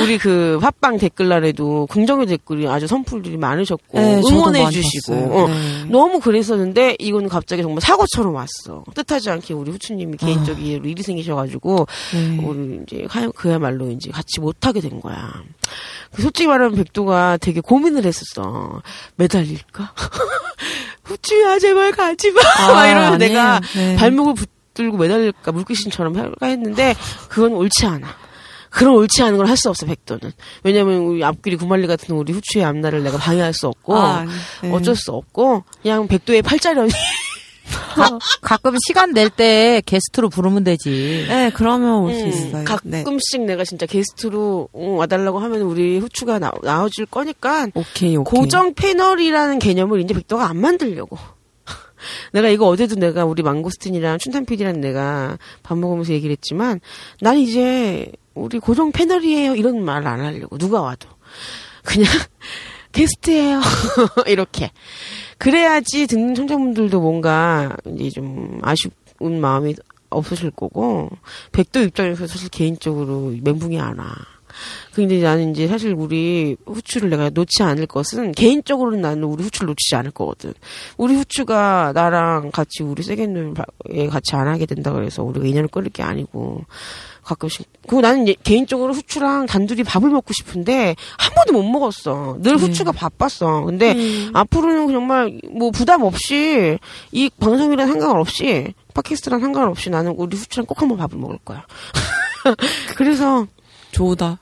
[0.00, 5.14] 우리 그 팟빵 댓글란에도 긍정의 댓글이 아주 선풀들이 많으셨고 네, 응원해 주시고.
[5.14, 5.84] 어, 네.
[5.88, 8.84] 너무 그랬었는데 이건 갑자기 정말 사고처럼 왔어.
[8.94, 10.26] 뜻하지 않게 우리 후추님이 아.
[10.26, 12.38] 개인적 이해로 일이 생기셔가지고 네.
[12.44, 15.32] 우리 이제 하- 그야말로 이제 같이 못하게 된 거야.
[16.12, 18.82] 그 솔직히 말하면 백도가 되게 고민을 했었어.
[19.16, 19.92] 매달릴까?
[21.04, 22.40] 후추야 제발 가지 마.
[22.42, 23.16] 막 아, 아니에요.
[23.16, 23.96] 내가 네.
[23.96, 26.94] 발목을 붙 들고 매달릴까 물귀신처럼 할까 했는데
[27.28, 28.06] 그건 옳지 않아.
[28.70, 30.32] 그런 옳지 않은 걸 할 수 없어 백도는.
[30.64, 34.26] 왜냐면 우리 앞길이 구말리 같은 우리 후추의 앞날을 내가 방해할 수 없고 아,
[34.62, 34.72] 네.
[34.72, 36.90] 어쩔 수 없고 그냥 백도의 팔자련이
[37.94, 41.24] 가, 가끔 시간 낼 때 게스트로 부르면 되지.
[41.28, 42.64] 네, 그러면 올수 음, 있어요.
[42.82, 43.04] 네.
[43.04, 48.24] 가끔씩 내가 진짜 게스트로 어, 와달라고 하면 우리 후추가 나, 나와줄 거니까 오케이, 오케이.
[48.40, 51.16] 고정 패널이라는 개념을 이제 백도가 안 만들려고.
[52.32, 56.80] 내가 이거 어제도 내가 우리 망고스틴이랑 춘탄 PD랑 내가 밥 먹으면서 얘기를 했지만
[57.20, 59.54] 난 이제 우리 고정 패널이에요.
[59.54, 60.58] 이런 말 안 하려고.
[60.58, 61.08] 누가 와도.
[61.84, 62.10] 그냥
[62.92, 63.60] 게스트예요.
[64.26, 64.70] 이렇게.
[65.38, 69.74] 그래야지 듣는 청자분들도 뭔가 이제 좀 아쉬운 마음이
[70.10, 71.10] 없으실 거고
[71.52, 74.14] 백도 입장에서 사실 개인적으로 멘붕이 안 와.
[74.94, 79.96] 근데 나는 이제 사실 우리 후추를 내가 놓지 않을 것은 개인적으로는 나는 우리 후추를 놓치지
[79.96, 80.54] 않을 거거든.
[80.96, 86.02] 우리 후추가 나랑 같이 우리 세겐누에 같이 안 하게 된다 그래서 우리가 인연을 끊을 게
[86.02, 86.64] 아니고
[87.22, 87.66] 가끔씩.
[87.88, 92.36] 그리고 나는 예- 개인적으로 후추랑 단둘이 밥을 먹고 싶은데 한 번도 못 먹었어.
[92.42, 93.62] 늘 후추가 바빴어.
[93.64, 93.96] 근데
[94.34, 96.78] 앞으로는 정말 뭐 부담 없이
[97.12, 101.64] 이 방송이랑 상관없이 팟캐스트랑 상관없이 나는 우리 후추랑 꼭 한 번 밥을 먹을 거야.
[102.96, 103.46] 그래서
[103.94, 104.38] 좋다.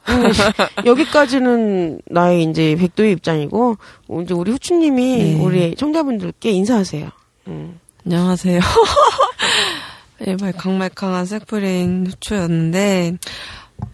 [0.85, 3.77] 여기까지는 나의 이제 백도의 입장이고
[4.23, 5.39] 이제 우리 후추님이 네.
[5.43, 7.09] 우리 청자분들께 인사하세요.
[7.47, 7.79] 음.
[8.05, 8.59] 안녕하세요.
[10.27, 13.17] 예, 말캉말캉한 색프레인 후추였는데,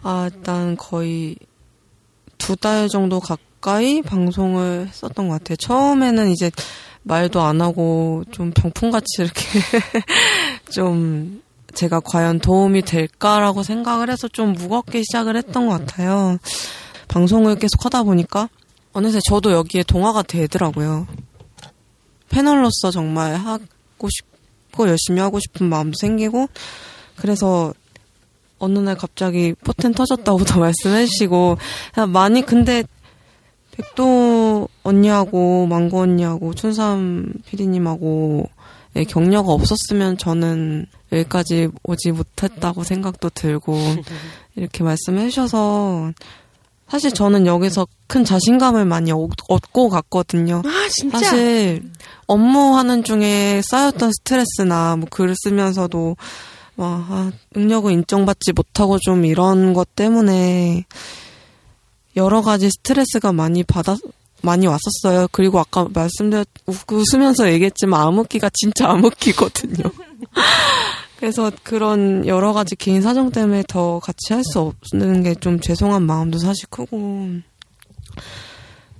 [0.03, 1.35] 아, 일단 거의
[2.37, 5.55] 두 달 정도 가까이 방송을 했었던 것 같아요.
[5.57, 6.51] 처음에는 이제
[7.03, 9.41] 말도 안 하고 좀 병풍같이 이렇게
[10.71, 11.41] 좀
[11.73, 16.37] 제가 과연 도움이 될까라고 생각을 해서 좀 무겁게 시작을 했던 것 같아요.
[17.07, 18.49] 방송을 계속 하다 보니까
[18.93, 21.07] 어느새 저도 여기에 동화가 되더라고요.
[22.29, 26.47] 패널로서 정말 하고 싶고 열심히 하고 싶은 마음도 생기고
[27.15, 27.73] 그래서
[28.59, 31.57] 어느 날 갑자기 포텐 터졌다고도 말씀해 주시고
[32.09, 32.83] 많이 근데
[33.71, 38.49] 백도 언니하고 망고 언니하고 춘삼 PD님하고
[38.95, 43.77] 의 격려가 없었으면 저는 여기까지 오지 못했다고 생각도 들고
[44.55, 46.11] 이렇게 말씀해 주셔서
[46.87, 50.61] 사실 저는 여기서 큰 자신감을 많이 얻- 얻고 갔거든요.
[50.65, 51.19] 아 진짜.
[51.19, 51.83] 사실
[52.25, 56.15] 업무하는 중에 쌓였던 스트레스나 뭐 글을 쓰면서도
[56.77, 60.85] 와 아, 능력을 인정받지 못하고 좀 이런 것 때문에
[62.15, 63.95] 여러 가지 스트레스가 많이 받아
[64.41, 65.27] 많이 왔었어요.
[65.31, 69.91] 그리고 아까 말씀드렸 웃- 웃으면서 얘기했지만 암흑기가 진짜 암흑기거든요.
[71.17, 74.59] 그래서 그런 여러 가지 개인 사정 때문에 더 같이 할 수
[74.93, 77.29] 없는 게 좀 죄송한 마음도 사실 크고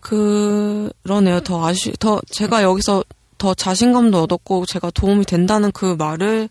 [0.02, 1.40] 그러네요.
[1.42, 3.04] 더 아쉬, 더, 제가 여기서
[3.38, 6.50] 더 자신감도 얻었고, 제가 도움이 된다는 그 말을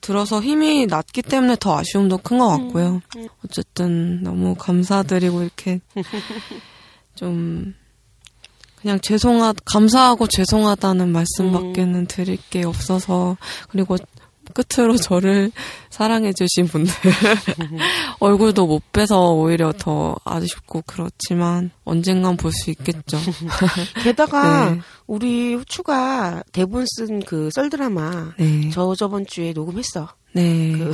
[0.00, 3.02] 들어서 힘이 났기 때문에 더 아쉬움도 큰 것 같고요.
[3.44, 5.80] 어쨌든 너무 감사드리고, 이렇게
[7.14, 7.74] 좀,
[8.80, 13.36] 그냥 죄송하, 감사하고 죄송하다는 말씀밖에는 드릴 게 없어서,
[13.68, 13.96] 그리고
[14.52, 15.52] 끝으로 저를
[15.90, 16.92] 사랑해주신 분들,
[18.18, 23.18] 얼굴도 못 빼서 오히려 더 아쉽고 그렇지만, 언젠간 볼 수 있겠죠.
[24.02, 24.80] 게다가 네.
[25.06, 28.70] 우리 후추가 대본 쓴 그 썰드라마 네.
[28.70, 30.08] 저 저번 주에 녹음했어.
[30.32, 30.72] 네.
[30.72, 30.92] 그,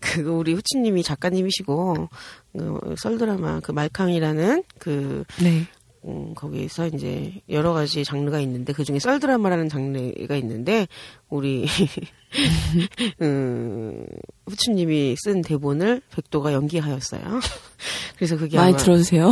[0.00, 2.08] 그 우리 후추님이 작가님이시고
[2.52, 5.66] 그 썰드라마 그 말캉이라는 그 네.
[6.06, 10.86] 음, 거기서 이제 여러 가지 장르가 있는데 그 중에 썰 드라마라는 장르가 있는데
[11.28, 11.66] 우리
[13.22, 14.06] 음,
[14.46, 17.22] 후추님이 쓴 대본을 백도가 연기하였어요.
[18.16, 19.30] 그래서 그게 많이 아마 들어주세요.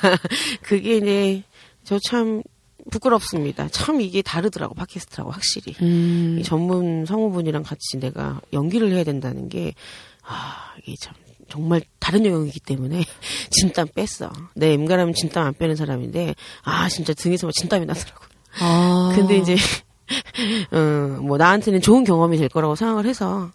[0.62, 1.42] 그게 이제
[1.84, 2.42] 저 참
[2.90, 3.68] 부끄럽습니다.
[3.68, 5.74] 참 이게 다르더라고 팟캐스트라고 확실히.
[5.82, 9.74] 음, 이 전문 성우분이랑 같이 내가 연기를 해야 된다는 게,
[10.22, 11.14] 아, 이게 참,
[11.48, 13.04] 정말 다른 영역이기 때문에
[13.50, 14.30] 진땀 뺐어.
[14.54, 16.34] 내 임가라면 진땀 안 빼는 사람인데,
[16.64, 18.24] 아, 진짜 등에서 막 진땀이 나더라고.
[18.60, 19.12] 아.
[19.16, 19.56] 근데 이제,
[20.72, 23.50] 어, 뭐, 나한테는 좋은 경험이 될 거라고 생각을 해서,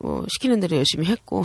[0.00, 1.44] 뭐, 시키는 대로 열심히 했고.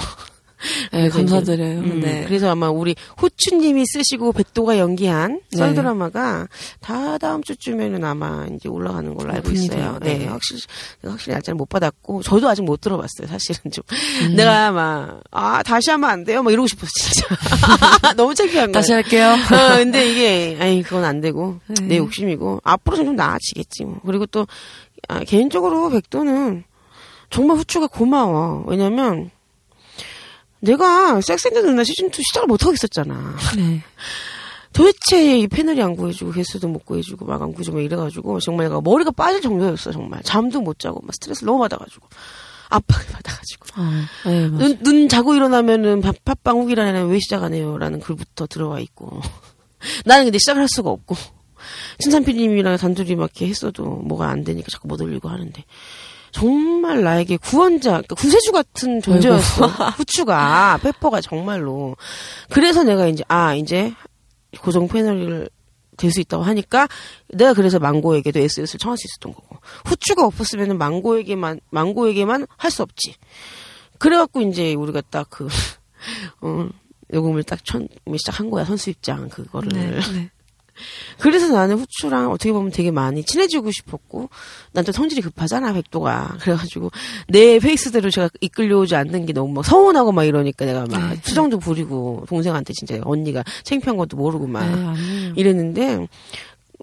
[0.91, 1.80] 네, 이제, 감사드려요.
[1.80, 2.26] 음, 네.
[2.28, 5.57] 그래서 아마 우리 호추님이 쓰시고 백도가 연기한 네.
[5.57, 6.47] 썰 드라마가
[6.82, 9.97] 다 다음 주쯤에는 아마 이제 올라가는 걸로 알고 있어요.
[10.01, 10.26] 네, 네.
[10.28, 10.62] 확실히
[11.03, 13.28] 확실히 날짜를 못 받았고 저도 아직 못 들어봤어요.
[13.28, 13.84] 사실은 좀
[14.24, 14.36] 음.
[14.36, 16.43] 내가 막 아 다시 하면 안 돼요?
[16.43, 17.28] 막 이러고 싶었어 진짜
[18.15, 18.81] 너무 창피한 거야.
[18.81, 19.30] 다시 할게요.
[19.31, 21.88] 어, 근데 이게 아니 그건 안 되고 네.
[21.88, 23.99] 내 욕심이고 앞으로는 좀 나아지겠지 뭐.
[24.06, 24.48] 그리고 또
[25.07, 26.64] 아, 개인적으로 백도는
[27.30, 28.65] 정말 후추가 고마워.
[28.68, 29.31] 왜냐면
[30.61, 33.36] 내가 섹스앤드 누나 시즌 2 시작을 못 하고 있었잖아.
[33.56, 33.84] 네.
[34.73, 38.80] 도대체 이 패널이 안 구해주고 개수도 못 구해주고 막 안 구해주고 막 이래가지고 정말 내가
[38.81, 42.07] 머리가 빠질 정도였어 정말 잠도 못 자고 막 스트레스 너무 받아가지고
[42.69, 44.48] 압박을 받아가지고 아, 네.
[44.48, 47.77] 눈, 눈 자고 일어나면은 밥- 팟빵 후기란에는 왜 시작 안 해요?
[47.80, 49.22] 라는 글부터 들어와 있고.
[50.06, 51.15] 나는 근데 시작을 할 수가 없고.
[51.99, 55.64] 신산 PD님이랑 단둘이 막 이렇게 했어도 뭐가 안 되니까 자꾸 못 올리고 하는데.
[56.31, 59.68] 정말 나에게 구원자, 그러니까 구세주 같은 존재였어.
[59.97, 61.95] 후추가, 페퍼가 정말로.
[62.49, 63.93] 그래서 내가 이제, 아, 이제
[64.61, 65.49] 고정 패널을
[65.99, 66.88] 될 수 있다고 하니까
[67.27, 73.15] 내가 그래서 망고에게도 SS를 청할 수 있었던 거고 후추가 없었으면 망고에게만 망고에게만 할 수 없지.
[73.97, 75.49] 그래갖고 이제 우리가 딱 그
[76.41, 76.69] 어,
[77.10, 77.88] 녹음을 딱 천,
[78.18, 79.69] 시작한 거야 선수 입장 그거를.
[79.73, 80.31] 네, 네.
[81.19, 84.30] 그래서 나는 후추랑 어떻게 보면 되게 많이 친해지고 싶었고,
[84.72, 86.38] 난 또 성질이 급하잖아, 백도가.
[86.41, 86.91] 그래가지고,
[87.27, 91.22] 내 페이스대로 제가 이끌려오지 않는 게 너무 막 서운하고 막 이러니까 내가 막 네.
[91.22, 95.34] 투정도 부리고, 동생한테 진짜 언니가 창피한 것도 모르고 막 네, 아니에요.
[95.35, 96.07] 이랬는데,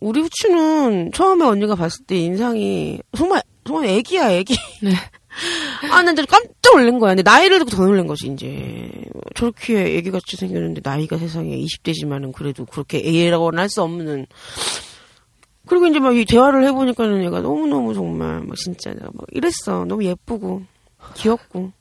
[0.01, 4.57] 우리 후추는 처음에 언니가 봤을 때 인상이 정말, 정말 애기야, 애기.
[4.83, 4.93] 네.
[5.91, 6.27] 아, 난 진짜
[6.67, 7.15] 깜짝 놀란 거야.
[7.15, 8.91] 근데 나이를 듣고 더 놀란 거지, 이제.
[9.35, 14.27] 저렇게 애기같이 생겼는데, 나이가 세상에 20대지만은 그래도 그렇게 애라고는 할 수 없는.
[15.67, 19.85] 그리고 이제 막 이 대화를 해보니까는 얘가 너무너무 정말, 막 진짜 내가 막 이랬어.
[19.85, 20.63] 너무 예쁘고,
[21.15, 21.73] 귀엽고.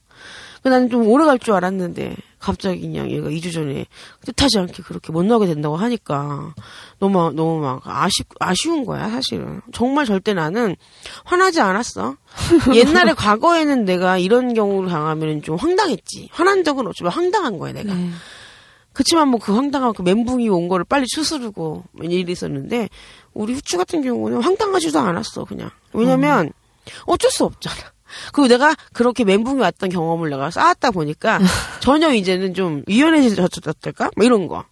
[0.64, 2.16] 그 나는 좀 오래 갈 줄 알았는데,
[2.46, 3.88] 갑자기 그냥 얘가 2주 전에
[4.24, 6.54] 뜻하지 않게 그렇게 못 나오게 된다고 하니까,
[7.00, 9.62] 너무, 너무 막 아쉬, 아쉬운 거야, 사실은.
[9.74, 10.76] 정말 절대 나는
[11.24, 12.18] 화나지 않았어.
[12.76, 16.30] 옛날에 과거에는 내가 이런 경우를 당하면 좀 황당했지.
[16.32, 17.96] 화난 적은 없지만 황당한 거야, 내가.
[17.96, 18.12] 네.
[18.94, 22.90] 그치만 뭐 그 황당한 그 멘붕이 온 거를 빨리 추스르고 뭐 일이 있었는데
[23.34, 26.54] 우리 후추 같은 경우는 황당하지도 않았어 그냥 왜냐면
[27.06, 27.76] 어쩔 수 없잖아
[28.34, 31.40] 그리고 내가 그렇게 멘붕이 왔던 경험을 내가 쌓았다 보니까
[31.80, 34.12] 전혀 이제는 좀 유연해졌달까?
[34.16, 34.66] 뭐 이런 거.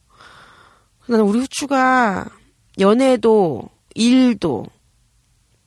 [1.07, 2.25] 나는 우리 후추가
[2.79, 4.65] 연애도 일도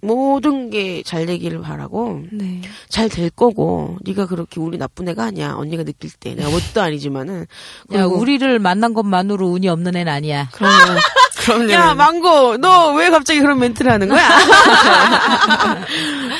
[0.03, 2.61] 모든 게 잘 되기를 바라고 네.
[2.89, 7.47] 잘될 거고 네가 그렇게 우리 나쁜 애가 아니야 언니가 느낄 때 내가 뭣도 아니지만은
[7.95, 10.49] 야, 우리를 만난 것만으로 운이 없는 애는 아니야.
[10.53, 10.73] 그럼요.
[11.47, 11.71] 그럼요.
[11.71, 14.29] 야, 망고, 너 왜 갑자기 그런 멘트를 하는 거야?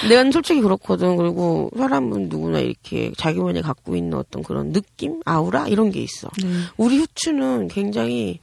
[0.09, 1.17] 내가 솔직히 그렇거든.
[1.17, 5.21] 그리고 사람은 누구나 이렇게 자기만이 갖고 있는 어떤 그런 느낌?
[5.25, 5.69] 아우라?
[5.69, 6.29] 이런 게 있어.
[6.43, 6.49] 네.
[6.77, 8.41] 우리 후추는 굉장히,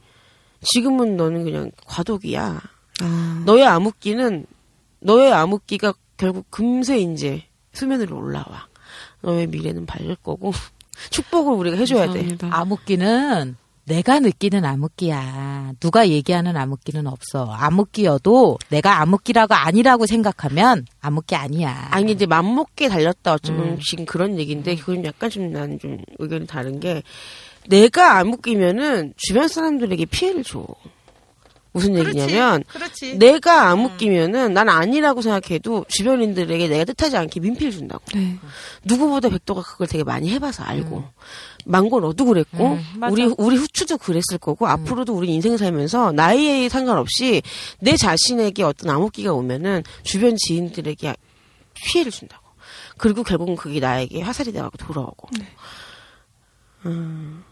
[0.62, 2.60] 지금은 너는 그냥 과도기야.
[3.02, 4.46] 아, 너의 암흑기는,
[5.04, 8.68] 너의 암흑기가 결국 금세 이제 수면으로 올라와.
[9.20, 10.52] 너의 미래는 밝을 거고,
[11.10, 12.20] 축복을 우리가 해줘야 돼.
[12.20, 12.48] 감사합니다.
[12.52, 13.56] 암흑기는
[13.86, 15.74] 내가 느끼는 암흑기야.
[15.78, 17.44] 누가 얘기하는 암흑기는 없어.
[17.52, 21.88] 암흑기여도 내가 암흑기라고 아니라고 생각하면 암흑기 아니야.
[21.90, 23.78] 아니 이제 맘먹게 달렸다 어쩌면 음.
[23.82, 27.02] 지금 그런 얘기인데 그건 약간 좀 나는 좀 의견이 다른 게
[27.68, 30.64] 내가 안 묶이면은 주변 사람들에게 피해를 줘.
[31.74, 33.18] 무슨 얘기냐면 그렇지.
[33.18, 38.04] 내가 안 묶이면은 난 아니라고 생각해도 주변인들에게 내가 뜻하지 않게 민폐를 준다고.
[38.14, 38.38] 네.
[38.84, 41.04] 누구보다 백도가 그걸 되게 많이 해봐서 알고.
[41.66, 43.00] 망고 너도 그랬고 음.
[43.10, 47.42] 우리 우리 후추도 그랬을 거고 앞으로도 우리 인생 살면서 나이에 상관없이
[47.80, 51.16] 내 자신에게 어떤 암흑기가 오면은 주변 지인들에게
[51.74, 52.44] 피해를 준다고.
[52.98, 55.28] 그리고 결국은 그게 나에게 화살이 돼가고 돌아오고.
[56.86, 57.42] 음,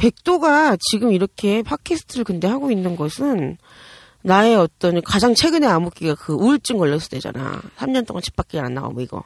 [0.00, 3.58] 백도가 지금 이렇게 팟캐스트를 근데 하고 있는 것은
[4.22, 7.60] 나의 어떤 가장 최근의 암흑기가 그 우울증 걸렸을 때잖아.
[7.76, 9.22] 3년 동안 집 밖에 안 나가고 이거.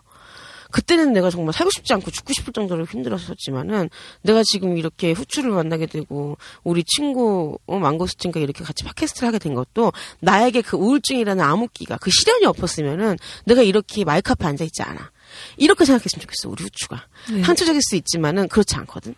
[0.73, 3.89] 그때는 내가 정말 살고 싶지 않고 죽고 싶을 정도로 힘들었었지만은
[4.23, 9.55] 내가 지금 이렇게 후추를 만나게 되고 우리 친구 어, 망고스틴과 이렇게 같이 팟캐스트를 하게 된
[9.55, 15.13] 것도 나에게 그 우울증이라는 암흑기가 그 시련이 없었으면은 내가 이렇게 마이크 앞에 앉아 있지 않아.
[15.57, 17.43] 이렇게 생각했으면 좋겠어 우리 후추가 네.
[17.43, 19.15] 상처적일 수 있지만은 그렇지 않거든.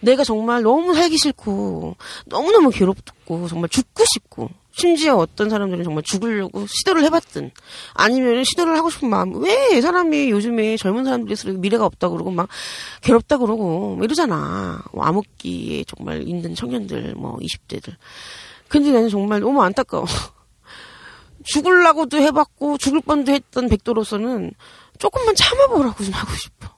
[0.00, 6.02] 내가 정말 너무 살기 싫고 너무 너무 괴롭고 정말 죽고 싶고 심지어 어떤 사람들은 정말
[6.04, 7.50] 죽으려고 시도를 해봤든
[7.94, 12.48] 아니면 시도를 하고 싶은 마음 왜 사람이 요즘에 젊은 사람들이 미래가 없다 그러고 막
[13.02, 17.94] 괴롭다 그러고 뭐 이러잖아 뭐 암흑기에 정말 있는 청년들 뭐 20대들
[18.68, 20.06] 근데 나는 정말 너무 안타까워
[21.44, 24.52] 죽으려고도 해봤고 죽을 뻔도 했던 백도로서는
[25.00, 26.68] 조금만 참아보라고 좀 하고 싶어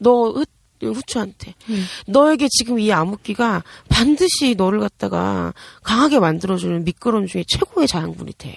[0.00, 0.44] 너 후-
[0.80, 1.84] 후추한테 음.
[2.06, 5.52] 너에게 지금 이 암흑기가 반드시 너를 갖다가
[5.82, 8.54] 강하게 만들어주는 미끄럼 중에 최고의 자양분이 돼.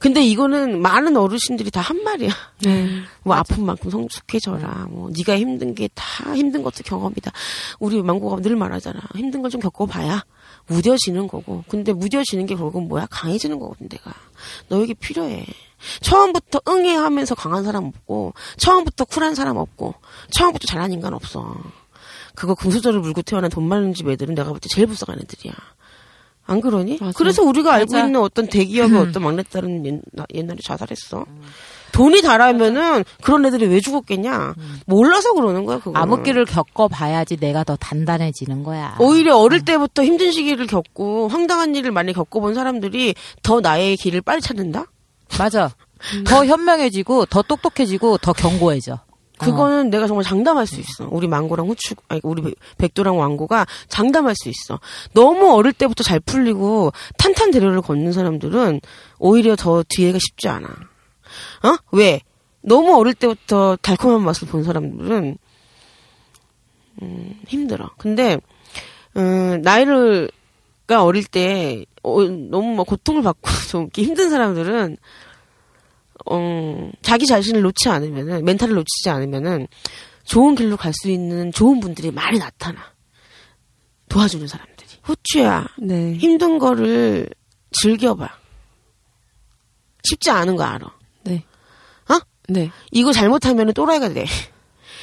[0.00, 2.30] 근데 이거는 많은 어르신들이 다 한 말이야.
[2.62, 2.88] 네.
[3.22, 4.86] 뭐 아픈 만큼 성숙해져라.
[4.90, 7.30] 뭐 네가 힘든 게 다 힘든 것도 경험이다.
[7.78, 8.98] 우리 망고가 늘 말하잖아.
[9.14, 10.24] 힘든 걸 좀 겪어봐야
[10.68, 11.64] 무뎌지는 거고.
[11.68, 13.06] 근데 무뎌지는 게 결국은 뭐야?
[13.10, 14.12] 강해지는 거거든 내가.
[14.68, 15.46] 너에게 필요해.
[16.02, 19.94] 처음부터 응애 하면서 강한 사람 없고 처음부터 쿨한 사람 없고
[20.30, 21.56] 처음부터 잘난 인간 없어.
[22.34, 25.52] 그거 금수저를 물고 태어난 돈 많은 집 애들은 내가 볼 때 제일 불쌍한 애들이야.
[26.46, 26.98] 안 그러니?
[27.00, 27.12] 맞아.
[27.16, 28.06] 그래서 우리가 알고 맞아.
[28.06, 30.00] 있는 어떤 대기업의 어떤 막내딸은 옛,
[30.34, 31.24] 옛날에 자살했어.
[32.00, 34.54] 돈이 달하면은 그런 애들이 왜 죽었겠냐?
[34.86, 35.98] 몰라서 그러는 거야, 그거.
[35.98, 38.96] 암흑기를 겪어봐야지 내가 더 단단해지는 거야.
[39.00, 44.40] 오히려 어릴 때부터 힘든 시기를 겪고 황당한 일을 많이 겪어본 사람들이 더 나의 길을 빨리
[44.40, 44.86] 찾는다?
[45.38, 45.70] 맞아.
[46.26, 49.00] 더 현명해지고 더 똑똑해지고 더 견고해져.
[49.38, 51.08] 그거는 내가 정말 장담할 수 있어.
[51.10, 54.80] 우리 망고랑 후추, 아니 우리 백- 백도랑 왕고가 장담할 수 있어.
[55.12, 58.80] 너무 어릴 때부터 잘 풀리고 탄탄대로를 걷는 사람들은
[59.18, 60.68] 오히려 더 뒤에가 쉽지 않아.
[61.62, 61.76] 어?
[61.92, 62.20] 왜?
[62.62, 65.38] 너무 어릴 때부터 달콤한 맛을 본 사람들은
[67.02, 67.90] 음, 힘들어.
[67.98, 68.38] 근데
[69.16, 70.30] 음, 나이를
[70.86, 74.96] 가 어릴 때 어, 너무 막 고통을 받고 좀 힘든 사람들은
[76.26, 79.68] 어, 자기 자신을 놓지 않으면은 멘탈을 놓치지 않으면은
[80.24, 82.78] 좋은 길로 갈 수 있는 좋은 분들이 많이 나타나
[84.08, 86.14] 도와주는 사람들이 후추야 네.
[86.14, 87.28] 힘든 거를
[87.70, 88.28] 즐겨봐
[90.02, 90.92] 쉽지 않은 거 알아
[92.50, 92.70] 네.
[92.90, 94.26] 이거 잘못하면은 또라이가 돼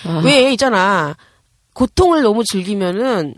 [0.06, 0.22] 아.
[0.24, 1.16] 왜 있잖아
[1.74, 3.36] 고통을 너무 즐기면은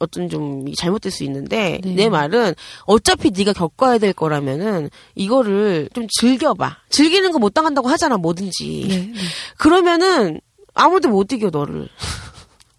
[0.00, 1.94] 어떤 좀 잘못될 수 있는데 네.
[1.94, 2.54] 내 말은
[2.86, 8.96] 어차피 네가 겪어야 될 거라면은 이거를 좀 즐겨봐 즐기는 거 못 당한다고 하잖아 뭐든지 네.
[9.12, 9.12] 네.
[9.56, 10.40] 그러면은
[10.74, 11.88] 아무도 못 이겨 너를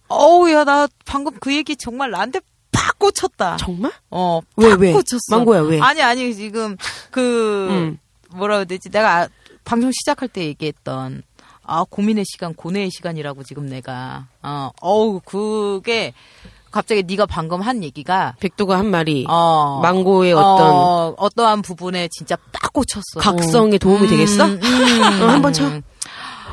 [0.09, 2.39] 어우, 야, 나 방금 그 얘기 정말 나한테
[2.71, 3.57] 팍 꽂혔다.
[3.57, 4.91] 정말 어, 왜?
[4.91, 5.19] 꽂혔어.
[5.29, 5.79] 망고야, 왜?
[5.79, 6.75] 아니, 아니, 지금,
[7.11, 7.97] 그, 음.
[8.31, 8.89] 뭐라 해야 되지?
[8.89, 9.27] 내가
[9.69, 11.21] 방송 시작할 때 얘기했던,
[11.63, 16.13] 아, 고민의 시간, 고뇌의 시간이라고 지금 내가, 어, 어우, 그게,
[16.71, 22.35] 갑자기 네가 방금 한 얘기가, 백도가 한 말이 어, 망고의 어떤 어, 어떠한 부분에 진짜
[22.51, 23.19] 딱 꽂혔어.
[23.19, 24.45] 각성에 도움이 되겠어?
[24.45, 25.21] 음, 음.
[25.21, 25.69] 어, 한번 쳐.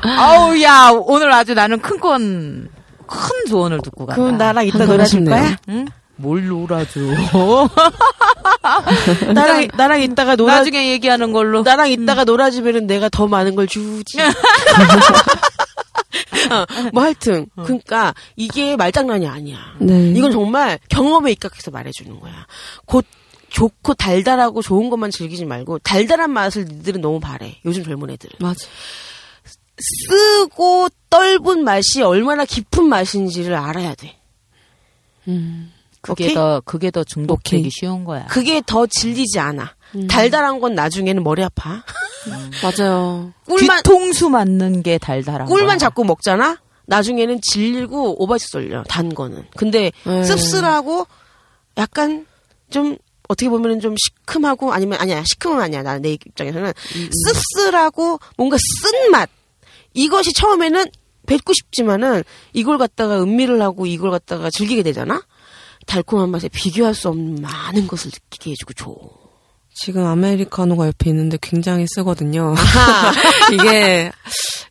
[0.03, 2.69] 아우, 야, 오늘 아주 나는 큰 건,
[3.07, 4.21] 큰 조언을 듣고 간다.
[4.21, 5.25] 그럼 나랑 이따 놀아줄.
[5.25, 5.57] 거야?
[5.69, 5.87] 응?
[6.17, 6.99] 뭘 놀아줘.
[9.33, 11.61] 나랑 나랑 이따가 놀아 나중에 얘기하는 걸로.
[11.61, 14.17] 나랑 이따가 놀아주면은 내가 더 많은 걸 주지.
[16.51, 19.57] 어, 뭐 하여튼 그러니까 이게 말장난이 아니야.
[19.79, 20.11] 네.
[20.11, 22.45] 이건 정말 경험에 입각해서 말해주는 거야.
[22.85, 23.05] 곧
[23.49, 27.59] 좋고 달달하고 좋은 것만 즐기지 말고 달달한 맛을 니들은 너무 바래.
[27.65, 28.35] 요즘 젊은 애들은.
[28.39, 28.65] 맞아.
[29.79, 34.17] 쓰고 떫은 맛이 얼마나 깊은 맛인지를 알아야 돼.
[35.27, 35.71] 음.
[36.07, 36.33] 그게 오케이?
[36.35, 37.69] 더, 그게 더 중독되기 오케이.
[37.71, 38.25] 쉬운 거야.
[38.27, 39.73] 그게 더 질리지 않아.
[39.95, 40.07] 음.
[40.07, 41.83] 달달한 건 나중에는 머리 아파.
[42.61, 43.33] 맞아요.
[43.45, 45.77] 꿀만 뒤통수 맞는 게 달달한 꿀만 거야.
[45.77, 46.57] 자꾸 먹잖아.
[46.85, 49.45] 나중에는 질리고 오바지 쏠려 단 거는.
[49.57, 50.23] 근데 네.
[50.23, 51.05] 씁쓸하고
[51.77, 52.25] 약간
[52.69, 52.97] 좀
[53.29, 56.71] 어떻게 보면은 좀 시큼하고 아니면 아니야 시큼은 아니야 나 내 입장에서는
[57.25, 59.29] 씁쓸하고 뭔가 쓴 맛
[59.93, 60.85] 이것이 처음에는
[61.25, 62.23] 뱉고 싶지만은
[62.53, 65.21] 이걸 갖다가 음미를 하고 이걸 갖다가 즐기게 되잖아.
[65.87, 69.26] 달콤한 맛에 비교할 수 없는 많은 것을 느끼게 해주고 줘.
[69.79, 72.55] 지금 아메리카노가 옆에 있는데 굉장히 쓰거든요.
[73.53, 74.11] 이게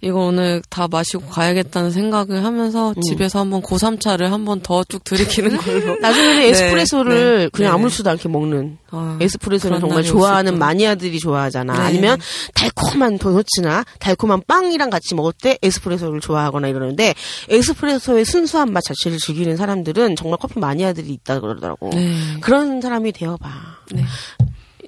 [0.03, 5.97] 이거 오늘 다 마시고 가야겠다는 생각을 하면서 집에서 한번 고3차를 한번 더 쭉 들이키는 걸로.
[6.03, 7.75] 나중에는 네, 에스프레소를 네, 그냥 네.
[7.75, 10.59] 아무렇지도 않게 먹는 아, 에스프레소는 정말 좋아하는 줄.
[10.59, 11.73] 마니아들이 좋아하잖아.
[11.73, 11.79] 네.
[11.81, 12.19] 아니면
[12.55, 17.15] 달콤한 도너츠나 달콤한 빵이랑 같이 먹을 때 에스프레소를 좋아하거나 이러는데
[17.49, 21.91] 에스프레소의 순수한 맛 자체를 즐기는 사람들은 정말 커피 마니아들이 있다 그러더라고.
[21.91, 22.17] 네.
[22.41, 23.49] 그런 사람이 되어봐.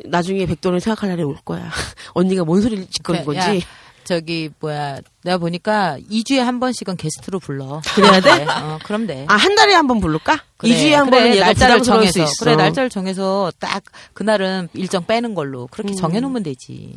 [0.05, 0.09] 네.
[0.09, 1.71] 나중에 백도를 생각할 날이 올 거야.
[2.15, 3.65] 언니가 뭔 소리를 짓거린 야, 건지.
[4.05, 5.01] 저기, 뭐야.
[5.23, 7.83] 내가 보니까 2주에 한 번씩은 게스트로 불러.
[7.95, 8.47] 그래야 돼?
[8.49, 9.27] 어, 그럼 돼.
[9.29, 10.41] 아, 한 달에 한 번 부를까?
[10.57, 12.13] 그래, 이 2주에 한 그래, 번은 날짜를 정해서.
[12.13, 12.33] 수 있어.
[12.45, 13.83] 그래, 날짜를 정해서 딱
[14.15, 15.63] 그날은 일정 빼는 걸로.
[15.65, 15.69] 음.
[15.71, 16.97] 그렇게 정해 놓으면 되지.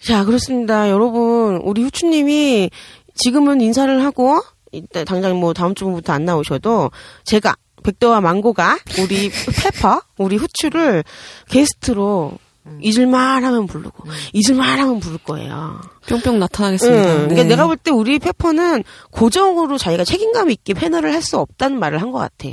[0.00, 0.88] 자, 그렇습니다.
[0.88, 2.70] 여러분, 우리 후추님이
[3.16, 4.40] 지금은 인사를 하고,
[4.72, 6.90] 일단 당장 뭐 다음 주부터 안 나오셔도,
[7.24, 9.30] 제가, 백도와 망고가, 우리
[9.62, 11.04] 페퍼, 우리 후추를
[11.48, 12.38] 게스트로
[12.80, 15.80] 잊을만 하면 부르고, 잊을만 하면 부를 거예요.
[16.08, 16.38] 뿅뿅 응.
[16.40, 17.02] 나타나겠습니다.
[17.14, 17.44] 그러니까 네.
[17.44, 22.12] 내가 볼 때 우리 페퍼는 고정으로 자기가 책임감 있게 패널을 할 수 없다는 말을 한
[22.12, 22.48] 것 같아.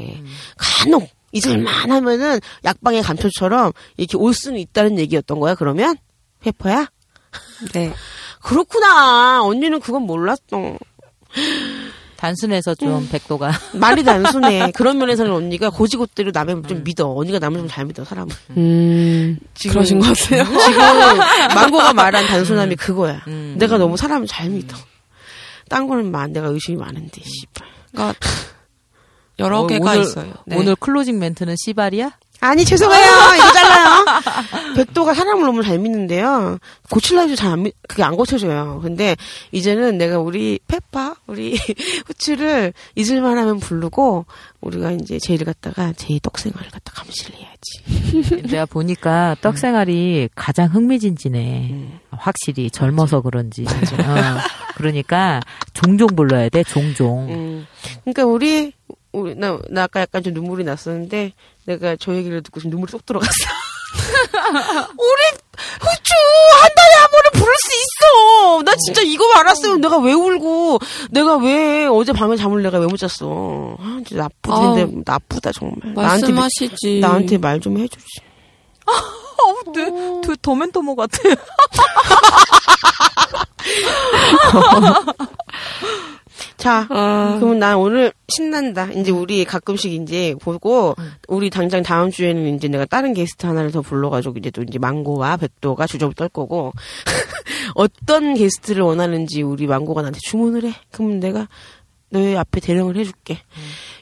[0.58, 5.98] 간혹 잊을만 하면은 약방의 감초처럼 이렇게 올 수는 있다는 얘기였던 거야, 그러면?
[6.40, 6.88] 페퍼야?
[7.74, 7.94] 네.
[8.42, 9.44] 그렇구나.
[9.44, 10.78] 언니는 그건 몰랐어.
[12.18, 13.10] 단순해서 좀 음.
[13.12, 13.52] 백도가.
[13.76, 14.72] 말이 단순해.
[14.74, 16.64] 그런 면에서는 언니가 곧이곧대로 남을 음.
[16.64, 17.14] 좀 믿어.
[17.14, 18.34] 언니가 남을 좀 잘 믿어, 사람을.
[18.58, 19.38] 음.
[19.54, 20.44] 지금- 그러신 것 같아요.
[20.44, 20.80] 지금
[21.56, 23.24] 망고가 말한 단순함이 그거야.
[23.28, 23.56] 음.
[23.58, 24.76] 내가 너무 사람을 잘 믿어.
[25.70, 27.68] 딴 거는 만 내가 의심이 많은데, 씨발.
[27.92, 28.20] 그러니까
[29.40, 30.34] 여러 어, 개가 오늘- 있어요.
[30.46, 30.56] 네.
[30.58, 32.12] 오늘 closing 멘트는 씨발이야?
[32.40, 33.02] 아니 죄송해요
[33.36, 34.06] 이거 잘라요
[34.76, 36.60] 백도가 사람을 너무 잘 믿는데요
[36.90, 39.16] 고칠라 해도 잘안 믿, 그게 안 고쳐져요 근데
[39.52, 41.58] 이제는 내가 우리 페파 우리
[42.08, 44.26] 후추를 잊을만 하면 부르고
[44.62, 47.48] 우리가 이제 제일 갖다가 제일 떡생활을 갖다 감시를 해야지
[48.50, 51.70] 내가 보니까 떡생활이 가장 흥미진진해.
[51.72, 52.00] 음.
[52.12, 53.64] 확실히 젊어서 그런지.
[53.66, 54.38] 어,
[54.76, 55.40] 그러니까
[55.74, 56.64] 종종 불러야 돼.
[56.64, 57.30] 종종.
[57.30, 57.68] 음.
[58.04, 58.74] 그러니까 우리
[59.12, 61.34] 우리 나, 나 아까 약간 좀 눈물이 났었는데
[61.66, 63.32] 내가 저 얘기를 듣고 지금 눈물이 쏙 들어갔어
[63.98, 65.22] 우리
[65.80, 66.14] 후추
[66.62, 68.64] 한 달에 한 번은 부를 수 있어.
[68.64, 70.80] 나 진짜 이거 알았으면 내가 왜 울고
[71.12, 73.76] 내가 왜 어제 밤에 잠을 내가 왜 못 잤어.
[73.80, 75.02] 아, 진짜 나쁘던데 아우.
[75.06, 75.78] 나쁘다 정말.
[75.96, 77.00] 나한테 말씀하시지.
[77.00, 78.06] 나한테 말 좀 해주지.
[78.86, 79.86] 어우, 네,
[80.26, 81.18] 그 더맨더머 같아.
[86.58, 87.36] 자, 아.
[87.40, 88.92] 그러면 난 오늘 신난다.
[88.92, 90.96] 이제 우리 가끔씩 이제 보고
[91.28, 95.38] 우리 당장 다음 주에는 이제 내가 다른 게스트 하나를 더 불러가지고 이제 또 이제 망고와
[95.38, 96.74] 백도가 주접을 떨 거고
[97.76, 100.74] 어떤 게스트를 원하는지 우리 망고가 나한테 주문을 해.
[100.92, 101.48] 그러면 내가
[102.10, 103.40] 너의 앞에 대령을 해줄게.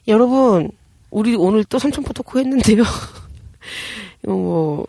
[0.07, 0.72] 여러분,
[1.10, 2.84] 우리 오늘 또 삼천포 토크 했는데요.
[4.23, 4.86] 뭐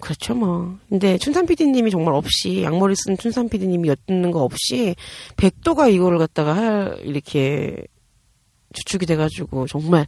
[0.00, 0.78] 그렇죠 뭐.
[0.88, 4.94] 근데 춘삼 PD님이 정말 없이 양머리 쓴 춘삼 PD님이 엿듣는 거 없이
[5.36, 7.84] 백도가 이거를 갖다가 할 이렇게
[8.72, 10.06] 주축이 돼가지고 정말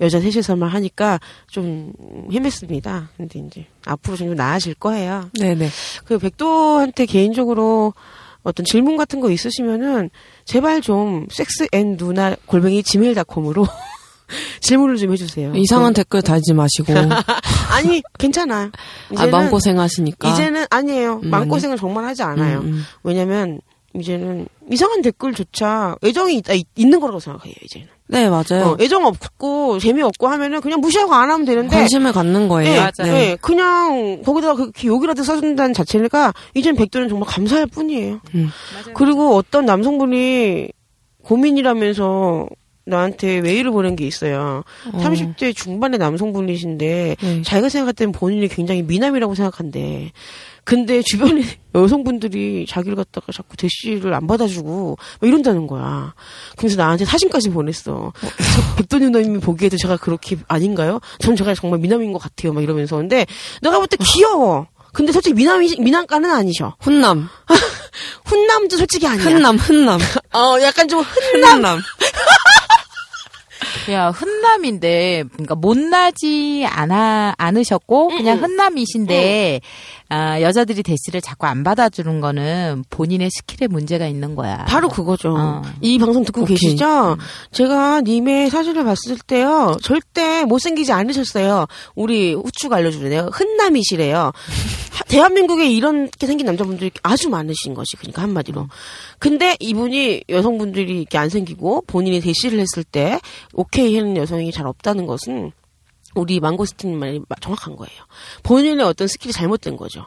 [0.00, 1.18] 여자 셋이서만 하니까
[1.48, 1.92] 좀
[2.30, 3.08] 헤맸습니다.
[3.16, 5.30] 근데 이제 앞으로 좀 나아질 거예요.
[5.38, 5.68] 네네.
[6.04, 7.92] 그 백도한테 개인적으로
[8.44, 10.10] 어떤 질문 같은 거 있으시면은
[10.44, 13.66] 제발 좀 섹스 앤 누나 골뱅이 지메일닷컴으로
[14.60, 15.52] 질문을 좀 해주세요.
[15.54, 16.92] 이상한 댓글 달지 마시고.
[17.70, 18.70] 아니 괜찮아요.
[19.16, 20.28] 아, 마음고생 하시니까.
[20.30, 21.20] 이제는 아니에요.
[21.22, 22.60] 음, 마음고생을 정말 하지 않아요.
[22.60, 22.84] 음, 음.
[23.02, 23.60] 왜냐면
[23.94, 27.54] 이제는 이상한 댓글조차 애정이 있다, 있, 는 거라고 생각해요.
[27.62, 28.66] 이제는 네, 맞아요.
[28.66, 32.88] 어, 애정 없고 재미없고 하면은 그냥 무시하고 안 하면 되는데 관심을 갖는 거예요.
[33.02, 38.20] 예, 예, 그냥 거기다가 그렇게 욕이라도 써준다는 자체가 이젠 백도는 정말 감사할 뿐이에요.
[38.34, 38.50] 음.
[38.94, 40.68] 그리고 어떤 남성분이
[41.22, 42.46] 고민이라면서
[42.86, 44.62] 나한테 메일을 보낸 게 있어요.
[44.92, 44.98] 어.
[44.98, 47.42] 30대 중반의 남성분이신데 네.
[47.42, 50.12] 자기가 생각할 때는 본인이 굉장히 미남이라고 생각한대.
[50.64, 51.42] 근데 주변에
[51.74, 56.14] 여성분들이 자기를 갖다가 자꾸 대시를 안 받아주고 막 이런다는 거야.
[56.56, 58.12] 그래서 나한테 사진까지 보냈어.
[58.20, 61.00] 저 백도 누나님이 보기에도 제가 그렇게 아닌가요?
[61.18, 62.52] 전 제가 정말 미남인 것 같아요.
[62.52, 62.96] 막 이러면서.
[62.96, 63.26] 근데
[63.62, 64.66] 내가 볼 때 귀여워.
[64.94, 66.76] 근데 솔직히 미남이, 미남가는 아니셔.
[66.80, 67.28] 훈남.
[68.26, 69.24] 훈남도 솔직히 아니야.
[69.24, 69.98] 흔남, 흔남.
[70.32, 71.56] 어, 약간 좀 훈남.
[71.56, 71.80] 흔남.
[73.90, 79.60] 야, 흔남인데, 그러니까 못나지 않아, 않으셨고, 그냥 흔남이신데,
[80.16, 84.58] 아, 여자들이 대시를 자꾸 안 받아주는 거는 본인의 스킬에 문제가 있는 거야.
[84.66, 85.34] 바로 그거죠.
[85.36, 85.62] 어.
[85.80, 86.56] 이 방송 듣고 오케이.
[86.56, 87.16] 계시죠?
[87.50, 91.66] 제가 님의 사진을 봤을 때요, 절대 못생기지 않으셨어요.
[91.96, 94.30] 우리 후추가 알려주는 내가 흔남이시래요.
[94.92, 98.68] 하- 대한민국에 이렇게 생긴 남자분들이 아주 많으신 것이, 그러니까 한마디로.
[99.18, 103.18] 근데 이분이 여성분들이 이렇게 안 생기고 본인이 대시를 했을 때
[103.52, 105.50] 오케이 하는 여성이 잘 없다는 것은
[106.14, 108.00] 우리 망고스틴 말이 마- 정확한 거예요.
[108.42, 110.06] 본인의 어떤 스킬이 잘못된 거죠.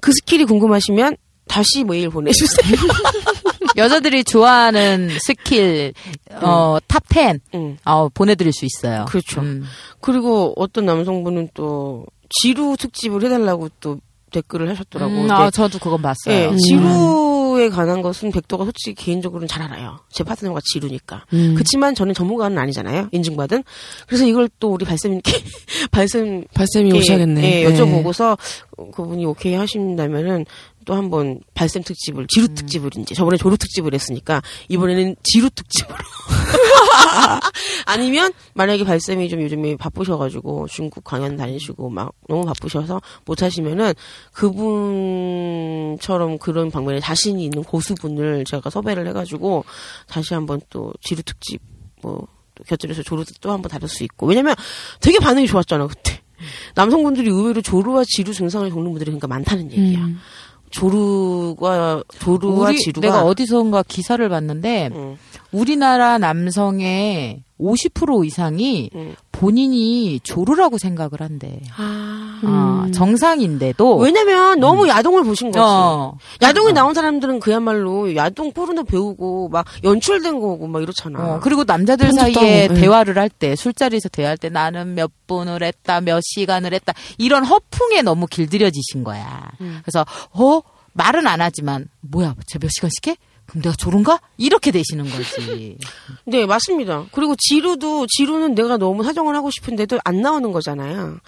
[0.00, 1.16] 그 스킬이 궁금하시면
[1.48, 2.74] 다시 메일 보내주세요.
[3.76, 5.92] 여자들이 좋아하는 스킬,
[6.40, 7.76] 어, 탑 10, 응.
[7.84, 9.04] 어, 보내드릴 수 있어요.
[9.08, 9.40] 그렇죠.
[9.42, 9.64] 음.
[10.00, 13.98] 그리고 어떤 남성분은 또 지루 특집을 해달라고 또
[14.32, 15.12] 댓글을 하셨더라고.
[15.12, 16.34] 음, 아, 저도 그건 봤어요.
[16.34, 16.56] 예, 음.
[16.58, 16.80] 지루
[17.60, 20.00] 에 관한 것은 백도가 솔직히 개인적으로는 잘 알아요.
[20.10, 21.24] 제 파트너가 지루니까.
[21.32, 21.54] 음.
[21.54, 23.08] 그렇지만 저는 전문가는 아니잖아요.
[23.12, 23.64] 인증받은.
[24.06, 25.32] 그래서 이걸 또 우리 발쌤님께
[25.90, 27.42] 발쌤 발쌤이 예, 오셔야겠네.
[27.42, 27.76] 예, 네.
[27.76, 28.36] 여쭤보고서
[28.92, 30.44] 그분이 오케이 하신다면은
[30.86, 35.98] 또 한번 발쌤 특집을 지루 특집을 이제 저번에 조루 특집을 했으니까 이번에는 지루 특집으로.
[37.86, 43.94] 아니면 만약에 발쌤이 좀 요즘에 바쁘셔가지고 중국 강연 다니시고 막 너무 바쁘셔서 못 하시면은
[44.32, 44.68] 그분처럼
[46.38, 49.64] 그런 방면에 자신이 있는 고수분을 제가 섭외를 해가지고
[50.06, 51.60] 다시 한번 또 지루 특집
[52.00, 52.28] 뭐또
[52.64, 54.26] 곁들여서 조루 또 한번 다룰 수 있고.
[54.26, 54.54] 왜냐면
[55.00, 56.20] 되게 반응이 좋았잖아 그때.
[56.74, 60.00] 남성분들이 의외로 조루와 지루 증상을 겪는 분들이 그러니까 많다는 얘기야.
[60.00, 60.20] 음.
[60.76, 65.18] 조루가 조루와 우리, 지루가 내가 어디선가 기사를 봤는데, 응,
[65.52, 69.14] 우리나라 남성의 50% 이상이 응.
[69.32, 71.60] 본인이 조루라고 생각을 한대.
[71.76, 72.40] 아.
[72.44, 73.96] 아, 정상인데도.
[73.96, 75.58] 왜냐면 너무 야동을 보신 거지.
[75.62, 76.16] 어.
[76.42, 81.18] 야동에 나온 사람들은 그야말로 야동 포르노 배우고 막 연출된 거고 막 이렇잖아.
[81.36, 82.74] 어, 그리고 남자들 사이에 예.
[82.74, 88.02] 대화를 할 때, 술자리에서 대화할 때 나는 몇 분을 했다, 몇 시간을 했다, 이런 허풍에
[88.02, 89.50] 너무 길들여지신 거야.
[89.62, 89.80] 음.
[89.82, 90.60] 그래서, 어?
[90.92, 93.16] 말은 안 하지만, 뭐야, 쟤 몇 시간씩 해?
[93.46, 94.20] 그럼 내가 조른가?
[94.36, 95.76] 이렇게 되시는 거지.
[96.26, 97.06] 네, 맞습니다.
[97.12, 101.18] 그리고 지루도 지루는 내가 너무 사정을 하고 싶은데도 안 나오는 거잖아요.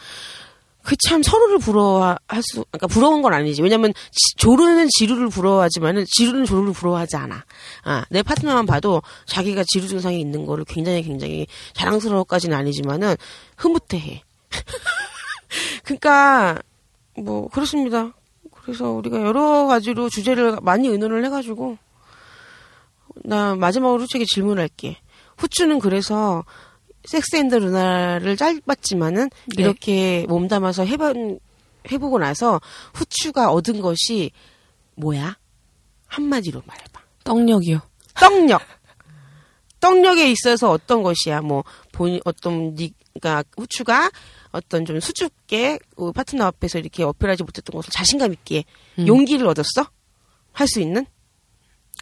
[0.82, 3.60] 그 참 서로를 부러워할 수, 그러니까 부러운 건 아니지.
[3.62, 7.44] 왜냐면 지- 조루는 지루를 부러워하지만은 지루는 조루를 부러워하지 않아.
[7.84, 13.16] 아, 내 파트너만 봐도 자기가 지루 증상이 있는 거를 굉장히 굉장히 자랑스러워까지는 아니지만은
[13.58, 14.22] 흐뭇해해.
[15.84, 16.58] 그러니까
[17.18, 18.12] 뭐 그렇습니다.
[18.62, 21.76] 그래서 우리가 여러 가지로 주제를 많이 의논을 해가지고
[23.24, 24.98] 나 마지막으로 솔직히 질문할게.
[25.36, 26.44] 후추는 그래서
[27.04, 29.62] 섹스앤더 루나를 짧았지만은 네.
[29.62, 31.38] 이렇게 몸담아서 해본
[31.90, 32.60] 해보고 나서
[32.92, 34.30] 후추가 얻은 것이
[34.96, 35.36] 뭐야?
[36.06, 37.00] 한마디로 말해봐.
[37.24, 37.80] 떡력이요.
[38.14, 38.62] 떡력.
[39.80, 41.40] 떡력에 있어서 어떤 것이야?
[41.40, 41.62] 뭐,
[41.92, 44.10] 본, 어떤, 니가, 후추가
[44.50, 48.64] 어떤 좀 수줍게 어, 파트너 앞에서 이렇게 어필하지 못했던 것을 자신감 있게
[48.98, 49.06] 음.
[49.06, 49.88] 용기를 얻었어?
[50.52, 51.06] 할 수 있는?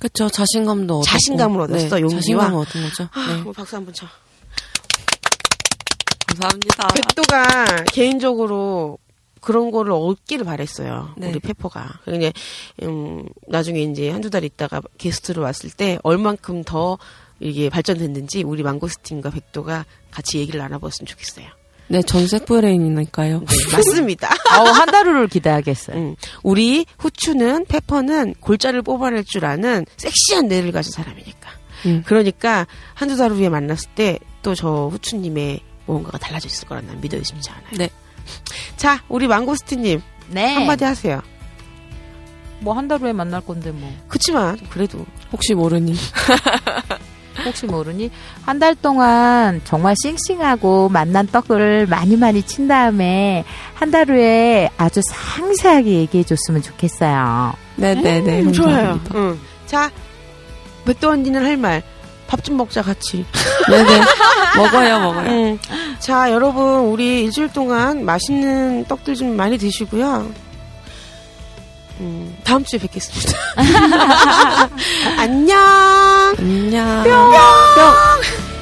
[0.01, 0.28] 그쵸.
[0.28, 1.05] 자신감도 얻었고.
[1.06, 2.20] 자신감을 얻었어, 용기와?
[2.20, 3.09] 자신감을 얻은 거죠.
[3.12, 3.43] 아, 네.
[3.43, 4.06] 뭐 박수 한번 쳐.
[6.28, 6.89] 감사합니다.
[6.89, 8.98] 백도가 개인적으로
[9.40, 11.14] 그런 거를 얻기를 바랬어요.
[11.16, 11.31] 네.
[11.31, 12.01] 우리 페퍼가.
[12.05, 12.32] 근데
[12.82, 16.98] 음, 나중에 이제 한두 달 있다가 게스트로 왔을 때 얼만큼 더
[17.39, 21.47] 이게 발전됐는지 우리 망고스틴과 백도가 같이 얘기를 나눠봤으면 좋겠어요.
[21.89, 23.41] 네, 전색 브레인이니까요.
[23.41, 24.29] 네, 맞습니다.
[24.51, 25.97] 아우, 한 달후를 기대하겠어요.
[25.97, 31.51] 음, 우리 후추는 페퍼는 골자를 뽑아낼 줄 아는 섹시한 뇌를 가진 사람이니까.
[31.87, 32.03] 음.
[32.07, 37.17] 그러니까 한두 달 후에 만났을 때 또 저 후추님의 뭔가가 달라져 있을 거란 난 믿어
[37.17, 37.67] 의심치 않아요.
[37.79, 37.91] 네.
[38.77, 40.01] 자, 우리 망고스틴님
[40.31, 40.55] 네.
[40.55, 41.21] 한마디 하세요.
[42.61, 43.93] 뭐 한 달 후에 만날 건데 뭐.
[44.09, 45.95] 그치만 그래도 혹시 모르니.
[47.47, 48.10] 혹시 모르니
[48.44, 53.44] 한 달 동안 정말 싱싱하고 맛난 떡을 많이 많이 친 다음에
[53.74, 57.52] 한 달 후에 아주 상세하게 얘기해 줬으면 좋겠어요.
[57.77, 58.40] 네네네.
[58.43, 58.98] 음, 좋아요.
[59.14, 59.39] 응.
[59.66, 59.90] 자,
[60.85, 61.82] 백도 언니는 할 말.
[62.28, 63.24] 밥 좀 먹자 같이.
[63.70, 64.01] 네네.
[64.56, 65.31] 먹어요, 먹어요.
[65.31, 65.59] 응.
[66.01, 70.28] 자, 여러분 우리 일주일 동안 맛있는 떡들 좀 많이 드시고요.
[72.01, 73.39] 음, 다음 주에 뵙겠습니다.
[75.18, 75.59] 안녕.
[76.39, 77.05] 안녕.
[77.05, 78.56] 뿅.